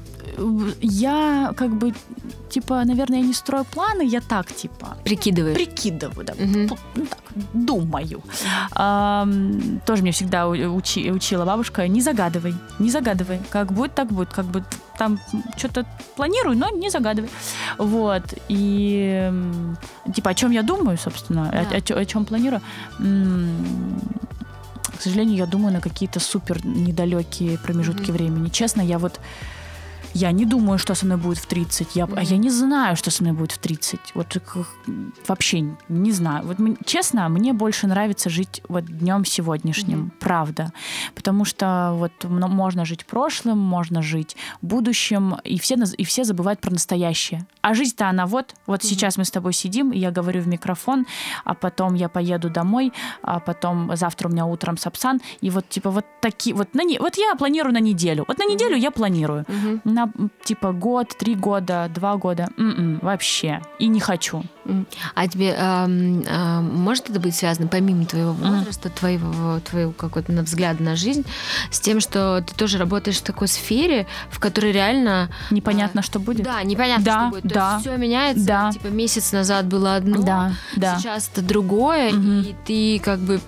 Я 0.82 1.54
как 1.56 1.72
бы 1.76 1.94
типа, 2.56 2.86
наверное, 2.86 3.20
я 3.20 3.26
не 3.26 3.34
строю 3.34 3.66
планы, 3.66 4.04
я 4.04 4.22
так, 4.22 4.48
типа... 4.48 4.98
Прикидываю. 5.04 5.56
Прикидываю, 5.56 6.26
да. 6.26 6.34
Угу. 6.34 6.78
Ну, 6.96 7.06
так, 7.06 7.20
думаю. 7.54 8.24
А, 8.72 9.28
тоже 9.86 10.02
мне 10.04 10.12
всегда 10.12 10.48
учи, 10.48 11.12
учила 11.12 11.44
бабушка, 11.46 11.88
не 11.88 12.02
загадывай, 12.02 12.56
не 12.80 12.90
загадывай. 12.90 13.42
Как 13.50 13.74
будет, 13.74 13.94
так 13.96 14.08
будет. 14.08 14.30
Как 14.30 14.46
бы 14.46 14.64
там 14.98 15.20
что-то 15.58 15.86
планирую, 16.16 16.58
но 16.58 16.70
не 16.70 16.90
загадывай. 16.90 17.30
Вот. 17.78 18.24
И 18.50 19.32
типа, 20.14 20.32
о 20.32 20.34
чем 20.34 20.52
я 20.52 20.64
думаю, 20.64 20.98
собственно, 20.98 21.50
да. 21.52 21.78
о, 21.78 22.00
о, 22.00 22.02
о 22.02 22.06
чем 22.06 22.26
планирую 22.26 22.62
к 24.98 25.02
сожалению, 25.02 25.38
я 25.38 25.46
думаю 25.46 25.74
на 25.74 25.82
какие-то 25.82 26.20
супер 26.20 26.66
недалекие 26.66 27.58
промежутки 27.58 28.10
mm-hmm. 28.10 28.14
времени. 28.14 28.50
Честно, 28.50 28.82
я 28.82 28.98
вот 28.98 29.20
я 30.16 30.32
не 30.32 30.46
думаю, 30.46 30.80
что 30.80 30.96
со 30.96 31.06
мной 31.06 31.18
будет 31.18 31.38
в 31.38 31.46
30. 31.46 31.96
Я, 31.96 32.06
mm-hmm. 32.06 32.14
А 32.18 32.24
я 32.24 32.38
не 32.38 32.50
знаю, 32.50 32.96
что 32.96 33.12
со 33.12 33.22
мной 33.22 33.36
будет 33.36 33.52
в 33.52 33.58
30. 33.58 34.00
Вот 34.14 34.38
вообще 35.28 35.76
не 35.90 36.12
знаю. 36.14 36.46
Вот 36.48 36.58
честно, 36.86 37.28
мне 37.28 37.52
больше 37.52 37.86
нравится 37.88 38.30
жить 38.30 38.62
вот 38.70 38.86
днем 38.86 39.26
сегодняшним, 39.26 40.06
mm-hmm. 40.06 40.20
правда. 40.20 40.72
Потому 41.16 41.44
что 41.44 41.92
вот 41.96 42.12
можно 42.24 42.86
жить 42.86 43.06
прошлым, 43.06 43.60
можно 43.60 44.02
жить 44.02 44.38
будущим, 44.62 45.36
и 45.44 45.60
все, 45.60 45.76
и 45.76 46.06
все 46.06 46.24
забывают 46.24 46.62
про 46.62 46.72
настоящее. 46.72 47.46
А 47.62 47.74
жизнь-то 47.74 48.08
она 48.08 48.26
вот, 48.26 48.56
вот 48.68 48.82
mm-hmm. 48.82 48.88
сейчас 48.88 49.18
мы 49.18 49.26
с 49.26 49.32
тобой 49.32 49.52
сидим, 49.52 49.92
и 49.92 50.00
я 50.00 50.12
говорю 50.12 50.42
в 50.42 50.48
микрофон, 50.48 51.06
а 51.44 51.56
потом 51.56 51.94
я 51.94 52.08
поеду 52.08 52.50
домой, 52.50 52.94
а 53.22 53.42
потом 53.42 53.94
завтра 53.98 54.30
у 54.30 54.32
меня 54.32 54.46
утром 54.46 54.78
сапсан, 54.78 55.20
и 55.42 55.50
вот 55.50 55.68
типа 55.68 55.90
вот 55.90 56.06
такие, 56.22 56.56
вот, 56.56 56.74
на, 56.74 56.84
вот 57.00 57.18
я 57.18 57.36
планирую 57.36 57.74
на 57.74 57.82
неделю. 57.82 58.24
Вот 58.28 58.38
на 58.38 58.46
неделю 58.46 58.78
я 58.78 58.92
планирую. 58.92 59.44
Mm-hmm. 59.44 59.82
На 59.84 60.05
меня 60.06 60.30
типа 60.44 60.72
год, 60.72 61.16
три 61.18 61.36
года, 61.36 61.90
два 61.94 62.18
года, 62.18 62.50
м-м, 62.58 63.00
вообще. 63.02 63.62
И 63.80 63.88
не 63.88 64.00
хочу. 64.00 64.44
А 65.14 65.28
тебе 65.28 65.56
э, 65.58 65.86
э, 66.26 66.62
может 66.62 67.10
это 67.10 67.20
быть 67.20 67.36
связано, 67.36 67.68
помимо 67.68 68.06
твоего 68.06 68.34
возраста, 68.34 68.90
mm. 68.90 69.00
твоего, 69.00 69.60
твоего 69.60 69.92
какого-то 69.92 70.32
взгляда 70.42 70.82
на 70.82 70.96
жизнь, 70.96 71.26
с 71.70 71.80
тем, 71.80 72.00
что 72.00 72.44
ты 72.46 72.56
тоже 72.56 72.78
работаешь 72.78 73.18
в 73.18 73.24
такой 73.24 73.48
сфере, 73.48 74.08
в 74.30 74.40
которой 74.40 74.72
реально... 74.72 75.30
Непонятно, 75.52 76.00
э, 76.00 76.04
что 76.04 76.20
будет. 76.20 76.44
Да, 76.44 76.64
непонятно, 76.64 77.06
да, 77.06 77.28
что 77.28 77.30
будет. 77.30 77.44
Да, 77.44 77.70
То 77.70 77.76
есть 77.76 77.88
все 77.88 77.98
меняется. 77.98 78.46
Да. 78.46 78.72
Типа 78.72 78.88
месяц 78.88 79.32
назад 79.32 79.68
было 79.68 79.96
одно, 79.96 80.22
да, 80.24 80.54
да. 80.76 80.98
сейчас 80.98 81.30
это 81.32 81.42
другое, 81.42 82.12
mm-hmm. 82.12 82.42
и 82.42 82.56
ты 82.66 83.04
как 83.04 83.20
бы... 83.20 83.40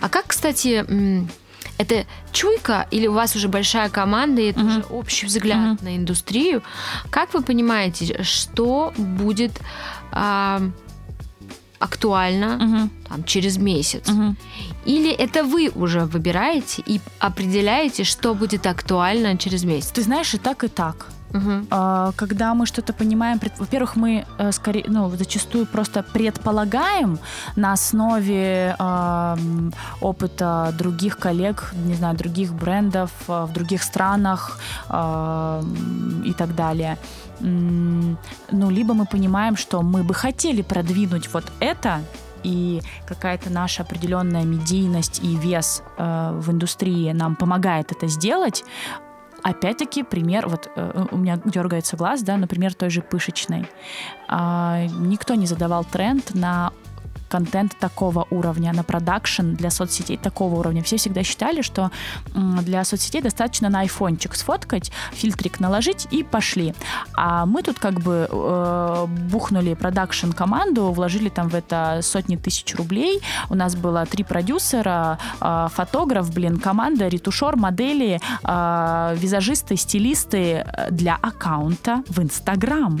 А 0.00 0.08
как, 0.08 0.26
кстати 0.28 0.84
это 1.78 2.06
чуйка 2.32 2.86
или 2.90 3.06
у 3.06 3.12
вас 3.12 3.36
уже 3.36 3.48
большая 3.48 3.88
команда, 3.88 4.42
и 4.42 4.50
это 4.50 4.60
uh-huh. 4.60 4.68
уже 4.68 4.82
общий 4.90 5.26
взгляд 5.26 5.80
uh-huh. 5.80 5.84
на 5.84 5.96
индустрию? 5.96 6.62
Как 7.10 7.34
вы 7.34 7.42
понимаете, 7.42 8.22
что 8.22 8.92
будет 8.96 9.52
а, 10.12 10.60
актуально 11.78 12.44
uh-huh. 12.44 13.08
там, 13.08 13.24
через 13.24 13.58
месяц? 13.58 14.08
Uh-huh. 14.08 14.34
Или 14.84 15.10
это 15.12 15.44
вы 15.44 15.70
уже 15.74 16.00
выбираете 16.00 16.82
и 16.86 17.00
определяете, 17.18 18.04
что 18.04 18.34
будет 18.34 18.66
актуально 18.66 19.36
через 19.36 19.64
месяц? 19.64 19.90
Ты 19.90 20.02
знаешь, 20.02 20.34
и 20.34 20.38
так, 20.38 20.64
и 20.64 20.68
так. 20.68 21.06
Угу. 21.34 21.66
Когда 22.16 22.54
мы 22.54 22.66
что-то 22.66 22.92
понимаем, 22.92 23.40
во-первых, 23.58 23.96
мы 23.96 24.24
э, 24.38 24.52
скорее, 24.52 24.84
ну, 24.88 25.10
зачастую 25.10 25.66
просто 25.66 26.02
предполагаем 26.02 27.18
на 27.56 27.72
основе 27.72 28.76
э, 28.78 29.36
опыта 30.00 30.74
других 30.78 31.16
коллег, 31.16 31.72
не 31.86 31.94
знаю, 31.94 32.16
других 32.16 32.52
брендов 32.52 33.10
э, 33.28 33.44
в 33.44 33.52
других 33.52 33.82
странах 33.82 34.58
э, 34.88 35.62
и 36.24 36.32
так 36.34 36.54
далее. 36.54 36.98
Ну, 37.40 38.70
либо 38.70 38.94
мы 38.94 39.06
понимаем, 39.06 39.56
что 39.56 39.82
мы 39.82 40.04
бы 40.04 40.14
хотели 40.14 40.62
продвинуть 40.62 41.28
вот 41.32 41.44
это, 41.60 42.00
и 42.44 42.80
какая-то 43.06 43.50
наша 43.50 43.82
определенная 43.82 44.44
медийность 44.44 45.20
и 45.22 45.36
вес 45.36 45.82
э, 45.96 46.38
в 46.40 46.50
индустрии 46.50 47.12
нам 47.12 47.36
помогает 47.36 47.92
это 47.92 48.08
сделать, 48.08 48.64
Опять-таки, 49.42 50.04
пример, 50.04 50.48
вот 50.48 50.70
э, 50.76 51.06
у 51.10 51.16
меня 51.16 51.40
дергается 51.44 51.96
глаз, 51.96 52.22
да, 52.22 52.36
например, 52.36 52.74
той 52.74 52.90
же 52.90 53.02
пышечной. 53.02 53.66
А, 54.28 54.86
никто 54.98 55.34
не 55.34 55.46
задавал 55.46 55.84
тренд 55.84 56.34
на 56.34 56.72
контент 57.32 57.78
такого 57.78 58.26
уровня, 58.30 58.72
на 58.74 58.82
продакшн 58.82 59.54
для 59.54 59.70
соцсетей 59.70 60.18
такого 60.18 60.56
уровня. 60.56 60.82
Все 60.82 60.96
всегда 60.96 61.22
считали, 61.22 61.62
что 61.62 61.90
для 62.34 62.84
соцсетей 62.84 63.22
достаточно 63.22 63.70
на 63.70 63.80
айфончик 63.80 64.34
сфоткать, 64.34 64.92
фильтрик 65.12 65.58
наложить 65.60 66.06
и 66.10 66.22
пошли. 66.24 66.74
А 67.16 67.46
мы 67.46 67.62
тут 67.62 67.78
как 67.78 68.00
бы 68.00 68.28
э, 68.30 69.06
бухнули 69.30 69.74
продакшн 69.74 70.32
команду, 70.32 70.92
вложили 70.92 71.30
там 71.30 71.48
в 71.48 71.54
это 71.54 72.00
сотни 72.02 72.36
тысяч 72.36 72.74
рублей. 72.76 73.22
У 73.48 73.54
нас 73.54 73.76
было 73.76 74.04
три 74.04 74.24
продюсера, 74.24 75.18
э, 75.40 75.68
фотограф, 75.74 76.30
блин, 76.34 76.58
команда, 76.58 77.08
ретушер, 77.08 77.56
модели, 77.56 78.20
э, 78.44 79.16
визажисты, 79.16 79.76
стилисты 79.76 80.66
для 80.90 81.18
аккаунта 81.22 82.02
в 82.08 82.20
Инстаграм. 82.20 83.00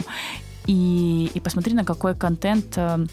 И, 0.66 1.30
и 1.34 1.40
посмотри, 1.40 1.74
на 1.74 1.84
какой 1.84 2.14
контент 2.14 2.74
э, 2.76 3.06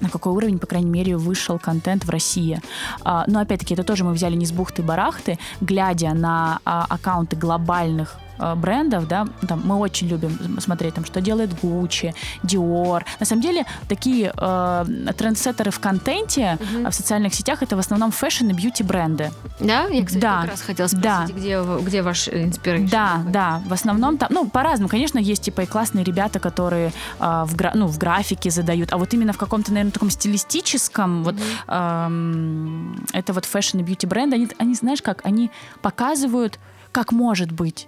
на 0.00 0.08
какой 0.08 0.32
уровень, 0.32 0.58
по 0.58 0.66
крайней 0.66 0.90
мере, 0.90 1.16
вышел 1.16 1.58
контент 1.58 2.04
в 2.04 2.10
России. 2.10 2.60
А, 3.04 3.24
но 3.26 3.40
опять-таки 3.40 3.74
это 3.74 3.84
тоже 3.84 4.04
мы 4.04 4.12
взяли 4.12 4.36
не 4.36 4.46
с 4.46 4.52
бухты-барахты, 4.52 5.38
глядя 5.60 6.14
на 6.14 6.60
а, 6.64 6.86
аккаунты 6.88 7.36
глобальных 7.36 8.16
брендов, 8.56 9.08
да, 9.08 9.26
там, 9.46 9.62
мы 9.64 9.76
очень 9.76 10.08
любим 10.08 10.60
смотреть, 10.60 10.94
там, 10.94 11.04
что 11.04 11.20
делает 11.20 11.50
Gucci, 11.62 12.14
Dior. 12.42 13.02
На 13.20 13.26
самом 13.26 13.42
деле, 13.42 13.64
такие 13.88 14.32
э, 14.36 14.84
трендсеттеры 15.16 15.70
в 15.70 15.80
контенте, 15.80 16.58
угу. 16.60 16.90
в 16.90 16.92
социальных 16.92 17.34
сетях, 17.34 17.62
это 17.62 17.76
в 17.76 17.78
основном 17.78 18.10
fashion 18.10 18.48
и 18.48 18.52
beauty 18.52 18.82
бренды. 18.82 19.30
Да? 19.60 19.86
Я, 19.86 20.04
кстати, 20.04 20.22
да. 20.22 20.40
как 20.42 20.50
раз 20.50 20.60
хотела 20.62 20.86
спросить, 20.86 21.02
да. 21.02 21.26
где, 21.26 21.62
где 21.82 22.02
ваш 22.02 22.28
инспирация? 22.28 22.88
Да, 22.88 23.22
да, 23.28 23.62
в 23.66 23.72
основном 23.72 24.18
там, 24.18 24.28
ну, 24.30 24.48
по-разному. 24.48 24.88
Конечно, 24.88 25.18
есть, 25.18 25.42
типа, 25.42 25.62
и 25.62 25.66
классные 25.66 26.04
ребята, 26.04 26.40
которые 26.40 26.92
э, 27.18 27.44
в, 27.46 27.56
гра- 27.56 27.72
ну, 27.74 27.86
в 27.86 27.98
графике 27.98 28.50
задают, 28.50 28.92
а 28.92 28.98
вот 28.98 29.12
именно 29.14 29.32
в 29.32 29.38
каком-то, 29.38 29.72
наверное, 29.72 29.92
таком 29.92 30.10
стилистическом, 30.10 31.24
вот, 31.24 31.34
э, 31.66 32.88
это 33.12 33.32
вот 33.32 33.44
fashion 33.44 33.78
и 33.78 33.82
beauty 33.82 34.06
бренды, 34.06 34.36
они, 34.36 34.48
они, 34.58 34.74
знаешь 34.74 35.02
как, 35.02 35.24
они 35.24 35.50
показывают 35.82 36.58
как 36.92 37.12
может 37.12 37.52
быть, 37.52 37.86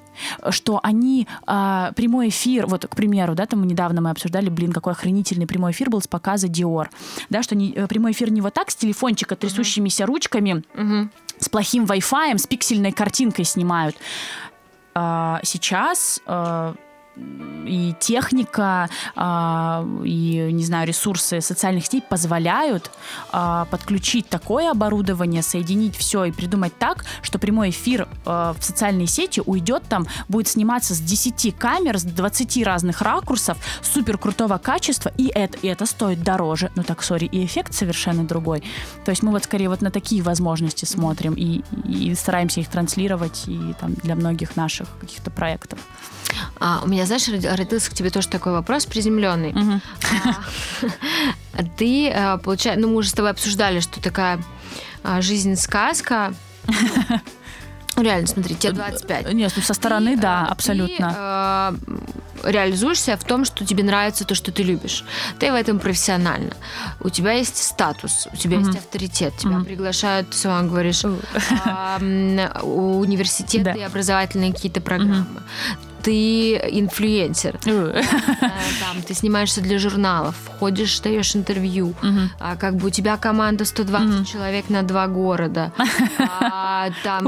что 0.50 0.80
они 0.82 1.26
а, 1.46 1.92
прямой 1.92 2.28
эфир, 2.28 2.66
вот, 2.66 2.86
к 2.86 2.96
примеру, 2.96 3.34
да, 3.34 3.46
там 3.46 3.66
недавно 3.66 4.00
мы 4.00 4.10
обсуждали, 4.10 4.48
блин, 4.48 4.72
какой 4.72 4.92
охренительный 4.92 5.46
прямой 5.46 5.72
эфир 5.72 5.90
был 5.90 6.00
с 6.00 6.08
показа 6.08 6.46
Dior, 6.46 6.88
да, 7.28 7.42
что 7.42 7.56
не, 7.56 7.72
э, 7.72 7.86
прямой 7.86 8.12
эфир 8.12 8.30
не 8.30 8.40
вот 8.40 8.54
так 8.54 8.70
с 8.70 8.76
телефончика 8.76 9.36
трясущимися 9.36 10.06
ручками, 10.06 10.62
uh-huh. 10.74 11.08
с 11.38 11.48
плохим 11.48 11.84
Wi-Fi, 11.84 12.38
с 12.38 12.46
пиксельной 12.46 12.92
картинкой 12.92 13.44
снимают. 13.44 13.96
А, 14.94 15.40
сейчас 15.44 16.20
а, 16.26 16.74
и 17.16 17.94
техника, 18.00 18.88
а, 19.14 19.84
и, 20.04 20.48
не 20.52 20.64
знаю, 20.64 20.88
ресурсы 20.88 21.40
социальных 21.40 21.86
сетей 21.86 22.02
позволяют 22.02 22.90
а, 23.30 23.66
подключить 23.66 24.28
такое 24.28 24.70
оборудование, 24.70 25.42
соединить 25.42 25.96
все 25.96 26.24
и 26.24 26.32
придумать 26.32 26.76
так, 26.78 27.04
что 27.22 27.38
прямой 27.38 27.70
эфир 27.70 28.08
а, 28.24 28.54
в 28.58 28.64
социальной 28.64 29.06
сети 29.06 29.42
уйдет 29.44 29.84
там, 29.88 30.06
будет 30.28 30.48
сниматься 30.48 30.94
с 30.94 31.00
10 31.00 31.56
камер, 31.56 31.98
с 31.98 32.04
20 32.04 32.64
разных 32.64 33.02
ракурсов, 33.02 33.58
супер 33.82 34.18
крутого 34.18 34.58
качества, 34.58 35.12
и 35.16 35.30
это, 35.32 35.58
и 35.58 35.68
это 35.68 35.86
стоит 35.86 36.22
дороже. 36.22 36.70
Ну 36.76 36.82
так, 36.82 37.02
сори, 37.02 37.26
и 37.26 37.44
эффект 37.44 37.74
совершенно 37.74 38.24
другой. 38.24 38.62
То 39.04 39.10
есть 39.10 39.22
мы 39.22 39.30
вот 39.30 39.44
скорее 39.44 39.68
вот 39.68 39.80
на 39.80 39.90
такие 39.90 40.22
возможности 40.22 40.84
смотрим 40.84 41.34
и, 41.34 41.62
и 41.84 42.14
стараемся 42.14 42.60
их 42.60 42.68
транслировать 42.68 43.44
и 43.46 43.74
там 43.80 43.94
для 43.94 44.14
многих 44.14 44.56
наших 44.56 44.88
каких-то 45.00 45.30
проектов. 45.30 45.78
А, 46.58 46.82
у 46.84 46.88
меня, 46.88 47.06
знаешь, 47.06 47.28
родился 47.28 47.90
к 47.90 47.94
тебе 47.94 48.10
тоже 48.10 48.28
такой 48.28 48.52
вопрос 48.52 48.86
приземленный. 48.86 49.50
Угу. 49.50 49.80
А, 51.54 51.62
ты, 51.76 52.10
а, 52.10 52.38
получается, 52.38 52.80
ну 52.80 52.88
мы 52.88 52.96
уже 52.96 53.08
с 53.08 53.12
тобой 53.12 53.30
обсуждали, 53.30 53.80
что 53.80 54.00
такая 54.00 54.42
а, 55.02 55.20
жизнь 55.20 55.56
сказка. 55.56 56.34
Ну, 57.96 58.04
реально, 58.04 58.26
смотри, 58.28 58.54
тебе 58.54 58.72
25. 58.72 59.32
Нет, 59.34 59.52
ну, 59.56 59.62
со 59.62 59.74
стороны, 59.74 60.14
ты, 60.14 60.22
да, 60.22 60.46
абсолютно. 60.46 61.76
Ты, 61.84 61.92
э, 62.46 62.50
реализуешься 62.50 63.16
в 63.16 63.24
том, 63.24 63.44
что 63.44 63.66
тебе 63.66 63.84
нравится 63.84 64.24
то, 64.24 64.34
что 64.34 64.52
ты 64.52 64.62
любишь. 64.62 65.04
Ты 65.38 65.52
в 65.52 65.54
этом 65.54 65.78
профессионально. 65.78 66.52
У 67.00 67.10
тебя 67.10 67.32
есть 67.32 67.62
статус, 67.62 68.28
у 68.32 68.36
тебя 68.36 68.56
mm-hmm. 68.56 68.66
есть 68.66 68.78
авторитет. 68.78 69.36
Тебя 69.36 69.56
mm-hmm. 69.56 69.64
приглашают, 69.64 70.30
ты 70.30 70.36
сама 70.36 70.62
говоришь, 70.62 71.04
э, 71.04 71.08
университеты 72.62 73.78
и 73.78 73.82
образовательные 73.82 74.52
какие-то 74.52 74.80
программы. 74.80 75.26
Mm-hmm 75.36 75.89
ты 76.02 76.56
инфлюенсер. 76.56 77.58
Э, 77.66 78.02
там, 78.80 79.02
ты 79.02 79.14
снимаешься 79.14 79.60
для 79.60 79.78
журналов, 79.78 80.34
ходишь, 80.58 81.00
даешь 81.00 81.36
интервью. 81.36 81.94
А, 82.38 82.56
как 82.56 82.76
бы 82.76 82.88
у 82.88 82.90
тебя 82.90 83.16
команда 83.16 83.64
120 83.64 84.28
человек 84.28 84.68
на 84.68 84.82
два 84.82 85.06
города. 85.06 85.72
А, 86.42 86.90
там, 87.04 87.26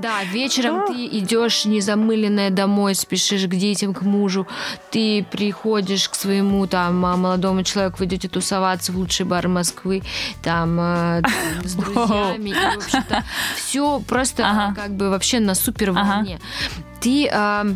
да, 0.00 0.22
вечером 0.24 0.86
ты 0.86 1.06
идешь 1.06 1.64
незамыленная 1.64 2.50
домой, 2.50 2.94
спешишь 2.94 3.44
к 3.44 3.54
детям, 3.54 3.94
к 3.94 4.02
мужу. 4.02 4.46
Ты 4.90 5.24
приходишь 5.30 6.08
к 6.08 6.14
своему 6.14 6.66
там 6.66 6.98
молодому 6.98 7.62
человеку, 7.62 7.98
вы 7.98 8.06
идете 8.06 8.28
тусоваться 8.28 8.92
в 8.92 8.98
лучший 8.98 9.24
бар 9.24 9.48
Москвы, 9.48 10.02
там, 10.42 10.76
там 10.76 11.24
с 11.64 11.74
друзьями. 11.74 12.50
И, 12.50 12.52
в 12.52 12.76
общем-то, 12.76 13.24
все 13.56 14.00
просто 14.00 14.46
ага. 14.46 14.74
как 14.74 14.90
бы 14.92 15.10
вообще 15.10 15.40
на 15.40 15.54
супер 15.54 15.92
волне. 15.92 16.38
Ага 16.40 16.85
ты 17.00 17.28
э, 17.30 17.74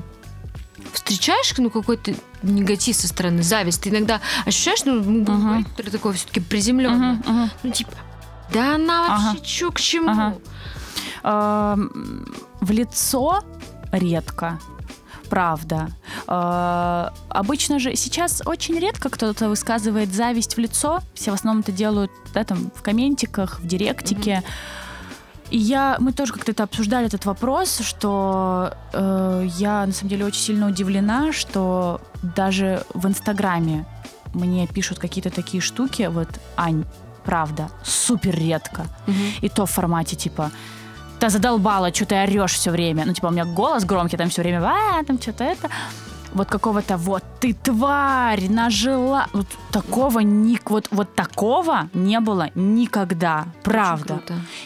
встречаешь 0.92 1.54
ну, 1.58 1.70
какой-то 1.70 2.14
негатив 2.42 2.96
со 2.96 3.08
стороны, 3.08 3.42
зависть, 3.42 3.82
ты 3.82 3.90
иногда 3.90 4.20
ощущаешь, 4.46 4.84
ну, 4.84 5.00
uh-huh. 5.00 5.66
ты 5.76 5.90
такой 5.90 6.14
все-таки 6.14 6.40
приземленный. 6.40 7.16
Uh-huh, 7.16 7.26
uh-huh. 7.26 7.50
Ну, 7.62 7.70
типа, 7.70 7.92
да 8.52 8.76
она 8.76 9.08
вообще 9.08 9.38
uh-huh. 9.38 9.46
чё 9.46 9.72
к 9.72 9.80
чему? 9.80 10.10
Uh-huh. 10.10 10.40
Uh, 11.22 12.34
в 12.60 12.70
лицо 12.70 13.44
редко 13.92 14.58
правда. 15.30 15.88
Э, 16.26 17.08
обычно 17.28 17.78
же 17.78 17.94
сейчас 17.94 18.42
очень 18.44 18.78
редко 18.78 19.08
кто-то 19.08 19.48
высказывает 19.48 20.12
зависть 20.12 20.56
в 20.56 20.58
лицо. 20.58 21.00
Все 21.14 21.30
в 21.30 21.34
основном 21.34 21.60
это 21.60 21.72
делают 21.72 22.10
да, 22.34 22.44
там, 22.44 22.70
в 22.74 22.82
комментиках, 22.82 23.60
в 23.60 23.66
директике. 23.66 24.42
Mm-hmm. 24.42 24.89
И 25.50 25.58
я, 25.58 25.96
мы 25.98 26.12
тоже 26.12 26.32
как-то 26.32 26.52
это 26.52 26.62
обсуждали, 26.62 27.06
этот 27.06 27.26
вопрос, 27.26 27.80
что 27.80 28.72
э, 28.92 29.46
я 29.58 29.84
на 29.86 29.92
самом 29.92 30.10
деле 30.10 30.24
очень 30.24 30.40
сильно 30.40 30.68
удивлена, 30.68 31.32
что 31.32 32.00
даже 32.22 32.84
в 32.94 33.06
Инстаграме 33.06 33.84
мне 34.32 34.66
пишут 34.66 34.98
какие-то 34.98 35.30
такие 35.30 35.60
штуки, 35.60 36.08
вот, 36.10 36.28
Ань, 36.56 36.84
правда, 37.24 37.68
супер 37.82 38.36
редко. 38.36 38.86
Угу. 39.06 39.16
И 39.42 39.48
то 39.48 39.66
в 39.66 39.70
формате 39.70 40.16
типа, 40.16 40.50
да 41.20 41.28
задолбала, 41.28 41.92
что 41.92 42.06
ты 42.06 42.14
орешь 42.14 42.52
все 42.52 42.70
время. 42.70 43.04
Ну, 43.06 43.12
типа, 43.12 43.26
у 43.26 43.30
меня 43.30 43.44
голос 43.44 43.84
громкий, 43.84 44.16
там 44.16 44.28
все 44.30 44.42
время, 44.42 44.62
а, 44.64 45.02
там 45.04 45.20
что-то 45.20 45.44
это 45.44 45.68
вот 46.32 46.48
какого-то 46.48 46.96
вот 46.96 47.24
ты 47.40 47.54
тварь 47.54 48.48
нажила 48.48 49.26
вот 49.32 49.46
такого 49.72 50.20
ни 50.20 50.58
вот 50.64 50.88
вот 50.90 51.14
такого 51.14 51.88
не 51.94 52.20
было 52.20 52.50
никогда. 52.54 53.46
Правда. 53.62 54.20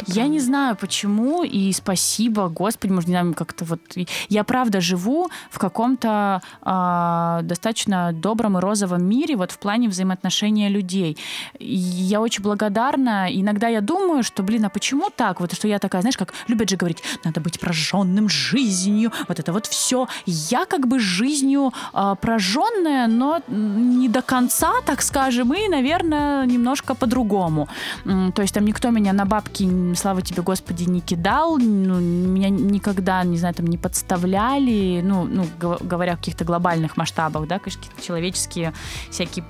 я 0.07 0.27
не 0.27 0.41
знаю 0.41 0.77
почему 0.77 1.45
и 1.45 1.73
спасибо 1.73 2.49
господи 2.49 2.93
может 2.93 3.09
не 3.09 3.15
знаю 3.15 3.35
как-то 3.35 3.65
вот 3.65 3.81
я 4.29 4.45
правда 4.45 4.81
живу 4.81 5.31
в 5.51 5.59
каком-то 5.59 6.43
э, 6.63 7.41
достаточно 7.43 8.13
добром 8.13 8.59
и 8.59 8.61
розовом 8.61 9.05
мире 9.05 9.37
вот 9.37 9.53
в 9.53 9.59
плане 9.59 9.89
взаимоотношения 9.89 10.69
людей. 10.69 11.17
И 11.59 11.75
я 11.75 12.21
очень 12.21 12.43
благодарна. 12.43 13.29
Иногда 13.31 13.69
я 13.69 13.81
думаю 13.81 14.23
что 14.23 14.43
блин 14.43 14.65
а 14.65 14.69
почему 14.69 15.11
так? 15.15 15.41
Вот 15.41 15.53
что 15.55 15.69
я 15.69 15.79
такая 15.79 16.03
знаешь 16.03 16.17
как 16.17 16.35
любят 16.49 16.69
же 16.69 16.77
говорить 16.77 17.03
надо 17.25 17.41
быть 17.41 17.61
прожженным 17.61 18.29
жизнью 18.29 19.13
вот 19.29 19.39
это 19.39 19.53
вот 19.53 19.67
все 19.67 20.09
я 20.27 20.67
как 20.67 20.89
бы 20.89 20.99
жизнью 20.99 21.54
э, 21.57 22.17
прожженная, 22.21 23.07
но 23.09 23.41
не 23.49 24.09
до 24.09 24.23
конца, 24.23 24.73
так 24.87 25.03
скажем, 25.03 25.53
и, 25.55 25.69
наверное, 25.69 26.47
немножко 26.47 26.95
по-другому. 26.95 27.69
То 28.05 28.43
есть 28.43 28.55
там 28.55 28.65
никто 28.65 28.91
меня 28.91 29.13
на 29.13 29.25
бабки, 29.25 29.95
слава 29.95 30.23
тебе, 30.23 30.43
Господи, 30.43 30.85
не 30.85 31.01
кидал, 31.01 31.59
ну, 31.59 32.01
меня 32.01 32.49
никогда, 32.51 33.25
не 33.25 33.39
знаю, 33.39 33.55
там 33.55 33.67
не 33.67 33.79
подставляли, 33.79 35.03
ну, 35.05 35.25
ну 35.25 35.47
говоря 35.59 36.13
о 36.13 36.17
каких-то 36.17 36.45
глобальных 36.45 36.97
масштабах, 36.97 37.47
да, 37.49 37.59
конечно, 37.59 37.83
какие-то 37.83 38.03
человеческие 38.07 38.73
всякие 39.11 39.45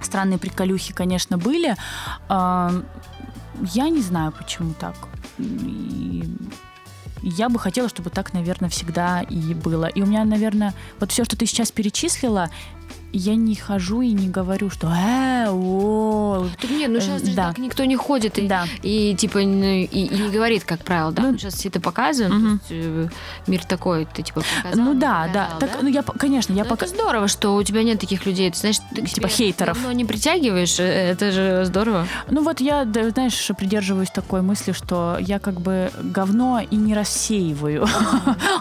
странные 0.00 0.38
приколюхи, 0.38 0.92
конечно, 0.92 1.38
были. 1.38 1.76
Я 2.28 3.88
не 3.88 4.00
знаю, 4.00 4.32
почему 4.32 4.74
так. 4.78 4.94
Я 7.24 7.48
бы 7.48 7.58
хотела, 7.58 7.88
чтобы 7.88 8.10
так, 8.10 8.34
наверное, 8.34 8.68
всегда 8.68 9.22
и 9.22 9.54
было. 9.54 9.86
И 9.86 10.02
у 10.02 10.06
меня, 10.06 10.24
наверное, 10.24 10.74
вот 11.00 11.10
все, 11.10 11.24
что 11.24 11.36
ты 11.36 11.46
сейчас 11.46 11.72
перечислила, 11.72 12.50
я 13.16 13.36
не 13.36 13.54
хожу 13.54 14.02
и 14.02 14.12
не 14.12 14.28
говорю, 14.28 14.70
что 14.70 14.88
э, 14.88 15.46
о, 15.48 16.46
так 16.60 16.70
нет, 16.70 16.90
ну 16.90 17.00
сейчас 17.00 17.22
э, 17.22 17.34
да. 17.34 17.48
так 17.48 17.58
никто 17.58 17.84
не 17.84 17.96
ходит 17.96 18.38
и, 18.38 18.46
да. 18.46 18.66
и 18.82 19.14
типа 19.14 19.38
и, 19.38 19.84
и 19.84 20.08
не 20.08 20.30
говорит, 20.30 20.64
как 20.64 20.80
правило, 20.84 21.12
да. 21.12 21.22
Ну, 21.22 21.38
сейчас 21.38 21.54
все 21.54 21.68
это 21.68 21.80
показываем, 21.80 22.54
угу. 22.54 22.60
э, 22.70 23.08
мир 23.46 23.64
такой, 23.64 24.06
ты 24.06 24.22
типа 24.22 24.42
показал, 24.42 24.84
Ну 24.84 24.94
да, 24.94 25.26
показал, 25.26 25.58
да. 25.60 25.66
Так, 25.66 25.82
ну 25.82 25.88
я, 25.88 26.02
конечно, 26.02 26.52
я 26.52 26.64
пока. 26.64 26.86
Это 26.86 26.94
здорово, 26.94 27.28
что 27.28 27.54
у 27.54 27.62
тебя 27.62 27.82
нет 27.82 28.00
таких 28.00 28.26
людей, 28.26 28.50
ты 28.50 28.58
знаешь, 28.58 28.78
ты 28.94 29.02
типа 29.02 29.28
хейтеров. 29.28 29.78
Но 29.82 29.92
не 29.92 30.04
притягиваешь, 30.04 30.80
э, 30.80 30.84
это 30.84 31.30
же 31.30 31.64
здорово. 31.64 32.06
Ну 32.28 32.42
вот 32.42 32.60
я, 32.60 32.84
да, 32.84 33.10
знаешь, 33.10 33.50
придерживаюсь 33.56 34.10
такой 34.10 34.42
мысли, 34.42 34.72
что 34.72 35.16
я 35.20 35.38
как 35.38 35.60
бы 35.60 35.90
говно 36.02 36.60
и 36.68 36.76
не 36.76 36.94
рассеиваю. 36.94 37.86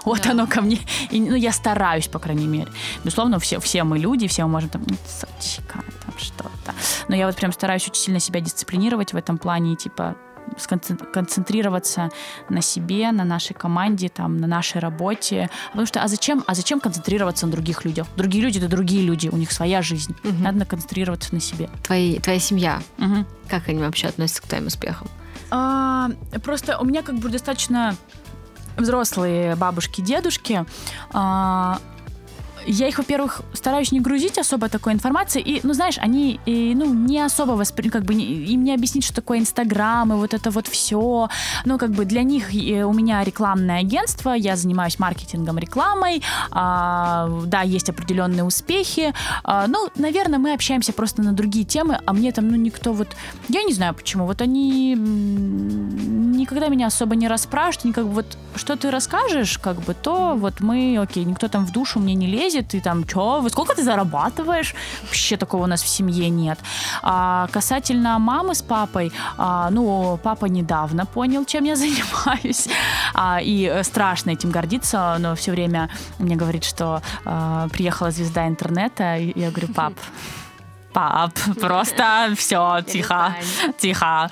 Вот 0.05 0.25
оно 0.27 0.47
ко 0.47 0.61
мне. 0.61 0.79
Ну 1.11 1.35
я 1.35 1.51
стараюсь, 1.51 2.07
по 2.07 2.19
крайней 2.19 2.47
мере. 2.47 2.67
Безусловно, 3.03 3.39
все 3.39 3.83
мы 3.83 3.97
люди, 3.97 4.27
все 4.27 4.42
мы 4.43 4.53
можем 4.53 4.69
там 4.69 4.85
сочка, 5.07 5.83
там 6.05 6.17
что-то. 6.17 6.73
Но 7.07 7.15
я 7.15 7.27
вот 7.27 7.35
прям 7.35 7.51
стараюсь 7.51 7.87
очень 7.87 8.01
сильно 8.01 8.19
себя 8.19 8.39
дисциплинировать 8.39 9.13
в 9.13 9.17
этом 9.17 9.37
плане, 9.37 9.75
типа 9.75 10.15
концентрироваться 11.13 12.09
на 12.49 12.61
себе, 12.61 13.11
на 13.11 13.23
нашей 13.23 13.53
команде, 13.53 14.09
там, 14.09 14.37
на 14.37 14.47
нашей 14.47 14.79
работе. 14.79 15.49
Потому 15.69 15.85
что, 15.87 16.03
а 16.03 16.07
зачем, 16.07 16.43
а 16.47 16.53
зачем 16.53 16.79
концентрироваться 16.79 17.45
на 17.45 17.51
других 17.51 17.85
людях? 17.85 18.07
Другие 18.15 18.43
люди— 18.43 18.57
это 18.59 18.67
другие 18.67 19.03
люди, 19.03 19.29
у 19.29 19.37
них 19.37 19.51
своя 19.51 19.81
жизнь. 19.81 20.15
Угу. 20.23 20.43
Надо 20.43 20.65
концентрироваться 20.65 21.33
на 21.33 21.41
себе. 21.41 21.69
Твои, 21.83 22.19
твоя 22.19 22.39
семья, 22.39 22.81
угу. 22.97 23.25
как 23.49 23.69
они 23.69 23.79
вообще 23.79 24.07
относятся 24.07 24.41
к 24.41 24.47
твоим 24.47 24.67
успехам? 24.67 25.07
А, 25.49 26.09
просто 26.43 26.77
у 26.79 26.85
меня 26.85 27.03
как 27.03 27.15
бы 27.15 27.29
достаточно 27.29 27.95
взрослые 28.77 29.55
бабушки, 29.55 30.01
дедушки. 30.01 30.65
А, 31.11 31.79
я 32.65 32.87
их, 32.87 32.97
во-первых, 32.97 33.41
стараюсь 33.53 33.91
не 33.91 33.99
грузить 33.99 34.37
особо 34.37 34.69
такой 34.69 34.93
информации, 34.93 35.41
и, 35.41 35.59
ну, 35.63 35.73
знаешь, 35.73 35.97
они, 35.97 36.39
и, 36.45 36.73
ну, 36.75 36.93
не 36.93 37.19
особо 37.19 37.51
воспри... 37.51 37.89
как 37.89 38.03
бы, 38.03 38.15
не, 38.15 38.25
им 38.25 38.63
не 38.63 38.73
объяснить, 38.73 39.03
что 39.03 39.15
такое 39.15 39.39
Инстаграм, 39.39 40.11
и 40.13 40.15
вот 40.15 40.33
это 40.33 40.51
вот 40.51 40.67
все, 40.67 41.29
ну, 41.65 41.77
как 41.77 41.91
бы 41.91 42.05
для 42.05 42.23
них 42.23 42.53
и, 42.53 42.83
у 42.83 42.93
меня 42.93 43.23
рекламное 43.23 43.79
агентство, 43.79 44.31
я 44.31 44.55
занимаюсь 44.55 44.99
маркетингом, 44.99 45.57
рекламой, 45.57 46.21
а, 46.51 47.29
да, 47.45 47.61
есть 47.61 47.89
определенные 47.89 48.43
успехи, 48.43 49.13
а, 49.43 49.67
ну, 49.67 49.89
наверное, 49.95 50.39
мы 50.39 50.53
общаемся 50.53 50.93
просто 50.93 51.21
на 51.21 51.33
другие 51.33 51.65
темы, 51.65 51.99
а 52.05 52.13
мне 52.13 52.31
там, 52.31 52.47
ну, 52.47 52.55
никто 52.55 52.93
вот, 52.93 53.09
я 53.49 53.63
не 53.63 53.73
знаю 53.73 53.93
почему, 53.93 54.25
вот 54.25 54.41
они 54.41 54.95
никогда 54.95 56.67
меня 56.67 56.87
особо 56.87 57.15
не 57.15 57.27
расспрашивают, 57.27 57.85
никак 57.85 58.05
вот, 58.05 58.37
что 58.55 58.75
ты 58.75 58.91
расскажешь, 58.91 59.57
как 59.57 59.81
бы, 59.81 59.93
то 59.93 60.35
вот 60.35 60.59
мы, 60.59 60.97
окей, 61.01 61.23
никто 61.23 61.47
там 61.47 61.65
в 61.65 61.71
душу 61.71 61.99
мне 61.99 62.13
не 62.13 62.27
лезет, 62.27 62.52
лезет, 62.53 62.75
и 62.75 62.79
там, 62.79 63.03
что, 63.07 63.49
сколько 63.49 63.75
ты 63.75 63.83
зарабатываешь? 63.83 64.75
Вообще 65.03 65.37
такого 65.37 65.63
у 65.63 65.67
нас 65.67 65.83
в 65.83 65.87
семье 65.87 66.29
нет. 66.29 66.59
А 67.01 67.47
касательно 67.51 68.19
мамы 68.19 68.53
с 68.53 68.61
папой, 68.61 69.11
а, 69.37 69.69
ну, 69.71 70.19
папа 70.23 70.45
недавно 70.45 71.05
понял, 71.05 71.45
чем 71.45 71.65
я 71.65 71.75
занимаюсь, 71.83 72.67
а, 73.13 73.39
и 73.41 73.81
страшно 73.83 74.31
этим 74.31 74.51
гордиться, 74.51 75.17
но 75.19 75.35
все 75.35 75.51
время 75.51 75.89
мне 76.19 76.35
говорит, 76.35 76.63
что 76.63 77.01
а, 77.25 77.67
приехала 77.69 78.11
звезда 78.11 78.47
интернета, 78.47 79.17
и 79.17 79.39
я 79.39 79.49
говорю, 79.49 79.73
пап, 79.73 79.93
пап, 80.93 81.33
просто 81.59 82.33
все, 82.37 82.81
тихо, 82.87 83.35
тихо. 83.77 84.29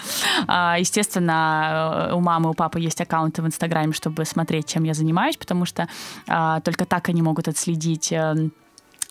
А, 0.47 0.78
естественно, 0.80 2.12
у 2.14 2.22
мамы, 2.22 2.49
у 2.49 2.53
папы 2.53 2.80
есть 2.80 3.01
аккаунты 3.01 3.41
в 3.41 3.47
Инстаграме, 3.47 3.93
чтобы 3.93 4.26
смотреть, 4.26 4.68
чем 4.68 4.84
я 4.84 4.93
занимаюсь, 4.93 5.38
потому 5.38 5.66
что 5.66 5.88
а, 6.28 6.59
только 6.62 6.86
так 6.86 7.09
они 7.09 7.22
могут 7.22 7.47
отследить 7.47 8.12
эм, 8.12 8.51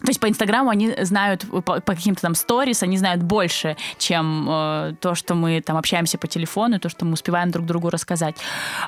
то 0.01 0.09
есть 0.09 0.21
по 0.21 0.29
Инстаграму 0.29 0.71
они 0.71 0.95
знают, 1.03 1.45
по, 1.51 1.81
по 1.81 1.95
каким-то 1.95 2.23
там 2.23 2.35
сторис, 2.35 2.83
они 2.83 2.97
знают 2.97 3.23
больше, 3.23 3.77
чем 3.99 4.47
э, 4.49 4.95
то, 4.99 5.15
что 5.15 5.35
мы 5.35 5.61
там 5.61 5.77
общаемся 5.77 6.17
по 6.17 6.27
телефону, 6.27 6.81
то, 6.81 6.89
что 6.89 7.05
мы 7.05 7.13
успеваем 7.13 7.51
друг 7.51 7.67
другу 7.67 7.91
рассказать. 7.91 8.37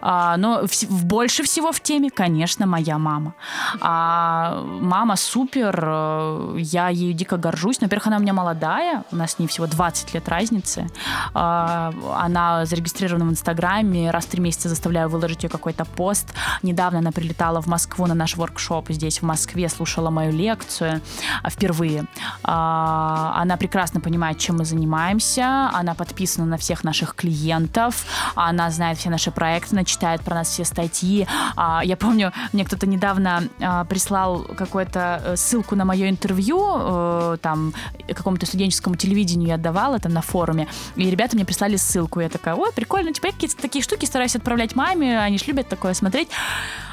А, 0.00 0.38
но 0.38 0.66
в, 0.66 1.04
больше 1.04 1.42
всего 1.42 1.70
в 1.70 1.80
теме, 1.80 2.10
конечно, 2.10 2.66
моя 2.66 2.96
мама. 2.96 3.34
А, 3.80 4.64
мама 4.80 5.16
супер, 5.16 5.78
э, 5.82 6.54
я 6.58 6.88
ею 6.88 7.12
дико 7.12 7.36
горжусь. 7.36 7.78
Во-первых, 7.80 8.06
она 8.06 8.16
у 8.16 8.20
меня 8.20 8.32
молодая, 8.32 9.04
у 9.12 9.16
нас 9.16 9.32
с 9.32 9.38
ней 9.38 9.48
всего 9.48 9.66
20 9.66 10.14
лет 10.14 10.26
разницы. 10.30 10.86
А, 11.34 11.92
она 12.18 12.64
зарегистрирована 12.64 13.26
в 13.26 13.30
Инстаграме, 13.30 14.10
раз 14.10 14.24
в 14.24 14.28
три 14.28 14.40
месяца 14.40 14.70
заставляю 14.70 15.10
выложить 15.10 15.42
ее 15.42 15.50
какой-то 15.50 15.84
пост. 15.84 16.32
Недавно 16.62 17.00
она 17.00 17.12
прилетала 17.12 17.60
в 17.60 17.66
Москву 17.66 18.06
на 18.06 18.14
наш 18.14 18.36
воркшоп 18.36 18.88
здесь, 18.88 19.20
в 19.20 19.26
Москве, 19.26 19.68
слушала 19.68 20.08
мою 20.08 20.32
лекцию. 20.32 21.01
А, 21.42 21.50
впервые. 21.50 22.04
А, 22.44 23.34
она 23.36 23.56
прекрасно 23.56 24.00
понимает, 24.00 24.38
чем 24.38 24.58
мы 24.58 24.64
занимаемся, 24.64 25.70
она 25.72 25.94
подписана 25.94 26.46
на 26.46 26.56
всех 26.56 26.84
наших 26.84 27.14
клиентов, 27.14 28.04
она 28.34 28.70
знает 28.70 28.98
все 28.98 29.10
наши 29.10 29.30
проекты, 29.30 29.74
она 29.74 29.84
читает 29.84 30.22
про 30.22 30.34
нас 30.34 30.48
все 30.48 30.64
статьи. 30.64 31.26
А, 31.56 31.82
я 31.84 31.96
помню, 31.96 32.32
мне 32.52 32.64
кто-то 32.64 32.86
недавно 32.86 33.42
прислал 33.88 34.42
какую-то 34.42 35.22
э, 35.24 35.36
ссылку 35.36 35.76
на 35.76 35.84
мое 35.84 36.08
интервью, 36.08 36.60
э, 36.78 37.36
там, 37.40 37.74
какому-то 38.08 38.46
студенческому 38.46 38.96
телевидению 38.96 39.48
я 39.48 39.54
отдавала, 39.54 39.98
там, 39.98 40.12
на 40.12 40.22
форуме, 40.22 40.68
и 40.96 41.10
ребята 41.10 41.36
мне 41.36 41.44
прислали 41.44 41.76
ссылку, 41.76 42.20
я 42.20 42.28
такая, 42.28 42.54
ой, 42.54 42.72
прикольно, 42.72 43.12
типа, 43.12 43.26
я 43.26 43.32
какие-то 43.32 43.56
такие 43.60 43.82
штуки 43.82 44.04
стараюсь 44.04 44.36
отправлять 44.36 44.76
маме, 44.76 45.18
они 45.18 45.38
ж 45.38 45.46
любят 45.46 45.68
такое 45.68 45.94
смотреть. 45.94 46.28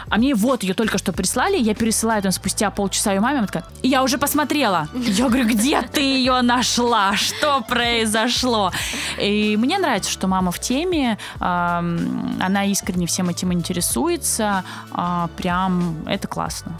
А 0.09 0.17
мне 0.17 0.33
вот 0.35 0.63
ее 0.63 0.73
только 0.73 0.97
что 0.97 1.13
прислали, 1.13 1.57
я 1.57 1.75
пересылаю 1.75 2.21
там 2.21 2.31
спустя 2.31 2.71
полчаса 2.71 3.13
ее 3.13 3.19
маме, 3.19 3.39
она 3.39 3.47
такая, 3.47 3.63
я 3.83 4.03
уже 4.03 4.17
посмотрела. 4.17 4.87
Я 4.93 5.27
говорю, 5.27 5.47
где 5.47 5.81
ты 5.81 6.01
ее 6.01 6.41
нашла? 6.41 7.15
Что 7.15 7.61
произошло? 7.61 8.71
И 9.19 9.55
мне 9.57 9.77
нравится, 9.77 10.09
что 10.09 10.27
мама 10.27 10.51
в 10.51 10.59
теме, 10.59 11.17
она 11.39 12.65
искренне 12.65 13.05
всем 13.05 13.29
этим 13.29 13.53
интересуется, 13.53 14.63
а, 14.91 15.29
прям 15.37 16.03
это 16.07 16.27
классно. 16.27 16.77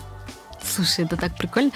Слушай, 0.62 1.06
это 1.06 1.16
так 1.16 1.36
прикольно. 1.36 1.72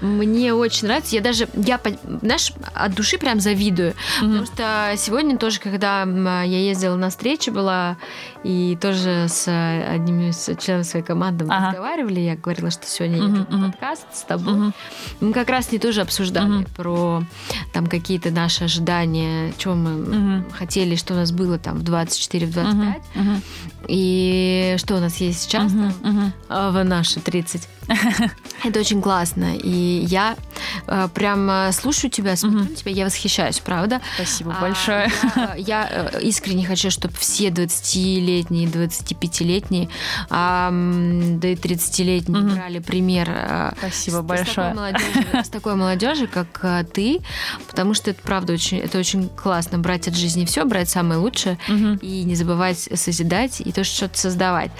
Мне 0.00 0.52
очень 0.52 0.86
нравится. 0.86 1.16
Я 1.16 1.22
даже, 1.22 1.48
я, 1.54 1.80
знаешь, 2.20 2.52
от 2.74 2.94
души 2.94 3.18
прям 3.18 3.40
завидую. 3.40 3.94
Потому 4.20 4.44
что 4.46 4.94
сегодня 4.98 5.38
тоже, 5.38 5.58
когда 5.58 6.02
я 6.02 6.58
ездила 6.58 6.94
на 6.96 7.08
встречу, 7.10 7.52
была 7.52 7.96
и 8.44 8.76
тоже 8.80 9.26
с 9.28 9.48
одним 9.48 10.30
из 10.30 10.50
членов 10.58 10.86
своей 10.86 11.04
команды 11.04 11.44
мы 11.44 11.54
разговаривали, 11.54 12.20
я 12.20 12.36
говорила, 12.36 12.70
что 12.70 12.86
сегодня 12.86 13.18
я 13.18 13.24
еду 13.24 13.46
на 13.50 13.70
подкаст 13.70 14.06
с 14.12 14.22
тобой. 14.22 14.72
Мы 15.20 15.32
как 15.32 15.48
раз 15.48 15.72
не 15.72 15.78
тоже 15.78 16.00
обсуждали 16.00 16.64
про 16.76 17.22
там 17.72 17.86
какие-то 17.86 18.30
наши 18.30 18.64
ожидания, 18.64 19.52
чего 19.58 19.74
мы 19.74 20.44
хотели, 20.52 20.96
что 20.96 21.14
у 21.14 21.16
нас 21.16 21.32
было 21.32 21.58
там 21.58 21.78
в 21.78 21.82
24, 21.82 22.46
в 22.46 22.52
25. 22.52 23.02
И 23.88 24.76
что 24.78 24.96
у 24.96 25.00
нас 25.00 25.16
есть 25.16 25.42
сейчас 25.42 25.72
там, 25.72 26.32
в 26.48 26.84
наши 26.84 27.20
30. 27.20 27.68
Это 28.64 28.80
очень 28.80 29.02
классно. 29.02 29.56
И 29.56 30.04
я 30.08 30.36
э, 30.86 31.08
прям 31.12 31.50
э, 31.50 31.72
слушаю 31.72 32.10
тебя, 32.10 32.36
смотрю 32.36 32.60
на 32.60 32.76
тебя, 32.76 32.92
я 32.92 33.04
восхищаюсь, 33.04 33.58
правда? 33.58 34.00
Спасибо 34.14 34.56
большое. 34.60 35.10
Я, 35.34 35.54
я 35.56 35.88
э, 35.90 36.22
искренне 36.22 36.66
хочу, 36.66 36.90
чтобы 36.90 37.14
все 37.16 37.50
20-летние, 38.40 38.66
25-летние, 38.66 39.88
а, 40.30 40.70
да 40.70 41.48
и 41.48 41.54
30-летние 41.54 42.42
Мгм. 42.42 42.54
брали 42.54 42.78
пример 42.78 43.28
э, 43.30 43.72
Спасибо 43.78 44.16
с, 44.16 44.18
с 44.18 44.22
большое. 44.22 44.54
такой 44.54 44.74
молодежи, 44.74 45.26
с 45.44 45.48
такой 45.48 45.74
молодежи, 45.74 46.26
как 46.26 46.46
э, 46.62 46.84
ты, 46.92 47.20
потому 47.68 47.94
что 47.94 48.10
это 48.10 48.22
правда 48.22 48.52
очень, 48.54 48.78
это 48.78 48.98
очень 48.98 49.28
классно 49.28 49.78
брать 49.78 50.08
от 50.08 50.14
жизни 50.14 50.44
все, 50.44 50.64
брать 50.64 50.88
самое 50.88 51.20
лучшее 51.20 51.58
Мгм. 51.68 51.96
и 51.96 52.22
не 52.24 52.34
забывать 52.34 52.78
созидать 52.94 53.60
и 53.60 53.72
то 53.72 53.84
что-то 53.84 54.18
создавать. 54.18 54.70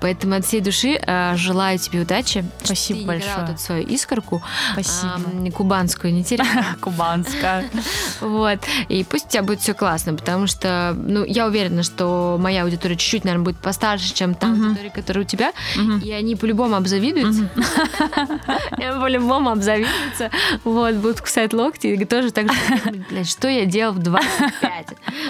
Поэтому 0.00 0.34
от 0.36 0.44
всей 0.44 0.60
души 0.60 0.98
э, 1.00 1.34
желаю 1.36 1.78
тебе 1.78 2.00
удачи. 2.00 2.44
Спасибо 2.62 2.96
ты 2.98 3.00
не 3.02 3.06
большое. 3.06 3.36
вот 3.40 3.50
эту 3.50 3.58
свою 3.60 3.86
искорку 3.86 4.42
Спасибо. 4.72 5.12
ам, 5.14 5.50
кубанскую, 5.52 6.12
не 6.14 6.24
теряла. 6.24 6.48
Кубанская. 6.80 7.64
Вот. 8.20 8.60
И 8.88 9.04
пусть 9.04 9.26
у 9.26 9.28
тебя 9.30 9.42
будет 9.42 9.60
все 9.60 9.74
классно, 9.74 10.14
потому 10.14 10.46
что, 10.46 10.94
ну, 10.96 11.24
я 11.24 11.46
уверена, 11.46 11.82
что 11.82 12.36
моя 12.40 12.62
аудитория 12.62 12.96
чуть-чуть, 13.02 13.24
наверное, 13.24 13.44
будет 13.44 13.58
постарше, 13.58 14.14
чем 14.14 14.34
та 14.34 14.46
Мгм. 14.46 14.66
аудитория, 14.68 14.90
которая 14.90 15.24
у 15.24 15.26
тебя. 15.26 15.52
Мгм. 15.76 15.98
И 15.98 16.10
они 16.12 16.36
по-любому 16.36 16.76
обзавидуются. 16.76 17.48
По-любому 19.00 19.50
обзавидуются. 19.50 20.30
Вот, 20.64 20.94
будут 20.94 21.20
кусать 21.20 21.52
локти 21.52 21.88
и 21.88 22.04
тоже 22.04 22.30
так 22.30 22.52
же 22.52 23.24
что 23.24 23.48
я 23.48 23.66
делал 23.66 23.92
в 23.94 23.98
25? 23.98 24.86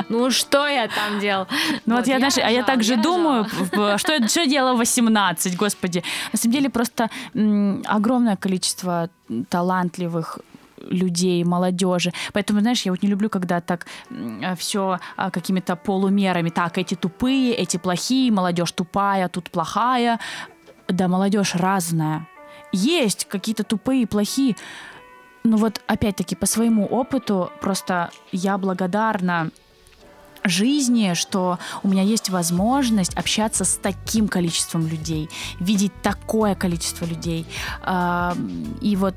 Ну, 0.08 0.30
что 0.30 0.66
я 0.68 0.88
там 0.88 1.20
делал? 1.20 1.46
Ну 1.86 1.96
вот, 1.96 2.06
я, 2.06 2.18
знаешь, 2.18 2.38
а 2.38 2.50
я 2.50 2.62
так 2.62 2.82
же 2.82 2.96
думаю, 2.96 3.46
что 3.98 4.12
я, 4.12 4.46
делала 4.46 4.74
в 4.74 4.78
18, 4.78 5.56
господи. 5.56 6.02
На 6.32 6.38
самом 6.38 6.52
деле 6.54 6.70
просто 6.70 7.08
огромное 7.86 8.36
количество 8.36 9.08
талантливых 9.48 10.38
людей, 10.90 11.44
молодежи. 11.44 12.12
Поэтому, 12.32 12.60
знаешь, 12.60 12.82
я 12.82 12.92
вот 12.92 13.02
не 13.02 13.08
люблю, 13.08 13.28
когда 13.28 13.60
так 13.60 13.86
все 14.56 14.98
какими-то 15.16 15.76
полумерами. 15.76 16.50
Так, 16.50 16.78
эти 16.78 16.94
тупые, 16.94 17.54
эти 17.54 17.76
плохие, 17.76 18.32
молодежь 18.32 18.72
тупая, 18.72 19.28
тут 19.28 19.50
плохая. 19.50 20.18
Да, 20.88 21.08
молодежь 21.08 21.54
разная. 21.54 22.26
Есть 22.72 23.26
какие-то 23.26 23.64
тупые, 23.64 24.06
плохие. 24.06 24.56
Ну 25.44 25.56
вот, 25.56 25.80
опять-таки, 25.86 26.36
по 26.36 26.46
своему 26.46 26.86
опыту, 26.86 27.50
просто 27.60 28.10
я 28.30 28.58
благодарна 28.58 29.50
жизни, 30.44 31.14
что 31.14 31.58
у 31.82 31.88
меня 31.88 32.02
есть 32.02 32.30
возможность 32.30 33.14
общаться 33.14 33.64
с 33.64 33.76
таким 33.76 34.28
количеством 34.28 34.86
людей, 34.86 35.28
видеть 35.60 35.92
такое 36.02 36.54
количество 36.54 37.04
людей. 37.04 37.46
И 38.80 38.96
вот 38.96 39.14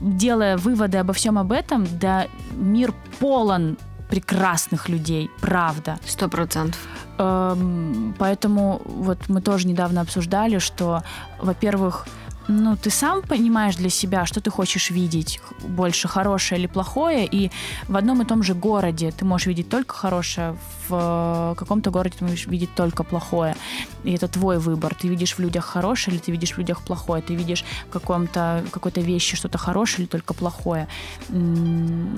делая 0.00 0.56
выводы 0.56 0.98
обо 0.98 1.12
всем 1.12 1.38
об 1.38 1.52
этом, 1.52 1.86
да, 1.98 2.26
мир 2.52 2.94
полон 3.18 3.76
прекрасных 4.08 4.88
людей, 4.88 5.30
правда. 5.40 5.98
Сто 6.06 6.28
процентов. 6.28 6.80
Поэтому 7.16 8.82
вот 8.84 9.28
мы 9.28 9.40
тоже 9.40 9.66
недавно 9.66 10.02
обсуждали, 10.02 10.58
что, 10.58 11.02
во-первых, 11.40 12.06
ну, 12.48 12.76
ты 12.76 12.90
сам 12.90 13.22
понимаешь 13.22 13.76
для 13.76 13.90
себя, 13.90 14.26
что 14.26 14.40
ты 14.40 14.50
хочешь 14.50 14.90
видеть, 14.90 15.40
больше 15.60 16.08
хорошее 16.08 16.60
или 16.60 16.66
плохое, 16.66 17.26
и 17.26 17.50
в 17.88 17.96
одном 17.96 18.22
и 18.22 18.24
том 18.24 18.42
же 18.42 18.54
городе 18.54 19.10
ты 19.10 19.24
можешь 19.24 19.46
видеть 19.46 19.68
только 19.68 19.94
хорошее, 19.94 20.56
в 20.88 21.54
каком-то 21.56 21.90
городе 21.90 22.16
ты 22.18 22.24
можешь 22.24 22.46
видеть 22.46 22.74
только 22.74 23.04
плохое. 23.04 23.56
И 24.04 24.12
это 24.12 24.28
твой 24.28 24.58
выбор. 24.58 24.94
Ты 24.94 25.08
видишь 25.08 25.34
в 25.34 25.38
людях 25.38 25.64
хорошее 25.64 26.16
или 26.16 26.22
ты 26.22 26.32
видишь 26.32 26.52
в 26.52 26.58
людях 26.58 26.82
плохое. 26.82 27.22
Ты 27.22 27.34
видишь 27.34 27.64
в 27.88 27.92
каком-то, 27.92 28.64
какой-то 28.70 29.00
вещи 29.00 29.36
что-то 29.36 29.58
хорошее 29.58 30.00
или 30.00 30.06
только 30.06 30.34
плохое. 30.34 30.88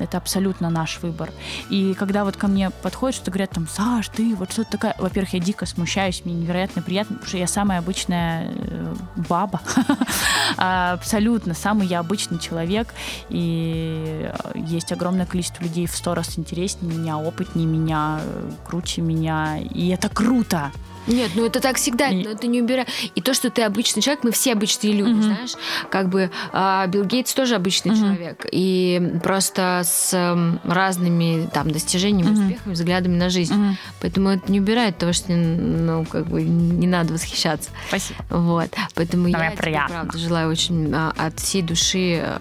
Это 0.00 0.18
абсолютно 0.18 0.70
наш 0.70 1.00
выбор. 1.02 1.30
И 1.70 1.94
когда 1.94 2.24
вот 2.24 2.36
ко 2.36 2.48
мне 2.48 2.70
подходят, 2.70 3.16
что 3.16 3.30
говорят 3.30 3.50
там, 3.50 3.68
Саш, 3.68 4.08
ты 4.08 4.34
вот 4.34 4.52
что-то 4.52 4.72
такая... 4.72 4.96
Во-первых, 4.98 5.34
я 5.34 5.40
дико 5.40 5.66
смущаюсь, 5.66 6.22
мне 6.24 6.34
невероятно 6.34 6.82
приятно, 6.82 7.16
потому 7.16 7.28
что 7.28 7.38
я 7.38 7.46
самая 7.46 7.78
обычная 7.78 8.50
э, 8.52 8.94
баба. 9.28 9.60
Абсолютно, 10.56 11.54
самый 11.54 11.86
я 11.86 12.00
обычный 12.00 12.38
человек. 12.38 12.88
И 13.28 14.28
э, 14.28 14.52
есть 14.54 14.92
огромное 14.92 15.26
количество 15.26 15.62
людей 15.62 15.86
в 15.86 15.94
сто 15.94 16.14
раз 16.14 16.38
интереснее 16.38 16.92
меня, 16.96 17.18
опытнее 17.18 17.66
меня, 17.66 18.20
круче 18.64 19.02
меня. 19.02 19.58
И 19.58 19.88
это 19.88 20.08
круто. 20.08 20.72
Нет, 21.06 21.32
ну 21.34 21.44
это 21.44 21.60
так 21.60 21.76
всегда, 21.76 22.08
И- 22.08 22.24
но 22.24 22.30
это 22.30 22.46
не 22.46 22.60
убирай. 22.62 22.86
И 23.14 23.20
то, 23.20 23.34
что 23.34 23.50
ты 23.50 23.62
обычный 23.62 24.02
человек, 24.02 24.24
мы 24.24 24.30
все 24.32 24.52
обычные 24.52 24.92
люди, 24.92 25.10
Мгм. 25.12 25.22
знаешь, 25.22 25.52
как 25.90 26.08
бы 26.08 26.30
а, 26.52 26.86
Билл 26.86 27.04
Гейтс 27.04 27.32
тоже 27.34 27.54
обычный 27.54 27.92
Мгм. 27.92 28.00
человек, 28.00 28.46
и 28.50 29.12
просто 29.22 29.82
с 29.84 30.12
эм, 30.14 30.60
разными 30.64 31.48
там 31.52 31.70
достижениями, 31.70 32.30
Мгм. 32.30 32.44
успехами, 32.46 32.72
взглядами 32.72 33.16
на 33.16 33.30
жизнь. 33.30 33.54
Мгм. 33.54 33.76
Поэтому 34.00 34.28
это 34.30 34.50
не 34.50 34.60
убирает 34.60 34.98
того, 34.98 35.12
что 35.12 35.32
ну 35.32 36.04
как 36.04 36.26
бы 36.26 36.42
не 36.42 36.86
надо 36.86 37.12
восхищаться. 37.14 37.70
Спасибо. 37.88 38.18
Вот, 38.30 38.70
поэтому 38.94 39.30
Давай 39.30 39.46
я 39.48 39.52
тебе, 39.52 39.62
приятно. 39.62 39.94
правда 39.96 40.18
желаю 40.18 40.50
очень 40.50 40.92
а, 40.94 41.12
от 41.16 41.38
всей 41.40 41.62
души 41.62 42.20
э, 42.24 42.38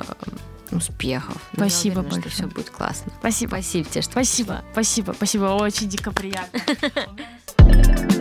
успехов. 0.72 1.38
Ну, 1.54 1.64
я 1.64 1.70
Спасибо 1.70 2.00
уверена, 2.00 2.12
что 2.12 2.22
большое. 2.22 2.34
все 2.34 2.56
будет 2.56 2.70
классно. 2.70 3.12
Спасибо. 3.20 3.50
Спасибо 3.50 3.90
тебе, 3.90 4.02
что 4.02 4.12
Спасибо, 4.12 4.64
спасибо, 4.72 5.14
спасибо, 5.14 5.46
очень 5.46 5.88
дико 5.90 6.12
приятно. 6.12 6.60